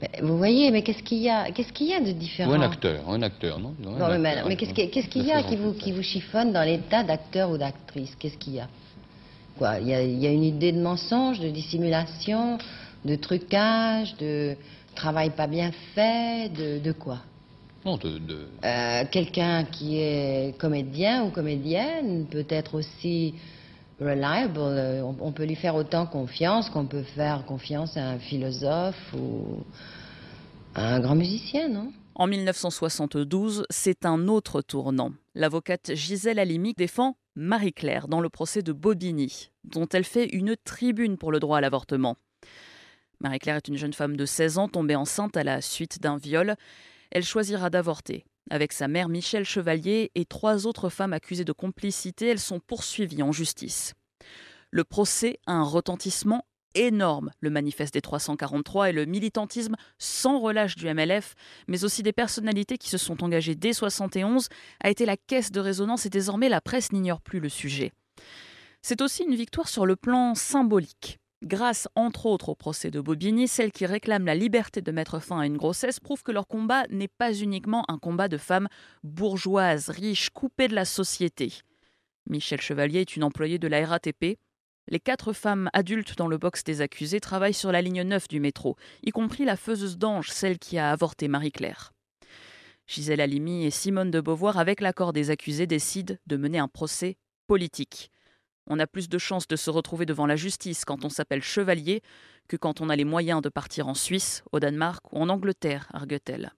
Mais 0.00 0.10
Vous 0.22 0.36
voyez, 0.36 0.70
mais 0.70 0.82
qu'est-ce 0.82 1.02
qu'il 1.02 1.18
y 1.18 1.30
a, 1.30 1.50
qu'est-ce 1.50 1.72
qu'il 1.72 1.88
y 1.88 1.94
a 1.94 2.00
de 2.00 2.12
différent? 2.12 2.50
Ou 2.50 2.54
un 2.54 2.60
acteur, 2.60 3.08
un 3.08 3.22
acteur, 3.22 3.58
non? 3.58 3.74
Non, 3.80 3.92
mais, 4.08 4.18
mais- 4.18 4.28
acteur, 4.30 4.48
mais 4.48 4.56
qu'est-ce 4.56 5.08
qu'il 5.08 5.26
y 5.26 5.32
a 5.32 5.42
qui 5.42 5.56
vous, 5.56 5.72
plus 5.72 5.80
qui 5.80 5.92
vous 5.92 6.02
chiffonne 6.02 6.52
dans 6.52 6.62
l'état 6.62 7.02
d'acteur 7.02 7.50
ou 7.50 7.56
d'actrice? 7.56 8.14
Qu'est-ce 8.18 8.36
qu'il 8.36 8.54
y 8.54 8.60
a? 8.60 8.68
Quoi 9.56 9.78
il 9.80 9.88
y, 9.88 9.94
a, 9.94 10.02
il 10.02 10.18
y 10.18 10.26
a 10.26 10.30
une 10.30 10.44
idée 10.44 10.72
de 10.72 10.80
mensonge, 10.80 11.40
de 11.40 11.48
dissimulation, 11.48 12.58
de 13.06 13.16
trucage, 13.16 14.14
de 14.18 14.54
travail 14.96 15.30
pas 15.30 15.46
bien 15.46 15.70
fait, 15.94 16.48
de, 16.52 16.78
de 16.80 16.92
quoi 16.92 17.18
Non, 17.84 17.96
de, 17.96 18.18
de- 18.18 18.46
Euh, 18.64 19.04
Quelqu'un 19.10 19.64
qui 19.64 19.98
est 19.98 20.58
comédien 20.58 21.24
ou 21.24 21.30
comédienne 21.30 22.26
peut 22.30 22.46
être 22.48 22.74
aussi 22.74 23.34
reliable. 24.00 24.58
euh, 24.58 25.02
On, 25.02 25.16
on 25.20 25.32
peut 25.32 25.44
lui 25.44 25.54
faire 25.54 25.74
autant 25.76 26.06
confiance 26.06 26.68
qu'on 26.70 26.86
peut 26.86 27.04
faire 27.14 27.44
confiance 27.46 27.96
à 27.96 28.08
un 28.08 28.18
philosophe 28.18 29.14
ou 29.14 29.62
à 30.74 30.94
un 30.96 31.00
grand 31.00 31.14
musicien, 31.14 31.68
non 31.68 31.92
En 32.14 32.26
1972, 32.26 33.64
c'est 33.70 34.04
un 34.04 34.28
autre 34.28 34.60
tournant. 34.62 35.12
L'avocate 35.34 35.94
Gisèle 35.94 36.38
Halimi 36.38 36.74
défend 36.76 37.16
Marie-Claire 37.36 38.08
dans 38.08 38.20
le 38.20 38.28
procès 38.30 38.62
de 38.62 38.72
Bobigny, 38.72 39.50
dont 39.64 39.86
elle 39.92 40.04
fait 40.04 40.26
une 40.26 40.56
tribune 40.56 41.16
pour 41.18 41.30
le 41.32 41.38
droit 41.40 41.58
à 41.58 41.60
l'avortement. 41.60 42.16
Marie-Claire 43.20 43.56
est 43.56 43.68
une 43.68 43.76
jeune 43.76 43.92
femme 43.92 44.16
de 44.16 44.26
16 44.26 44.58
ans 44.58 44.68
tombée 44.68 44.96
enceinte 44.96 45.36
à 45.36 45.44
la 45.44 45.60
suite 45.60 46.00
d'un 46.00 46.16
viol. 46.16 46.56
Elle 47.10 47.24
choisira 47.24 47.70
d'avorter. 47.70 48.24
Avec 48.50 48.72
sa 48.72 48.86
mère 48.88 49.08
Michel 49.08 49.44
Chevalier 49.44 50.12
et 50.14 50.24
trois 50.24 50.66
autres 50.66 50.88
femmes 50.88 51.12
accusées 51.12 51.44
de 51.44 51.52
complicité, 51.52 52.28
elles 52.28 52.38
sont 52.38 52.60
poursuivies 52.60 53.22
en 53.22 53.32
justice. 53.32 53.94
Le 54.70 54.84
procès 54.84 55.38
a 55.46 55.52
un 55.52 55.64
retentissement 55.64 56.44
énorme. 56.74 57.30
Le 57.40 57.50
manifeste 57.50 57.94
des 57.94 58.02
343 58.02 58.90
et 58.90 58.92
le 58.92 59.06
militantisme 59.06 59.76
sans 59.98 60.38
relâche 60.38 60.76
du 60.76 60.92
MLF, 60.92 61.34
mais 61.66 61.84
aussi 61.84 62.02
des 62.02 62.12
personnalités 62.12 62.78
qui 62.78 62.90
se 62.90 62.98
sont 62.98 63.24
engagées 63.24 63.54
dès 63.54 63.72
71, 63.72 64.48
a 64.80 64.90
été 64.90 65.06
la 65.06 65.16
caisse 65.16 65.50
de 65.50 65.60
résonance 65.60 66.06
et 66.06 66.10
désormais 66.10 66.48
la 66.48 66.60
presse 66.60 66.92
n'ignore 66.92 67.22
plus 67.22 67.40
le 67.40 67.48
sujet. 67.48 67.92
C'est 68.82 69.00
aussi 69.00 69.24
une 69.24 69.34
victoire 69.34 69.68
sur 69.68 69.86
le 69.86 69.96
plan 69.96 70.34
symbolique. 70.34 71.18
Grâce, 71.46 71.86
entre 71.94 72.26
autres, 72.26 72.48
au 72.48 72.56
procès 72.56 72.90
de 72.90 73.00
Bobigny, 73.00 73.46
celles 73.46 73.70
qui 73.70 73.86
réclament 73.86 74.26
la 74.26 74.34
liberté 74.34 74.82
de 74.82 74.90
mettre 74.90 75.20
fin 75.20 75.38
à 75.38 75.46
une 75.46 75.56
grossesse 75.56 76.00
prouvent 76.00 76.24
que 76.24 76.32
leur 76.32 76.48
combat 76.48 76.82
n'est 76.90 77.06
pas 77.06 77.32
uniquement 77.32 77.84
un 77.86 77.98
combat 77.98 78.26
de 78.26 78.36
femmes 78.36 78.66
bourgeoises, 79.04 79.88
riches, 79.88 80.30
coupées 80.30 80.66
de 80.66 80.74
la 80.74 80.84
société. 80.84 81.52
Michel 82.28 82.60
Chevalier 82.60 83.02
est 83.02 83.14
une 83.14 83.22
employée 83.22 83.60
de 83.60 83.68
la 83.68 83.86
RATP. 83.86 84.38
Les 84.88 84.98
quatre 84.98 85.32
femmes 85.32 85.70
adultes 85.72 86.18
dans 86.18 86.26
le 86.26 86.36
box 86.36 86.64
des 86.64 86.80
accusés 86.80 87.20
travaillent 87.20 87.54
sur 87.54 87.70
la 87.70 87.80
ligne 87.80 88.02
9 88.02 88.26
du 88.26 88.40
métro, 88.40 88.74
y 89.04 89.12
compris 89.12 89.44
la 89.44 89.54
faiseuse 89.54 89.98
d'ange, 89.98 90.30
celle 90.30 90.58
qui 90.58 90.78
a 90.78 90.90
avorté 90.90 91.28
Marie-Claire. 91.28 91.92
Gisèle 92.88 93.20
Halimi 93.20 93.64
et 93.64 93.70
Simone 93.70 94.10
de 94.10 94.20
Beauvoir, 94.20 94.58
avec 94.58 94.80
l'accord 94.80 95.12
des 95.12 95.30
accusés, 95.30 95.68
décident 95.68 96.16
de 96.26 96.36
mener 96.36 96.58
un 96.58 96.66
procès 96.66 97.18
politique. 97.46 98.10
On 98.66 98.78
a 98.78 98.86
plus 98.86 99.08
de 99.08 99.18
chances 99.18 99.46
de 99.46 99.56
se 99.56 99.70
retrouver 99.70 100.06
devant 100.06 100.26
la 100.26 100.36
justice 100.36 100.84
quand 100.84 101.04
on 101.04 101.08
s'appelle 101.08 101.42
chevalier 101.42 102.02
que 102.48 102.56
quand 102.56 102.80
on 102.80 102.88
a 102.88 102.96
les 102.96 103.04
moyens 103.04 103.42
de 103.42 103.48
partir 103.48 103.88
en 103.88 103.94
Suisse, 103.94 104.42
au 104.52 104.60
Danemark 104.60 105.12
ou 105.12 105.20
en 105.20 105.28
Angleterre, 105.28 105.88
argue-t-elle. 105.92 106.52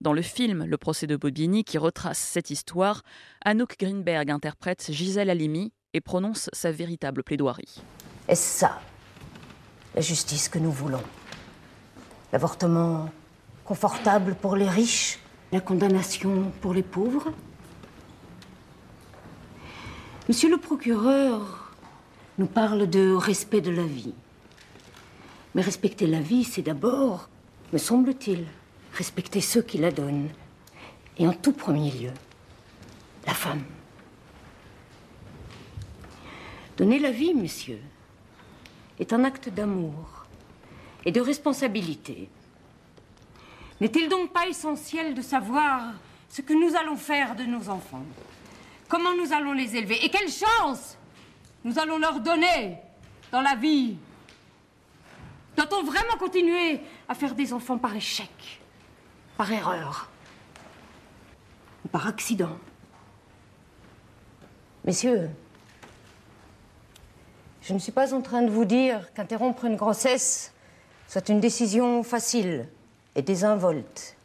Dans 0.00 0.12
le 0.12 0.22
film 0.22 0.64
Le 0.64 0.78
procès 0.78 1.06
de 1.06 1.16
Bobigny, 1.16 1.64
qui 1.64 1.78
retrace 1.78 2.18
cette 2.18 2.50
histoire, 2.50 3.02
Anouk 3.44 3.76
Greenberg 3.78 4.30
interprète 4.30 4.90
Gisèle 4.90 5.30
Halimi 5.30 5.72
et 5.94 6.00
prononce 6.00 6.50
sa 6.52 6.72
véritable 6.72 7.22
plaidoirie. 7.22 7.82
Est-ce 8.26 8.60
ça, 8.60 8.80
la 9.94 10.00
justice 10.00 10.48
que 10.48 10.58
nous 10.58 10.72
voulons? 10.72 11.02
L'avortement 12.32 13.10
confortable 13.64 14.34
pour 14.34 14.56
les 14.56 14.68
riches? 14.68 15.18
La 15.52 15.60
condamnation 15.60 16.50
pour 16.62 16.72
les 16.72 16.82
pauvres? 16.82 17.32
Monsieur 20.28 20.48
le 20.48 20.56
procureur 20.56 21.72
nous 22.38 22.46
parle 22.46 22.88
de 22.88 23.12
respect 23.12 23.60
de 23.60 23.72
la 23.72 23.82
vie. 23.82 24.14
Mais 25.54 25.62
respecter 25.62 26.06
la 26.06 26.20
vie, 26.20 26.44
c'est 26.44 26.62
d'abord, 26.62 27.28
me 27.72 27.78
semble-t-il, 27.78 28.46
respecter 28.94 29.40
ceux 29.40 29.62
qui 29.62 29.78
la 29.78 29.90
donnent. 29.90 30.30
Et 31.18 31.26
en 31.26 31.32
tout 31.32 31.52
premier 31.52 31.90
lieu, 31.90 32.12
la 33.26 33.34
femme. 33.34 33.64
Donner 36.76 37.00
la 37.00 37.10
vie, 37.10 37.34
monsieur, 37.34 37.80
est 39.00 39.12
un 39.12 39.24
acte 39.24 39.48
d'amour 39.48 40.26
et 41.04 41.10
de 41.10 41.20
responsabilité. 41.20 42.28
N'est-il 43.80 44.08
donc 44.08 44.32
pas 44.32 44.46
essentiel 44.46 45.14
de 45.14 45.22
savoir 45.22 45.94
ce 46.28 46.42
que 46.42 46.52
nous 46.52 46.76
allons 46.76 46.96
faire 46.96 47.34
de 47.34 47.42
nos 47.42 47.68
enfants? 47.68 48.04
Comment 48.92 49.14
nous 49.16 49.32
allons 49.32 49.54
les 49.54 49.74
élever? 49.74 50.04
Et 50.04 50.10
quelle 50.10 50.28
chance 50.28 50.98
nous 51.64 51.78
allons 51.78 51.96
leur 51.96 52.20
donner 52.20 52.76
dans 53.30 53.40
la 53.40 53.54
vie 53.54 53.96
Doit-on 55.56 55.82
vraiment 55.82 56.18
continuer 56.18 56.78
à 57.08 57.14
faire 57.14 57.34
des 57.34 57.54
enfants 57.54 57.78
par 57.78 57.96
échec, 57.96 58.60
par 59.38 59.50
erreur 59.50 60.10
ou 61.86 61.88
par 61.88 62.06
accident? 62.06 62.58
Messieurs, 64.84 65.30
je 67.62 67.72
ne 67.72 67.78
suis 67.78 67.92
pas 67.92 68.12
en 68.12 68.20
train 68.20 68.42
de 68.42 68.50
vous 68.50 68.66
dire 68.66 69.10
qu'interrompre 69.14 69.64
une 69.64 69.76
grossesse 69.76 70.52
soit 71.08 71.30
une 71.30 71.40
décision 71.40 72.02
facile 72.02 72.68
et 73.14 73.22
désinvolte. 73.22 74.18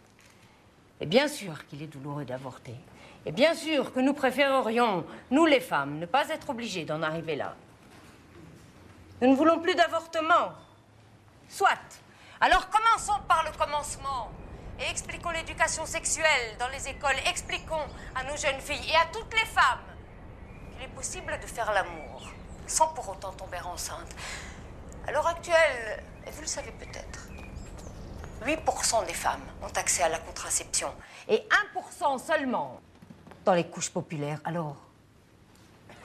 Et 0.99 1.05
bien 1.05 1.29
sûr 1.29 1.65
qu'il 1.67 1.81
est 1.81 1.87
douloureux 1.87 2.25
d'avorter. 2.25 2.75
Et 3.27 3.33
bien 3.33 3.53
sûr 3.53 3.91
que 3.91 3.99
nous 3.99 4.13
préférerions, 4.13 5.05
nous 5.31 5.45
les 5.45 5.59
femmes, 5.59 5.99
ne 5.99 6.05
pas 6.05 6.29
être 6.29 6.49
obligées 6.49 6.85
d'en 6.85 7.01
arriver 7.01 7.35
là. 7.35 7.55
Nous 9.21 9.31
ne 9.31 9.35
voulons 9.35 9.59
plus 9.59 9.75
d'avortement. 9.75 10.53
Soit. 11.49 11.99
Alors 12.39 12.69
commençons 12.69 13.19
par 13.27 13.43
le 13.43 13.51
commencement 13.57 14.31
et 14.79 14.89
expliquons 14.89 15.31
l'éducation 15.31 15.85
sexuelle 15.85 16.55
dans 16.57 16.69
les 16.69 16.87
écoles. 16.87 17.17
Expliquons 17.29 17.85
à 18.15 18.23
nos 18.23 18.37
jeunes 18.37 18.61
filles 18.61 18.89
et 18.89 18.95
à 18.95 19.07
toutes 19.11 19.33
les 19.33 19.45
femmes 19.47 19.83
qu'il 20.71 20.85
est 20.85 20.95
possible 20.95 21.37
de 21.41 21.47
faire 21.47 21.73
l'amour 21.73 22.31
sans 22.65 22.87
pour 22.93 23.09
autant 23.09 23.33
tomber 23.33 23.59
enceinte. 23.59 24.15
À 25.05 25.11
l'heure 25.11 25.27
actuelle, 25.27 26.01
et 26.25 26.31
vous 26.31 26.41
le 26.41 26.47
savez 26.47 26.71
peut-être, 26.71 27.27
8% 28.45 29.05
des 29.05 29.13
femmes 29.13 29.43
ont 29.61 29.77
accès 29.77 30.03
à 30.03 30.09
la 30.09 30.19
contraception 30.19 30.93
et 31.27 31.45
1% 31.75 32.25
seulement 32.25 32.79
dans 33.47 33.53
les 33.53 33.63
couches 33.63 33.89
populaires. 33.89 34.41
Alors, 34.43 34.75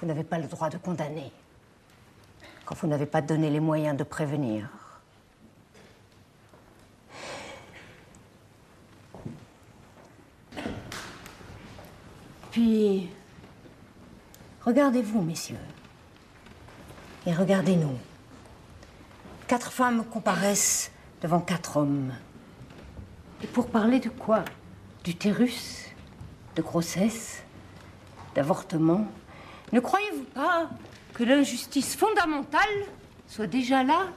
vous 0.00 0.07
n'avez 0.07 0.22
pas 0.22 0.38
le 0.38 0.46
droit 0.46 0.70
de 0.70 0.78
condamner 0.78 1.33
quand 2.64 2.76
vous 2.76 2.87
n'avez 2.87 3.07
pas 3.07 3.20
donné 3.20 3.50
les 3.50 3.59
moyens 3.59 3.96
de 3.96 4.05
prévenir. 4.05 4.68
Puis, 12.52 13.09
regardez-vous, 14.64 15.22
messieurs, 15.22 15.57
et 17.26 17.35
regardez-nous. 17.35 17.98
Quatre 19.48 19.72
femmes 19.72 20.05
comparaissent 20.05 20.92
devant 21.20 21.40
quatre 21.40 21.78
hommes. 21.78 22.12
Et 23.42 23.48
pour 23.48 23.66
parler 23.68 23.98
de 23.98 24.11
quoi? 24.11 24.44
D'utérus 25.02 25.91
De 26.57 26.62
grossesse 26.62 27.43
D'avortement 28.35 29.07
Ne 29.73 29.81
croyez-vous 29.81 30.25
pas 30.25 30.71
que 31.15 31.25
l'injustice 31.25 31.97
fondamentale 31.97 32.61
soit 33.29 33.47
déjà 33.47 33.83
là? 33.83 34.09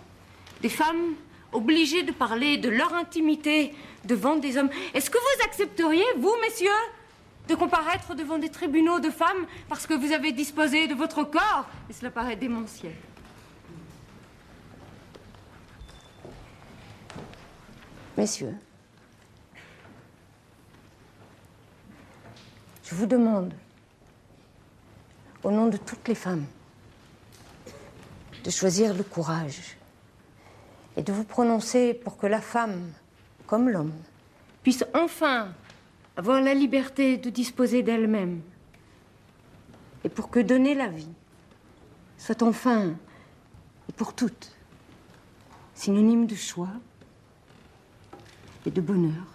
Des 0.61 0.69
femmes 0.69 1.15
obligées 1.51 2.03
de 2.03 2.11
parler 2.11 2.57
de 2.57 2.69
leur 2.69 2.93
intimité 2.93 3.73
devant 4.05 4.35
des 4.35 4.57
hommes. 4.57 4.69
Est-ce 4.93 5.09
que 5.09 5.17
vous 5.17 5.45
accepteriez, 5.45 6.05
vous, 6.17 6.33
messieurs, 6.41 6.69
de 7.47 7.55
comparaître 7.55 8.15
devant 8.15 8.37
des 8.37 8.49
tribunaux 8.49 8.99
de 8.99 9.09
femmes 9.09 9.45
parce 9.69 9.87
que 9.87 9.93
vous 9.93 10.11
avez 10.11 10.31
disposé 10.31 10.87
de 10.87 10.93
votre 10.93 11.23
corps? 11.23 11.65
Et 11.89 11.93
cela 11.93 12.11
paraît 12.11 12.35
démentiel. 12.35 12.93
Messieurs, 18.17 18.55
je 22.85 22.95
vous 22.95 23.05
demande, 23.05 23.53
au 25.43 25.51
nom 25.51 25.67
de 25.67 25.77
toutes 25.77 26.07
les 26.07 26.15
femmes, 26.15 26.45
de 28.43 28.49
choisir 28.49 28.93
le 28.93 29.03
courage 29.03 29.77
et 30.95 31.03
de 31.03 31.11
vous 31.11 31.23
prononcer 31.23 31.93
pour 31.93 32.17
que 32.17 32.27
la 32.27 32.41
femme, 32.41 32.91
comme 33.47 33.69
l'homme, 33.69 33.93
puisse 34.63 34.85
enfin 34.93 35.49
avoir 36.15 36.41
la 36.41 36.53
liberté 36.53 37.17
de 37.17 37.29
disposer 37.29 37.83
d'elle-même 37.83 38.41
et 40.03 40.09
pour 40.09 40.29
que 40.29 40.39
donner 40.39 40.75
la 40.75 40.87
vie 40.87 41.09
soit 42.17 42.41
enfin, 42.41 42.95
et 43.89 43.93
pour 43.93 44.13
toutes, 44.13 44.51
synonyme 45.73 46.25
de 46.25 46.35
choix 46.35 46.69
et 48.65 48.71
de 48.71 48.81
bonheur. 48.81 49.34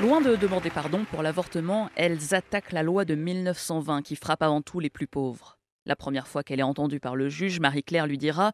Loin 0.00 0.22
de 0.22 0.34
demander 0.34 0.70
pardon 0.70 1.04
pour 1.04 1.22
l'avortement, 1.22 1.90
elles 1.94 2.34
attaquent 2.34 2.72
la 2.72 2.82
loi 2.82 3.04
de 3.04 3.14
1920 3.14 4.00
qui 4.00 4.16
frappe 4.16 4.42
avant 4.42 4.62
tout 4.62 4.80
les 4.80 4.88
plus 4.88 5.06
pauvres. 5.06 5.58
La 5.84 5.94
première 5.94 6.26
fois 6.26 6.42
qu'elle 6.42 6.60
est 6.60 6.62
entendue 6.62 7.00
par 7.00 7.16
le 7.16 7.28
juge, 7.28 7.60
Marie-Claire 7.60 8.06
lui 8.06 8.16
dira 8.16 8.52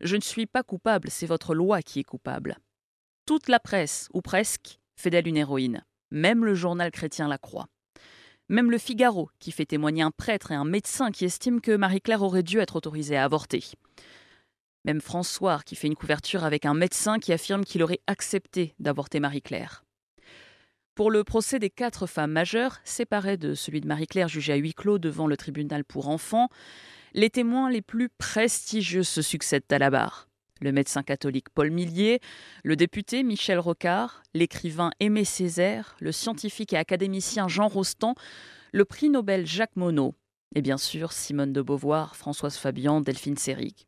Je 0.00 0.16
ne 0.16 0.20
suis 0.20 0.46
pas 0.46 0.64
coupable, 0.64 1.08
c'est 1.08 1.26
votre 1.26 1.54
loi 1.54 1.82
qui 1.82 2.00
est 2.00 2.04
coupable. 2.04 2.56
Toute 3.26 3.48
la 3.48 3.60
presse, 3.60 4.08
ou 4.12 4.22
presque, 4.22 4.80
fait 4.96 5.10
d'elle 5.10 5.28
une 5.28 5.36
héroïne. 5.36 5.84
Même 6.10 6.44
le 6.44 6.54
journal 6.54 6.90
chrétien 6.90 7.28
la 7.28 7.38
croit. 7.38 7.68
Même 8.48 8.72
le 8.72 8.78
Figaro, 8.78 9.30
qui 9.38 9.52
fait 9.52 9.66
témoigner 9.66 10.02
un 10.02 10.10
prêtre 10.10 10.50
et 10.50 10.56
un 10.56 10.64
médecin 10.64 11.12
qui 11.12 11.24
estiment 11.24 11.60
que 11.60 11.76
Marie-Claire 11.76 12.22
aurait 12.22 12.42
dû 12.42 12.58
être 12.58 12.74
autorisée 12.74 13.16
à 13.16 13.22
avorter. 13.22 13.62
Même 14.84 15.00
François, 15.00 15.60
qui 15.64 15.76
fait 15.76 15.86
une 15.86 15.94
couverture 15.94 16.42
avec 16.42 16.66
un 16.66 16.74
médecin 16.74 17.20
qui 17.20 17.32
affirme 17.32 17.64
qu'il 17.64 17.84
aurait 17.84 18.00
accepté 18.08 18.74
d'avorter 18.80 19.20
Marie-Claire. 19.20 19.84
Pour 20.98 21.12
le 21.12 21.22
procès 21.22 21.60
des 21.60 21.70
quatre 21.70 22.08
femmes 22.08 22.32
majeures, 22.32 22.78
séparées 22.82 23.36
de 23.36 23.54
celui 23.54 23.80
de 23.80 23.86
Marie-Claire 23.86 24.26
jugée 24.26 24.54
à 24.54 24.56
huis 24.56 24.74
clos 24.74 24.98
devant 24.98 25.28
le 25.28 25.36
tribunal 25.36 25.84
pour 25.84 26.08
enfants, 26.08 26.48
les 27.14 27.30
témoins 27.30 27.70
les 27.70 27.82
plus 27.82 28.08
prestigieux 28.08 29.04
se 29.04 29.22
succèdent 29.22 29.62
à 29.70 29.78
la 29.78 29.90
barre. 29.90 30.28
Le 30.60 30.72
médecin 30.72 31.04
catholique 31.04 31.50
Paul 31.50 31.70
Millier, 31.70 32.18
le 32.64 32.74
député 32.74 33.22
Michel 33.22 33.60
Rocard, 33.60 34.24
l'écrivain 34.34 34.90
Aimé 34.98 35.24
Césaire, 35.24 35.94
le 36.00 36.10
scientifique 36.10 36.72
et 36.72 36.78
académicien 36.78 37.46
Jean 37.46 37.68
Rostand, 37.68 38.16
le 38.72 38.84
prix 38.84 39.08
Nobel 39.08 39.46
Jacques 39.46 39.76
Monod, 39.76 40.14
et 40.56 40.62
bien 40.62 40.78
sûr 40.78 41.12
Simone 41.12 41.52
de 41.52 41.62
Beauvoir, 41.62 42.16
Françoise 42.16 42.56
Fabian, 42.56 43.00
Delphine 43.00 43.36
Seyrig. 43.36 43.86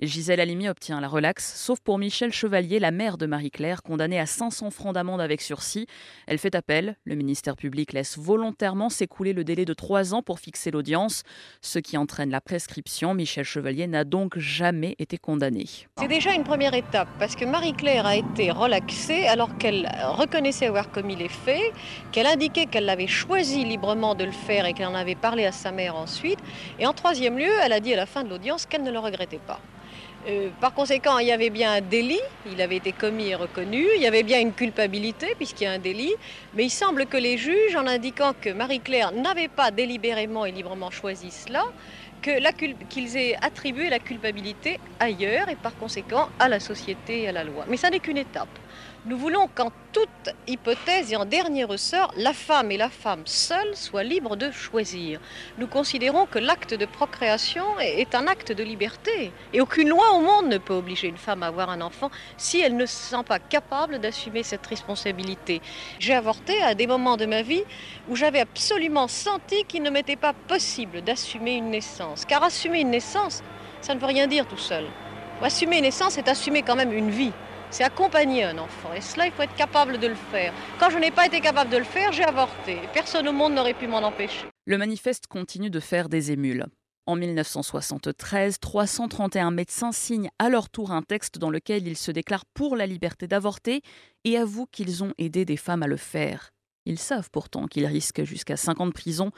Gisèle 0.00 0.38
Halimi 0.38 0.68
obtient 0.68 1.00
la 1.00 1.08
relaxe, 1.08 1.54
sauf 1.56 1.80
pour 1.80 1.98
Michel 1.98 2.32
Chevalier, 2.32 2.78
la 2.78 2.92
mère 2.92 3.18
de 3.18 3.26
Marie-Claire, 3.26 3.82
condamnée 3.82 4.20
à 4.20 4.26
500 4.26 4.70
francs 4.70 4.94
d'amende 4.94 5.20
avec 5.20 5.40
sursis. 5.40 5.88
Elle 6.28 6.38
fait 6.38 6.54
appel. 6.54 6.94
Le 7.04 7.16
ministère 7.16 7.56
public 7.56 7.92
laisse 7.92 8.16
volontairement 8.16 8.90
s'écouler 8.90 9.32
le 9.32 9.42
délai 9.42 9.64
de 9.64 9.74
trois 9.74 10.14
ans 10.14 10.22
pour 10.22 10.38
fixer 10.38 10.70
l'audience, 10.70 11.24
ce 11.62 11.80
qui 11.80 11.96
entraîne 11.96 12.30
la 12.30 12.40
prescription. 12.40 13.12
Michel 13.12 13.42
Chevalier 13.42 13.88
n'a 13.88 14.04
donc 14.04 14.38
jamais 14.38 14.94
été 15.00 15.18
condamné. 15.18 15.66
C'est 15.98 16.06
déjà 16.06 16.32
une 16.32 16.44
première 16.44 16.74
étape 16.74 17.08
parce 17.18 17.34
que 17.34 17.44
Marie-Claire 17.44 18.06
a 18.06 18.14
été 18.14 18.52
relaxée 18.52 19.26
alors 19.26 19.58
qu'elle 19.58 19.90
reconnaissait 20.04 20.66
avoir 20.66 20.92
commis 20.92 21.16
les 21.16 21.28
faits, 21.28 21.72
qu'elle 22.12 22.26
indiquait 22.28 22.66
qu'elle 22.66 22.88
avait 22.88 23.08
choisi 23.08 23.64
librement 23.64 24.14
de 24.14 24.22
le 24.22 24.30
faire 24.30 24.64
et 24.64 24.74
qu'elle 24.74 24.86
en 24.86 24.94
avait 24.94 25.16
parlé 25.16 25.44
à 25.44 25.50
sa 25.50 25.72
mère 25.72 25.96
ensuite. 25.96 26.38
Et 26.78 26.86
en 26.86 26.92
troisième 26.92 27.36
lieu, 27.36 27.50
elle 27.64 27.72
a 27.72 27.80
dit 27.80 27.92
à 27.94 27.96
la 27.96 28.06
fin 28.06 28.22
de 28.22 28.28
l'audience 28.28 28.64
qu'elle 28.64 28.84
ne 28.84 28.92
le 28.92 29.00
regrettait 29.00 29.40
pas. 29.44 29.60
Euh, 30.28 30.50
par 30.60 30.74
conséquent, 30.74 31.18
il 31.18 31.26
y 31.26 31.32
avait 31.32 31.48
bien 31.48 31.72
un 31.72 31.80
délit, 31.80 32.20
il 32.44 32.60
avait 32.60 32.76
été 32.76 32.92
commis 32.92 33.28
et 33.28 33.34
reconnu, 33.34 33.86
il 33.96 34.02
y 34.02 34.06
avait 34.06 34.22
bien 34.24 34.40
une 34.40 34.52
culpabilité 34.52 35.26
puisqu'il 35.38 35.64
y 35.64 35.66
a 35.66 35.72
un 35.72 35.78
délit, 35.78 36.12
mais 36.52 36.64
il 36.66 36.70
semble 36.70 37.06
que 37.06 37.16
les 37.16 37.38
juges, 37.38 37.76
en 37.76 37.86
indiquant 37.86 38.32
que 38.38 38.50
Marie-Claire 38.50 39.12
n'avait 39.12 39.48
pas 39.48 39.70
délibérément 39.70 40.44
et 40.44 40.52
librement 40.52 40.90
choisi 40.90 41.30
cela, 41.30 41.62
qu'ils 42.20 43.16
aient 43.16 43.36
attribué 43.40 43.88
la 43.88 44.00
culpabilité 44.00 44.80
ailleurs 44.98 45.48
et 45.48 45.56
par 45.56 45.76
conséquent 45.76 46.28
à 46.38 46.48
la 46.48 46.60
société 46.60 47.22
et 47.22 47.28
à 47.28 47.32
la 47.32 47.44
loi. 47.44 47.64
Mais 47.66 47.78
ça 47.78 47.88
n'est 47.88 48.00
qu'une 48.00 48.18
étape. 48.18 48.58
Nous 49.06 49.16
voulons 49.16 49.48
qu'en 49.54 49.70
toute 49.92 50.34
hypothèse 50.48 51.12
et 51.12 51.16
en 51.16 51.24
dernier 51.24 51.62
ressort, 51.62 52.12
la 52.16 52.32
femme 52.32 52.72
et 52.72 52.76
la 52.76 52.88
femme 52.88 53.22
seule 53.26 53.76
soient 53.76 54.02
libres 54.02 54.34
de 54.34 54.50
choisir. 54.50 55.20
Nous 55.56 55.68
considérons 55.68 56.26
que 56.26 56.40
l'acte 56.40 56.74
de 56.74 56.84
procréation 56.84 57.78
est 57.78 58.16
un 58.16 58.26
acte 58.26 58.50
de 58.50 58.64
liberté. 58.64 59.30
Et 59.52 59.60
aucune 59.60 59.88
loi 59.88 60.14
au 60.14 60.20
monde 60.20 60.48
ne 60.48 60.58
peut 60.58 60.74
obliger 60.74 61.06
une 61.06 61.16
femme 61.16 61.44
à 61.44 61.46
avoir 61.46 61.70
un 61.70 61.80
enfant 61.80 62.10
si 62.36 62.60
elle 62.60 62.76
ne 62.76 62.86
se 62.86 62.96
sent 62.96 63.22
pas 63.24 63.38
capable 63.38 64.00
d'assumer 64.00 64.42
cette 64.42 64.66
responsabilité. 64.66 65.62
J'ai 66.00 66.14
avorté 66.14 66.60
à 66.60 66.74
des 66.74 66.88
moments 66.88 67.16
de 67.16 67.26
ma 67.26 67.42
vie 67.42 67.62
où 68.08 68.16
j'avais 68.16 68.40
absolument 68.40 69.06
senti 69.06 69.64
qu'il 69.64 69.84
ne 69.84 69.90
m'était 69.90 70.16
pas 70.16 70.32
possible 70.32 71.02
d'assumer 71.02 71.54
une 71.54 71.70
naissance. 71.70 72.24
Car 72.24 72.42
assumer 72.42 72.80
une 72.80 72.90
naissance, 72.90 73.44
ça 73.80 73.94
ne 73.94 74.00
veut 74.00 74.06
rien 74.06 74.26
dire 74.26 74.46
tout 74.48 74.58
seul. 74.58 74.86
Assumer 75.40 75.76
une 75.76 75.84
naissance, 75.84 76.14
c'est 76.14 76.28
assumer 76.28 76.62
quand 76.62 76.74
même 76.74 76.92
une 76.92 77.10
vie 77.10 77.32
c'est 77.70 77.84
accompagner 77.84 78.44
un 78.44 78.58
enfant. 78.58 78.92
Et 78.94 79.00
cela, 79.00 79.26
il 79.26 79.32
faut 79.32 79.42
être 79.42 79.54
capable 79.54 79.98
de 79.98 80.06
le 80.06 80.14
faire. 80.14 80.52
Quand 80.78 80.90
je 80.90 80.98
n'ai 80.98 81.10
pas 81.10 81.26
été 81.26 81.40
capable 81.40 81.70
de 81.70 81.76
le 81.76 81.84
faire, 81.84 82.12
j'ai 82.12 82.24
avorté. 82.24 82.78
Personne 82.92 83.28
au 83.28 83.32
monde 83.32 83.54
n'aurait 83.54 83.74
pu 83.74 83.86
m'en 83.86 83.98
empêcher. 83.98 84.46
Le 84.66 84.78
manifeste 84.78 85.26
continue 85.26 85.70
de 85.70 85.80
faire 85.80 86.08
des 86.08 86.32
émules. 86.32 86.66
En 87.06 87.16
1973, 87.16 88.60
331 88.60 89.50
médecins 89.50 89.92
signent 89.92 90.28
à 90.38 90.50
leur 90.50 90.68
tour 90.68 90.90
un 90.90 91.00
texte 91.00 91.38
dans 91.38 91.48
lequel 91.48 91.88
ils 91.88 91.96
se 91.96 92.10
déclarent 92.10 92.44
pour 92.52 92.76
la 92.76 92.86
liberté 92.86 93.26
d'avorter 93.26 93.80
et 94.24 94.36
avouent 94.36 94.66
qu'ils 94.70 95.02
ont 95.02 95.14
aidé 95.16 95.46
des 95.46 95.56
femmes 95.56 95.82
à 95.82 95.86
le 95.86 95.96
faire. 95.96 96.50
Ils 96.84 96.98
savent 96.98 97.30
pourtant 97.30 97.66
qu'ils 97.66 97.86
risquent 97.86 98.24
jusqu'à 98.24 98.56
5 98.56 98.80
ans 98.80 98.86
de 98.86 98.92
prison 98.92 99.30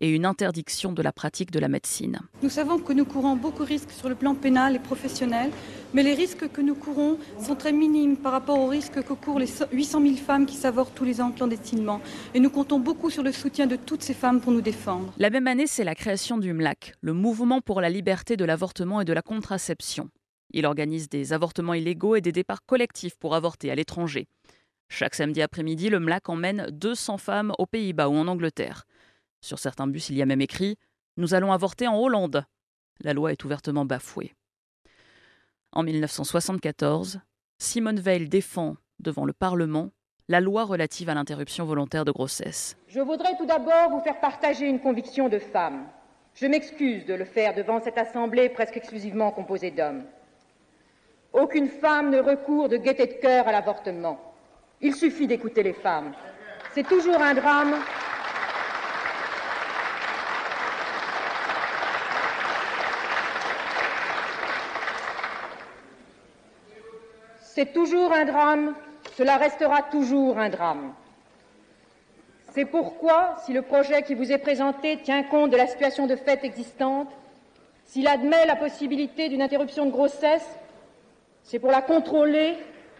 et 0.00 0.10
une 0.10 0.24
interdiction 0.24 0.92
de 0.92 1.02
la 1.02 1.12
pratique 1.12 1.50
de 1.50 1.58
la 1.58 1.68
médecine. 1.68 2.20
Nous 2.42 2.50
savons 2.50 2.78
que 2.78 2.92
nous 2.92 3.04
courons 3.04 3.36
beaucoup 3.36 3.64
de 3.64 3.68
risques 3.68 3.90
sur 3.90 4.08
le 4.08 4.14
plan 4.14 4.34
pénal 4.34 4.76
et 4.76 4.78
professionnel, 4.78 5.50
mais 5.94 6.02
les 6.02 6.14
risques 6.14 6.50
que 6.50 6.60
nous 6.60 6.74
courons 6.74 7.18
sont 7.40 7.54
très 7.54 7.72
minimes 7.72 8.16
par 8.16 8.32
rapport 8.32 8.58
aux 8.58 8.68
risques 8.68 9.02
que 9.02 9.12
courent 9.12 9.38
les 9.38 9.48
800 9.72 10.02
000 10.02 10.16
femmes 10.16 10.46
qui 10.46 10.56
s'avortent 10.56 10.94
tous 10.94 11.04
les 11.04 11.20
ans 11.20 11.32
clandestinement. 11.32 12.00
Et 12.34 12.40
nous 12.40 12.50
comptons 12.50 12.78
beaucoup 12.78 13.10
sur 13.10 13.22
le 13.22 13.32
soutien 13.32 13.66
de 13.66 13.76
toutes 13.76 14.02
ces 14.02 14.14
femmes 14.14 14.40
pour 14.40 14.52
nous 14.52 14.60
défendre. 14.60 15.12
La 15.18 15.30
même 15.30 15.46
année, 15.46 15.66
c'est 15.66 15.84
la 15.84 15.94
création 15.94 16.38
du 16.38 16.52
MLAC, 16.52 16.94
le 17.00 17.12
Mouvement 17.12 17.60
pour 17.60 17.80
la 17.80 17.88
liberté 17.88 18.36
de 18.36 18.44
l'avortement 18.44 19.00
et 19.00 19.04
de 19.04 19.12
la 19.12 19.22
contraception. 19.22 20.10
Il 20.50 20.64
organise 20.64 21.08
des 21.08 21.32
avortements 21.32 21.74
illégaux 21.74 22.16
et 22.16 22.20
des 22.20 22.32
départs 22.32 22.64
collectifs 22.64 23.16
pour 23.18 23.34
avorter 23.34 23.70
à 23.70 23.74
l'étranger. 23.74 24.26
Chaque 24.88 25.14
samedi 25.14 25.42
après-midi, 25.42 25.90
le 25.90 26.00
MLAC 26.00 26.28
emmène 26.30 26.68
200 26.72 27.18
femmes 27.18 27.52
aux 27.58 27.66
Pays-Bas 27.66 28.08
ou 28.08 28.14
en 28.14 28.26
Angleterre. 28.26 28.84
Sur 29.40 29.58
certains 29.58 29.86
bus, 29.86 30.10
il 30.10 30.16
y 30.16 30.22
a 30.22 30.26
même 30.26 30.40
écrit 30.40 30.76
Nous 31.16 31.34
allons 31.34 31.52
avorter 31.52 31.86
en 31.86 31.98
Hollande. 31.98 32.44
La 33.00 33.12
loi 33.12 33.32
est 33.32 33.44
ouvertement 33.44 33.84
bafouée. 33.84 34.34
En 35.72 35.82
1974, 35.82 37.20
Simone 37.58 38.00
Veil 38.00 38.28
défend 38.28 38.76
devant 38.98 39.24
le 39.24 39.32
Parlement 39.32 39.90
la 40.28 40.40
loi 40.40 40.64
relative 40.64 41.08
à 41.08 41.14
l'interruption 41.14 41.64
volontaire 41.64 42.04
de 42.04 42.12
grossesse. 42.12 42.76
Je 42.88 43.00
voudrais 43.00 43.36
tout 43.36 43.46
d'abord 43.46 43.90
vous 43.90 44.00
faire 44.00 44.20
partager 44.20 44.66
une 44.66 44.80
conviction 44.80 45.28
de 45.28 45.38
femme. 45.38 45.86
Je 46.34 46.46
m'excuse 46.46 47.06
de 47.06 47.14
le 47.14 47.24
faire 47.24 47.54
devant 47.54 47.80
cette 47.80 47.98
assemblée 47.98 48.48
presque 48.48 48.76
exclusivement 48.76 49.30
composée 49.30 49.70
d'hommes. 49.70 50.04
Aucune 51.32 51.68
femme 51.68 52.10
ne 52.10 52.20
recourt 52.20 52.68
de 52.68 52.76
gaieté 52.76 53.06
de 53.06 53.20
cœur 53.20 53.48
à 53.48 53.52
l'avortement. 53.52 54.20
Il 54.80 54.94
suffit 54.94 55.26
d'écouter 55.26 55.62
les 55.62 55.72
femmes. 55.72 56.12
C'est 56.74 56.86
toujours 56.86 57.20
un 57.20 57.34
drame 57.34 57.74
C'est 67.58 67.72
toujours 67.72 68.12
un 68.12 68.24
drame, 68.24 68.74
cela 69.16 69.36
restera 69.36 69.82
toujours 69.82 70.38
un 70.38 70.48
drame. 70.48 70.94
C'est 72.52 72.66
pourquoi, 72.66 73.34
si 73.44 73.52
le 73.52 73.62
projet 73.62 74.02
qui 74.02 74.14
vous 74.14 74.30
est 74.30 74.38
présenté 74.38 74.98
tient 74.98 75.24
compte 75.24 75.50
de 75.50 75.56
la 75.56 75.66
situation 75.66 76.06
de 76.06 76.14
fait 76.14 76.44
existante, 76.44 77.08
s'il 77.84 78.06
admet 78.06 78.46
la 78.46 78.54
possibilité 78.54 79.28
d'une 79.28 79.42
interruption 79.42 79.86
de 79.86 79.90
grossesse, 79.90 80.48
c'est 81.42 81.58
pour 81.58 81.72
la 81.72 81.82
contrôler 81.82 82.54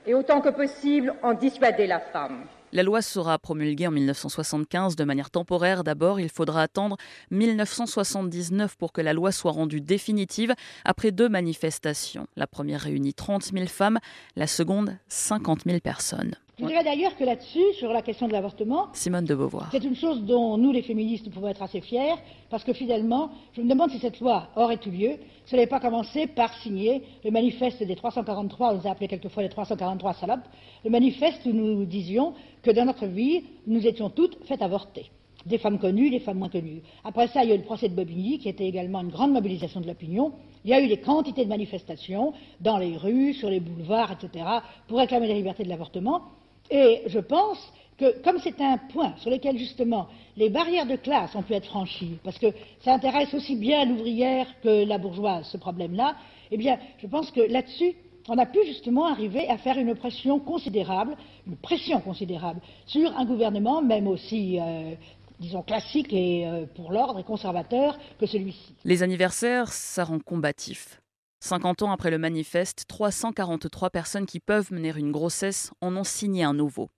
et 0.09 0.15
autant 0.15 0.41
que 0.41 0.49
possible 0.49 1.15
en 1.23 1.35
dissuader 1.35 1.87
la 1.87 2.01
femme. 2.01 2.45
La 2.73 2.83
loi 2.83 3.01
sera 3.01 3.39
promulguée 3.39 3.87
en 3.87 3.91
1975 3.91 4.95
de 4.95 5.05
manière 5.05 5.31
temporaire. 5.31 5.85
D'abord, 5.85 6.21
il 6.21 6.29
faudra 6.29 6.63
attendre 6.63 6.99
1979 7.31 8.77
pour 8.77 8.93
que 8.93 9.01
la 9.01 9.15
loi 9.15 9.33
soit 9.33 9.53
rendue 9.53 9.81
définitive 9.81 10.55
après 10.85 11.11
deux 11.11 11.31
manifestations. 11.31 12.27
La 12.37 12.47
première 12.47 12.83
réunit 12.83 13.15
30 13.15 13.53
000 13.55 13.67
femmes, 13.67 13.99
la 14.37 14.47
seconde 14.47 14.99
50 15.09 15.63
000 15.65 15.81
personnes. 15.81 16.35
Je 16.59 16.67
dirais 16.67 16.83
d'ailleurs 16.83 17.17
que 17.17 17.23
là-dessus, 17.23 17.73
sur 17.75 17.93
la 17.93 18.03
question 18.03 18.27
de 18.27 18.33
l'avortement, 18.33 18.89
Simone 18.93 19.25
de 19.25 19.35
Beauvoir. 19.37 19.69
C'est 19.71 19.85
une 19.85 19.95
chose 19.95 20.25
dont 20.25 20.59
nous, 20.59 20.73
les 20.73 20.83
féministes, 20.83 21.31
pouvons 21.31 21.47
être 21.47 21.63
assez 21.63 21.81
fiers, 21.81 22.17
parce 22.51 22.65
que 22.65 22.73
finalement, 22.73 23.31
je 23.53 23.63
me 23.63 23.69
demande 23.69 23.91
si 23.91 24.01
cette 24.01 24.19
loi 24.19 24.49
aurait 24.57 24.81
eu 24.85 24.91
lieu, 24.91 25.11
ce 25.45 25.55
n'avait 25.55 25.69
pas 25.69 25.79
commencé 25.79 26.27
par 26.27 26.53
signer 26.55 27.05
le 27.25 27.31
manifeste 27.31 27.81
des 27.85 27.95
343, 27.95 28.73
on 28.73 28.79
les 28.79 28.87
a 28.89 28.91
appelés 28.91 29.07
quelquefois 29.07 29.45
les 29.45 29.49
343 29.51 30.15
salopes, 30.15 30.49
le 30.85 30.91
manifeste 30.91 31.47
où 31.47 31.53
nous 31.53 31.85
disions 31.85 32.35
que 32.63 32.73
dans 32.73 32.87
notre 32.87 33.07
vie, 33.07 33.45
nous 33.69 33.87
étions 33.87 34.11
toutes 34.11 34.45
faites 34.45 34.63
avorter 34.63 35.11
des 35.47 35.59
femmes 35.59 35.79
connues, 35.79 36.11
des 36.11 36.19
femmes 36.19 36.39
moins 36.39 36.49
connues. 36.49 36.83
Après 37.05 37.29
ça, 37.29 37.45
il 37.45 37.49
y 37.49 37.53
a 37.53 37.55
eu 37.55 37.59
le 37.59 37.65
procès 37.65 37.89
de 37.89 37.95
Bobigny, 37.95 38.39
qui 38.39 38.49
était 38.49 38.67
également 38.67 39.01
une 39.01 39.11
grande 39.11 39.33
mobilisation 39.33 39.81
de 39.81 39.87
l'opinion. 39.87 40.33
Il 40.65 40.71
y 40.71 40.75
a 40.75 40.81
eu 40.81 40.89
des 40.89 40.99
quantités 40.99 41.45
de 41.45 41.49
manifestations 41.49 42.33
dans 42.61 42.77
les 42.77 42.97
rues, 42.97 43.33
sur 43.33 43.49
les 43.49 43.61
boulevards, 43.61 44.13
etc., 44.13 44.45
pour 44.89 44.99
réclamer 44.99 45.29
la 45.29 45.35
liberté 45.35 45.63
de 45.63 45.69
l'avortement. 45.69 46.23
Et 46.71 47.03
je 47.07 47.19
pense 47.19 47.59
que, 47.99 48.23
comme 48.23 48.39
c'est 48.39 48.61
un 48.61 48.79
point 48.93 49.15
sur 49.19 49.31
lequel, 49.31 49.59
justement, 49.59 50.09
les 50.37 50.51
barrières 50.51 50.87
de 50.87 50.97
classe 50.97 51.35
ont 51.35 51.43
pu 51.43 51.55
être 51.55 51.67
franchies, 51.67 52.19
parce 52.23 52.39
que 52.39 52.47
ça 52.81 52.95
intéresse 52.95 53.35
aussi 53.35 53.57
bien 53.57 53.85
l'ouvrière 53.85 54.47
que 54.63 54.85
la 54.85 54.99
bourgeoise, 54.99 55.47
ce 55.51 55.57
problème-là, 55.57 56.15
eh 56.51 56.57
bien, 56.57 56.79
je 56.99 57.07
pense 57.07 57.31
que 57.31 57.41
là-dessus, 57.41 57.95
on 58.29 58.39
a 58.39 58.47
pu 58.47 58.59
justement 58.67 59.07
arriver 59.07 59.49
à 59.49 59.59
faire 59.59 59.79
une 59.79 59.95
pression 59.95 60.39
considérable, 60.39 61.17
une 61.47 61.57
pression 61.57 62.01
considérable 62.01 62.61
sur 62.87 63.17
un 63.17 63.25
gouvernement, 63.25 63.83
même 63.83 64.07
aussi, 64.07 64.61
euh, 64.61 64.95
disons, 65.41 65.63
classique 65.63 66.13
et 66.13 66.47
euh, 66.47 66.67
pour 66.77 66.93
l'ordre 66.93 67.19
et 67.19 67.25
conservateur 67.25 67.99
que 68.19 68.27
celui-ci. 68.27 68.75
Les 68.85 69.03
anniversaires, 69.03 69.69
ça 69.69 70.05
rend 70.05 70.19
combatif. 70.19 71.01
50 71.41 71.83
ans 71.83 71.93
après 71.93 72.11
le 72.11 72.19
manifeste, 72.19 72.85
343 72.89 73.91
personnes 73.91 74.27
qui 74.27 74.41
peuvent 74.41 74.73
mener 74.73 74.93
une 74.97 75.13
grossesse 75.13 75.71
en 75.81 75.97
ont 75.97 76.05
signé 76.05 76.43
un 76.43 76.55
nouveau. 76.55 76.91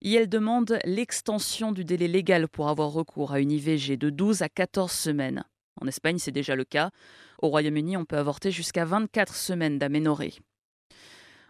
Et 0.00 0.14
elles 0.14 0.28
demandent 0.28 0.78
l'extension 0.84 1.72
du 1.72 1.84
délai 1.84 2.06
légal 2.06 2.48
pour 2.48 2.68
avoir 2.68 2.90
recours 2.90 3.32
à 3.32 3.40
une 3.40 3.50
IVG 3.50 3.96
de 3.96 4.10
12 4.10 4.42
à 4.42 4.48
14 4.48 4.92
semaines. 4.92 5.44
En 5.80 5.86
Espagne, 5.86 6.18
c'est 6.18 6.32
déjà 6.32 6.54
le 6.54 6.64
cas. 6.64 6.90
Au 7.42 7.48
Royaume-Uni, 7.48 7.96
on 7.96 8.04
peut 8.04 8.16
avorter 8.16 8.50
jusqu'à 8.50 8.84
24 8.84 9.34
semaines 9.34 9.78
d'aménorrhée. 9.78 10.34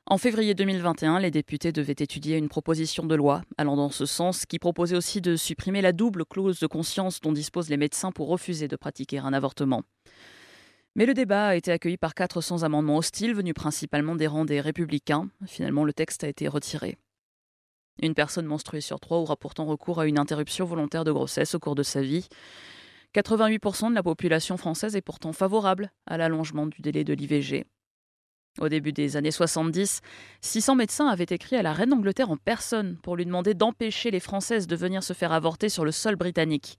En 0.06 0.16
février 0.16 0.54
2021, 0.54 1.20
les 1.20 1.30
députés 1.30 1.70
devaient 1.70 1.92
étudier 1.92 2.38
une 2.38 2.48
proposition 2.48 3.04
de 3.04 3.14
loi 3.14 3.42
allant 3.58 3.76
dans 3.76 3.90
ce 3.90 4.06
sens 4.06 4.46
qui 4.46 4.58
proposait 4.58 4.96
aussi 4.96 5.20
de 5.20 5.36
supprimer 5.36 5.82
la 5.82 5.92
double 5.92 6.24
clause 6.24 6.60
de 6.60 6.66
conscience 6.66 7.20
dont 7.20 7.32
disposent 7.32 7.68
les 7.68 7.76
médecins 7.76 8.10
pour 8.10 8.28
refuser 8.28 8.68
de 8.68 8.76
pratiquer 8.76 9.18
un 9.18 9.34
avortement. 9.34 9.82
Mais 10.98 11.06
le 11.06 11.14
débat 11.14 11.46
a 11.46 11.54
été 11.54 11.70
accueilli 11.70 11.96
par 11.96 12.12
400 12.12 12.64
amendements 12.64 12.96
hostiles 12.96 13.32
venus 13.32 13.54
principalement 13.54 14.16
des 14.16 14.26
rangs 14.26 14.44
des 14.44 14.60
républicains. 14.60 15.30
Finalement, 15.46 15.84
le 15.84 15.92
texte 15.92 16.24
a 16.24 16.28
été 16.28 16.48
retiré. 16.48 16.98
Une 18.02 18.14
personne 18.14 18.46
menstruée 18.46 18.80
sur 18.80 18.98
trois 18.98 19.18
aura 19.18 19.36
pourtant 19.36 19.64
recours 19.64 20.00
à 20.00 20.08
une 20.08 20.18
interruption 20.18 20.64
volontaire 20.64 21.04
de 21.04 21.12
grossesse 21.12 21.54
au 21.54 21.60
cours 21.60 21.76
de 21.76 21.84
sa 21.84 22.02
vie. 22.02 22.26
88% 23.14 23.90
de 23.90 23.94
la 23.94 24.02
population 24.02 24.56
française 24.56 24.96
est 24.96 25.00
pourtant 25.00 25.32
favorable 25.32 25.92
à 26.08 26.16
l'allongement 26.16 26.66
du 26.66 26.82
délai 26.82 27.04
de 27.04 27.14
l'IVG. 27.14 27.64
Au 28.58 28.68
début 28.68 28.92
des 28.92 29.16
années 29.16 29.30
70, 29.30 30.00
600 30.40 30.74
médecins 30.74 31.06
avaient 31.06 31.26
écrit 31.30 31.54
à 31.54 31.62
la 31.62 31.74
reine 31.74 31.90
d'Angleterre 31.90 32.32
en 32.32 32.36
personne 32.36 32.98
pour 33.04 33.14
lui 33.14 33.24
demander 33.24 33.54
d'empêcher 33.54 34.10
les 34.10 34.18
Françaises 34.18 34.66
de 34.66 34.74
venir 34.74 35.04
se 35.04 35.12
faire 35.12 35.30
avorter 35.30 35.68
sur 35.68 35.84
le 35.84 35.92
sol 35.92 36.16
britannique. 36.16 36.76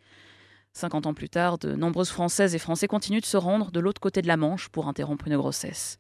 50 0.74 1.08
ans 1.08 1.14
plus 1.14 1.30
tard, 1.30 1.58
de 1.58 1.74
nombreuses 1.74 2.10
Françaises 2.10 2.56
et 2.56 2.60
Français 2.60 2.88
continuent 2.88 3.22
de 3.22 3.26
se 3.26 3.38
rendre 3.38 3.72
de 3.72 3.80
l'autre 3.80 4.02
côté 4.02 4.22
de 4.22 4.28
la 4.28 4.38
Manche 4.38 4.70
pour 4.70 4.88
interrompre 4.88 5.28
une 5.28 5.38
grossesse. 5.38 5.98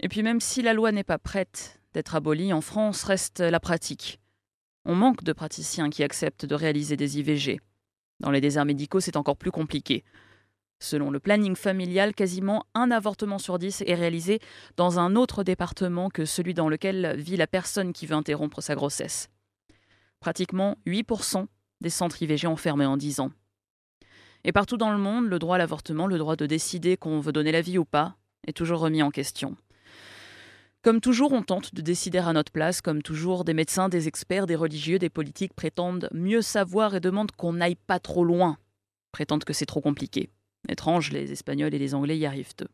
Et 0.00 0.08
puis 0.08 0.22
même 0.22 0.40
si 0.40 0.62
la 0.62 0.72
loi 0.72 0.92
n'est 0.92 1.04
pas 1.04 1.18
prête 1.18 1.80
d'être 1.92 2.14
abolie, 2.14 2.52
en 2.52 2.60
France 2.60 3.04
reste 3.04 3.40
la 3.40 3.60
pratique. 3.60 4.20
On 4.84 4.94
manque 4.94 5.22
de 5.24 5.32
praticiens 5.32 5.90
qui 5.90 6.02
acceptent 6.02 6.46
de 6.46 6.54
réaliser 6.54 6.96
des 6.96 7.18
IVG. 7.18 7.60
Dans 8.20 8.30
les 8.30 8.40
déserts 8.40 8.64
médicaux, 8.64 9.00
c'est 9.00 9.16
encore 9.16 9.36
plus 9.36 9.50
compliqué. 9.50 10.04
Selon 10.78 11.10
le 11.10 11.20
planning 11.20 11.54
familial, 11.54 12.14
quasiment 12.14 12.64
un 12.74 12.90
avortement 12.90 13.38
sur 13.38 13.58
dix 13.58 13.82
est 13.86 13.94
réalisé 13.94 14.40
dans 14.76 14.98
un 14.98 15.14
autre 15.14 15.44
département 15.44 16.08
que 16.08 16.24
celui 16.24 16.54
dans 16.54 16.70
lequel 16.70 17.16
vit 17.18 17.36
la 17.36 17.46
personne 17.46 17.92
qui 17.92 18.06
veut 18.06 18.16
interrompre 18.16 18.62
sa 18.62 18.74
grossesse. 18.74 19.28
Pratiquement 20.20 20.78
8% 20.86 21.46
des 21.80 21.90
centres 21.90 22.22
IVG 22.22 22.46
ont 22.46 22.56
fermé 22.56 22.84
en 22.84 22.96
10 22.96 23.20
ans. 23.20 23.30
Et 24.44 24.52
partout 24.52 24.76
dans 24.76 24.90
le 24.90 24.98
monde, 24.98 25.28
le 25.28 25.38
droit 25.38 25.56
à 25.56 25.58
l'avortement, 25.58 26.06
le 26.06 26.18
droit 26.18 26.36
de 26.36 26.46
décider 26.46 26.96
qu'on 26.96 27.20
veut 27.20 27.32
donner 27.32 27.52
la 27.52 27.60
vie 27.60 27.78
ou 27.78 27.84
pas, 27.84 28.16
est 28.46 28.56
toujours 28.56 28.80
remis 28.80 29.02
en 29.02 29.10
question. 29.10 29.56
Comme 30.82 31.02
toujours, 31.02 31.32
on 31.32 31.42
tente 31.42 31.74
de 31.74 31.82
décider 31.82 32.18
à 32.18 32.32
notre 32.32 32.52
place, 32.52 32.80
comme 32.80 33.02
toujours, 33.02 33.44
des 33.44 33.52
médecins, 33.52 33.90
des 33.90 34.08
experts, 34.08 34.46
des 34.46 34.56
religieux, 34.56 34.98
des 34.98 35.10
politiques 35.10 35.52
prétendent 35.52 36.08
mieux 36.14 36.40
savoir 36.40 36.94
et 36.94 37.00
demandent 37.00 37.32
qu'on 37.32 37.52
n'aille 37.52 37.76
pas 37.76 37.98
trop 37.98 38.24
loin, 38.24 38.56
prétendent 39.12 39.44
que 39.44 39.52
c'est 39.52 39.66
trop 39.66 39.82
compliqué. 39.82 40.30
Étrange, 40.70 41.12
les 41.12 41.32
Espagnols 41.32 41.74
et 41.74 41.78
les 41.78 41.94
Anglais 41.94 42.16
y 42.16 42.24
arrivent 42.24 42.54
eux. 42.62 42.68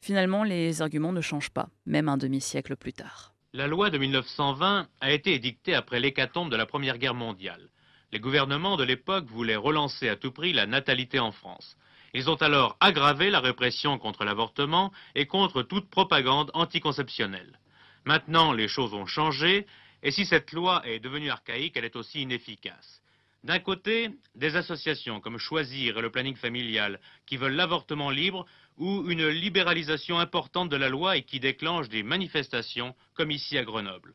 Finalement, 0.00 0.44
les 0.44 0.80
arguments 0.80 1.12
ne 1.12 1.20
changent 1.20 1.50
pas, 1.50 1.68
même 1.86 2.08
un 2.08 2.16
demi-siècle 2.16 2.76
plus 2.76 2.92
tard. 2.92 3.34
La 3.52 3.66
loi 3.66 3.90
de 3.90 3.98
1920 3.98 4.88
a 5.00 5.12
été 5.12 5.34
édictée 5.34 5.74
après 5.74 5.98
l'hécatombe 6.00 6.50
de 6.50 6.56
la 6.56 6.66
Première 6.66 6.98
Guerre 6.98 7.14
mondiale. 7.14 7.68
Les 8.12 8.20
gouvernements 8.20 8.76
de 8.76 8.84
l'époque 8.84 9.26
voulaient 9.26 9.56
relancer 9.56 10.08
à 10.08 10.16
tout 10.16 10.32
prix 10.32 10.52
la 10.52 10.66
natalité 10.66 11.18
en 11.18 11.32
France. 11.32 11.76
Ils 12.12 12.28
ont 12.28 12.36
alors 12.36 12.76
aggravé 12.78 13.30
la 13.30 13.40
répression 13.40 13.98
contre 13.98 14.24
l'avortement 14.24 14.92
et 15.14 15.26
contre 15.26 15.62
toute 15.62 15.88
propagande 15.88 16.50
anticonceptionnelle. 16.52 17.58
Maintenant, 18.04 18.52
les 18.52 18.68
choses 18.68 18.92
ont 18.92 19.06
changé, 19.06 19.66
et 20.02 20.10
si 20.10 20.26
cette 20.26 20.52
loi 20.52 20.82
est 20.86 20.98
devenue 20.98 21.30
archaïque, 21.30 21.76
elle 21.76 21.86
est 21.86 21.96
aussi 21.96 22.20
inefficace. 22.20 23.00
D'un 23.44 23.60
côté, 23.60 24.10
des 24.34 24.56
associations 24.56 25.20
comme 25.20 25.38
Choisir 25.38 25.96
et 25.96 26.02
le 26.02 26.10
planning 26.10 26.36
familial 26.36 27.00
qui 27.26 27.38
veulent 27.38 27.54
l'avortement 27.54 28.10
libre 28.10 28.44
ou 28.76 29.08
une 29.10 29.26
libéralisation 29.26 30.18
importante 30.18 30.68
de 30.68 30.76
la 30.76 30.90
loi 30.90 31.16
et 31.16 31.22
qui 31.22 31.40
déclenchent 31.40 31.88
des 31.88 32.02
manifestations 32.02 32.94
comme 33.14 33.30
ici 33.30 33.56
à 33.56 33.64
Grenoble. 33.64 34.14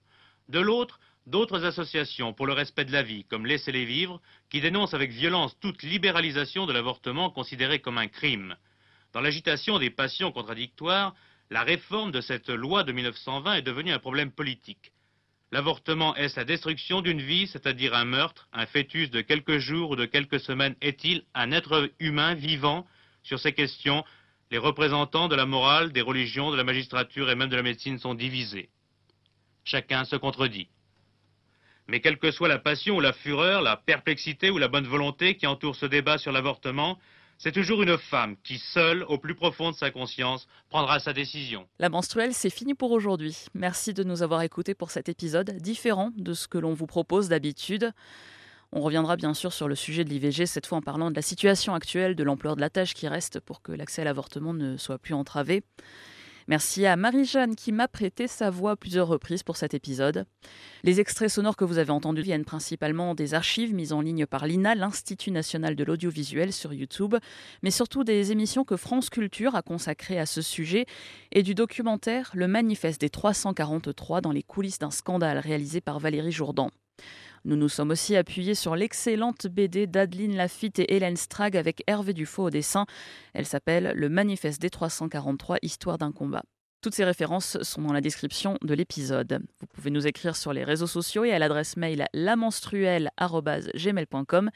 De 0.50 0.60
l'autre, 0.60 1.00
D'autres 1.28 1.66
associations 1.66 2.32
pour 2.32 2.48
le 2.48 2.54
respect 2.54 2.86
de 2.86 2.94
la 2.94 3.04
vie, 3.04 3.26
comme 3.26 3.46
Laissez-les 3.46 3.84
vivre, 3.84 4.22
qui 4.50 4.62
dénoncent 4.62 4.94
avec 4.94 5.12
violence 5.12 5.60
toute 5.60 5.84
libéralisation 5.84 6.66
de 6.66 6.72
l'avortement 6.72 7.30
considéré 7.30 7.80
comme 7.80 7.98
un 7.98 8.08
crime. 8.08 8.56
Dans 9.12 9.20
l'agitation 9.20 9.78
des 9.78 9.90
passions 9.90 10.32
contradictoires, 10.32 11.14
la 11.50 11.64
réforme 11.64 12.14
de 12.14 12.22
cette 12.22 12.48
loi 12.48 12.86
de 12.86 12.94
1920 12.94 13.56
est 13.56 13.62
devenue 13.62 13.92
un 13.92 14.00
problème 14.00 14.32
politique. 14.32 14.94
L'avortement 15.52 16.16
est 16.16 16.34
la 16.38 16.46
destruction 16.46 17.02
d'une 17.02 17.22
vie, 17.22 17.48
c'est-à-dire 17.48 17.94
un 17.94 18.06
meurtre, 18.06 18.48
un 18.54 18.66
fœtus 18.66 19.12
de 19.12 19.20
quelques 19.20 19.58
jours 19.58 19.90
ou 19.90 19.96
de 19.98 20.06
quelques 20.06 20.40
semaines 20.40 20.78
est-il 20.80 21.26
un 21.34 21.52
être 21.52 21.92
humain 22.00 22.36
vivant? 22.36 22.88
Sur 23.24 23.42
ces 23.42 23.52
questions, 23.52 24.06
les 24.50 24.58
représentants 24.58 25.28
de 25.28 25.36
la 25.36 25.46
morale, 25.46 25.92
des 25.92 26.00
religions, 26.00 26.52
de 26.52 26.56
la 26.56 26.64
magistrature 26.64 27.30
et 27.30 27.36
même 27.36 27.50
de 27.50 27.58
la 27.58 27.64
médecine 27.64 28.00
sont 28.00 28.14
divisés. 28.14 28.70
Chacun 29.66 30.06
se 30.06 30.16
contredit. 30.16 30.70
Mais 31.88 32.02
quelle 32.02 32.18
que 32.18 32.32
soit 32.32 32.50
la 32.50 32.60
passion 32.60 32.98
ou 32.98 33.00
la 33.00 33.14
fureur, 33.14 33.62
la 33.62 33.78
perplexité 33.78 34.50
ou 34.50 34.58
la 34.58 34.68
bonne 34.68 34.88
volonté 34.88 35.36
qui 35.36 35.48
entoure 35.48 35.76
ce 35.76 35.86
débat 35.86 36.18
sur 36.18 36.32
l'avortement, 36.32 36.98
c'est 37.38 37.52
toujours 37.52 37.84
une 37.84 37.98
femme 37.98 38.36
qui, 38.44 38.58
seule, 38.58 39.04
au 39.04 39.18
plus 39.18 39.36
profond 39.36 39.72
de 39.72 39.76
sa 39.76 39.92
conscience, 39.92 40.48
prendra 40.70 41.00
sa 41.00 41.14
décision. 41.14 41.68
La 41.80 41.90
menstruelle, 41.90 42.34
c'est 42.34 42.50
fini 42.50 42.74
pour 42.74 42.92
aujourd'hui. 42.92 43.46
Merci 43.54 43.94
de 43.94 44.04
nous 44.04 44.24
avoir 44.24 44.42
écoutés 44.42 44.74
pour 44.74 44.90
cet 44.90 45.08
épisode, 45.08 45.52
différent 45.58 46.12
de 46.18 46.34
ce 46.34 46.48
que 46.48 46.58
l'on 46.58 46.74
vous 46.74 46.88
propose 46.88 47.30
d'habitude. 47.30 47.92
On 48.74 48.82
reviendra 48.82 49.16
bien 49.16 49.34
sûr 49.34 49.54
sur 49.54 49.68
le 49.68 49.76
sujet 49.76 50.04
de 50.04 50.10
l'IVG, 50.10 50.46
cette 50.46 50.66
fois 50.66 50.80
en 50.80 50.82
parlant 50.82 51.10
de 51.10 51.16
la 51.16 51.22
situation 51.22 51.74
actuelle, 51.74 52.16
de 52.16 52.24
l'ampleur 52.24 52.56
de 52.56 52.62
la 52.62 52.70
tâche 52.70 52.94
qui 52.94 53.08
reste 53.08 53.40
pour 53.40 53.62
que 53.62 53.72
l'accès 53.72 54.02
à 54.02 54.06
l'avortement 54.06 54.54
ne 54.54 54.76
soit 54.76 54.98
plus 54.98 55.14
entravé. 55.14 55.64
Merci 56.50 56.86
à 56.86 56.96
Marie-Jeanne 56.96 57.58
qui 57.58 57.74
m'a 57.74 57.90
prêté 57.90 58.26
sa 58.26 58.50
voix 58.50 58.72
à 58.72 58.76
plusieurs 58.78 59.10
reprises 59.10 59.44
pour 59.44 59.58
cet 59.58 59.74
épisode. 59.74 60.26
Les 60.84 61.02
extraits 61.02 61.30
sonores 61.30 61.58
que 61.58 61.66
vous 61.66 61.78
avez 61.78 61.92
entendus 61.92 62.22
viennent 62.22 62.46
principalement 62.46 63.16
des 63.16 63.34
archives 63.34 63.74
mises 63.74 63.92
en 63.92 64.00
ligne 64.00 64.26
par 64.26 64.48
l'INA, 64.48 64.74
l'Institut 64.74 65.32
national 65.32 65.76
de 65.76 65.84
l'audiovisuel 65.84 66.54
sur 66.54 66.74
YouTube, 66.74 67.16
mais 67.64 67.72
surtout 67.72 68.06
des 68.06 68.32
émissions 68.32 68.64
que 68.64 68.78
France 68.78 69.10
Culture 69.10 69.56
a 69.56 69.62
consacrées 69.62 70.20
à 70.20 70.26
ce 70.26 70.42
sujet 70.42 70.86
et 71.34 71.44
du 71.44 71.54
documentaire 71.54 72.32
Le 72.34 72.48
manifeste 72.48 73.02
des 73.02 73.10
343 73.10 74.22
dans 74.22 74.32
les 74.32 74.44
coulisses 74.44 74.80
d'un 74.80 74.92
scandale 74.92 75.40
réalisé 75.40 75.82
par 75.82 76.00
Valérie 76.00 76.32
Jourdan. 76.32 76.72
Nous 77.48 77.56
nous 77.56 77.70
sommes 77.70 77.90
aussi 77.92 78.18
appuyés 78.18 78.56
sur 78.56 78.76
l'excellente 78.76 79.48
BD 79.48 79.88
d'Adeline 79.88 80.36
Lafitte 80.36 80.80
et 80.80 80.94
Hélène 80.94 81.16
Strag 81.16 81.56
avec 81.56 81.82
Hervé 81.88 82.12
Dufaux 82.12 82.48
au 82.48 82.50
dessin. 82.50 82.86
Elle 83.34 83.46
s'appelle 83.46 83.94
Le 83.96 84.10
Manifeste 84.10 84.62
des 84.62 84.70
343, 84.70 85.60
Histoire 85.62 85.98
d'un 85.98 86.12
combat. 86.12 86.44
Toutes 86.82 86.94
ces 86.94 87.06
références 87.06 87.58
sont 87.64 87.84
dans 87.84 87.94
la 87.94 88.02
description 88.02 88.58
de 88.64 88.74
l'épisode. 88.74 89.40
Vous 89.62 89.68
pouvez 89.68 89.92
nous 89.92 90.08
écrire 90.08 90.36
sur 90.36 90.52
les 90.52 90.66
réseaux 90.66 90.88
sociaux 90.88 91.24
et 91.24 91.32
à 91.32 91.40
l'adresse 91.40 91.78
mail 91.78 92.08
lamenstruelle.gmail.com. 92.14 94.50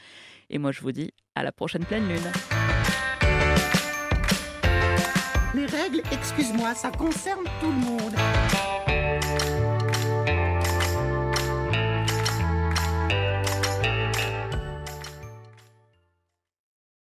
Et 0.50 0.58
moi, 0.58 0.74
je 0.74 0.82
vous 0.82 0.92
dis 0.92 1.14
à 1.36 1.44
la 1.44 1.54
prochaine 1.54 1.86
pleine 1.86 2.10
lune. 2.10 2.30
Les 5.56 5.66
règles, 5.66 6.02
excuse-moi, 6.12 6.76
ça 6.76 6.92
concerne 6.92 7.46
tout 7.62 7.68
le 7.68 7.72
monde. 7.72 8.16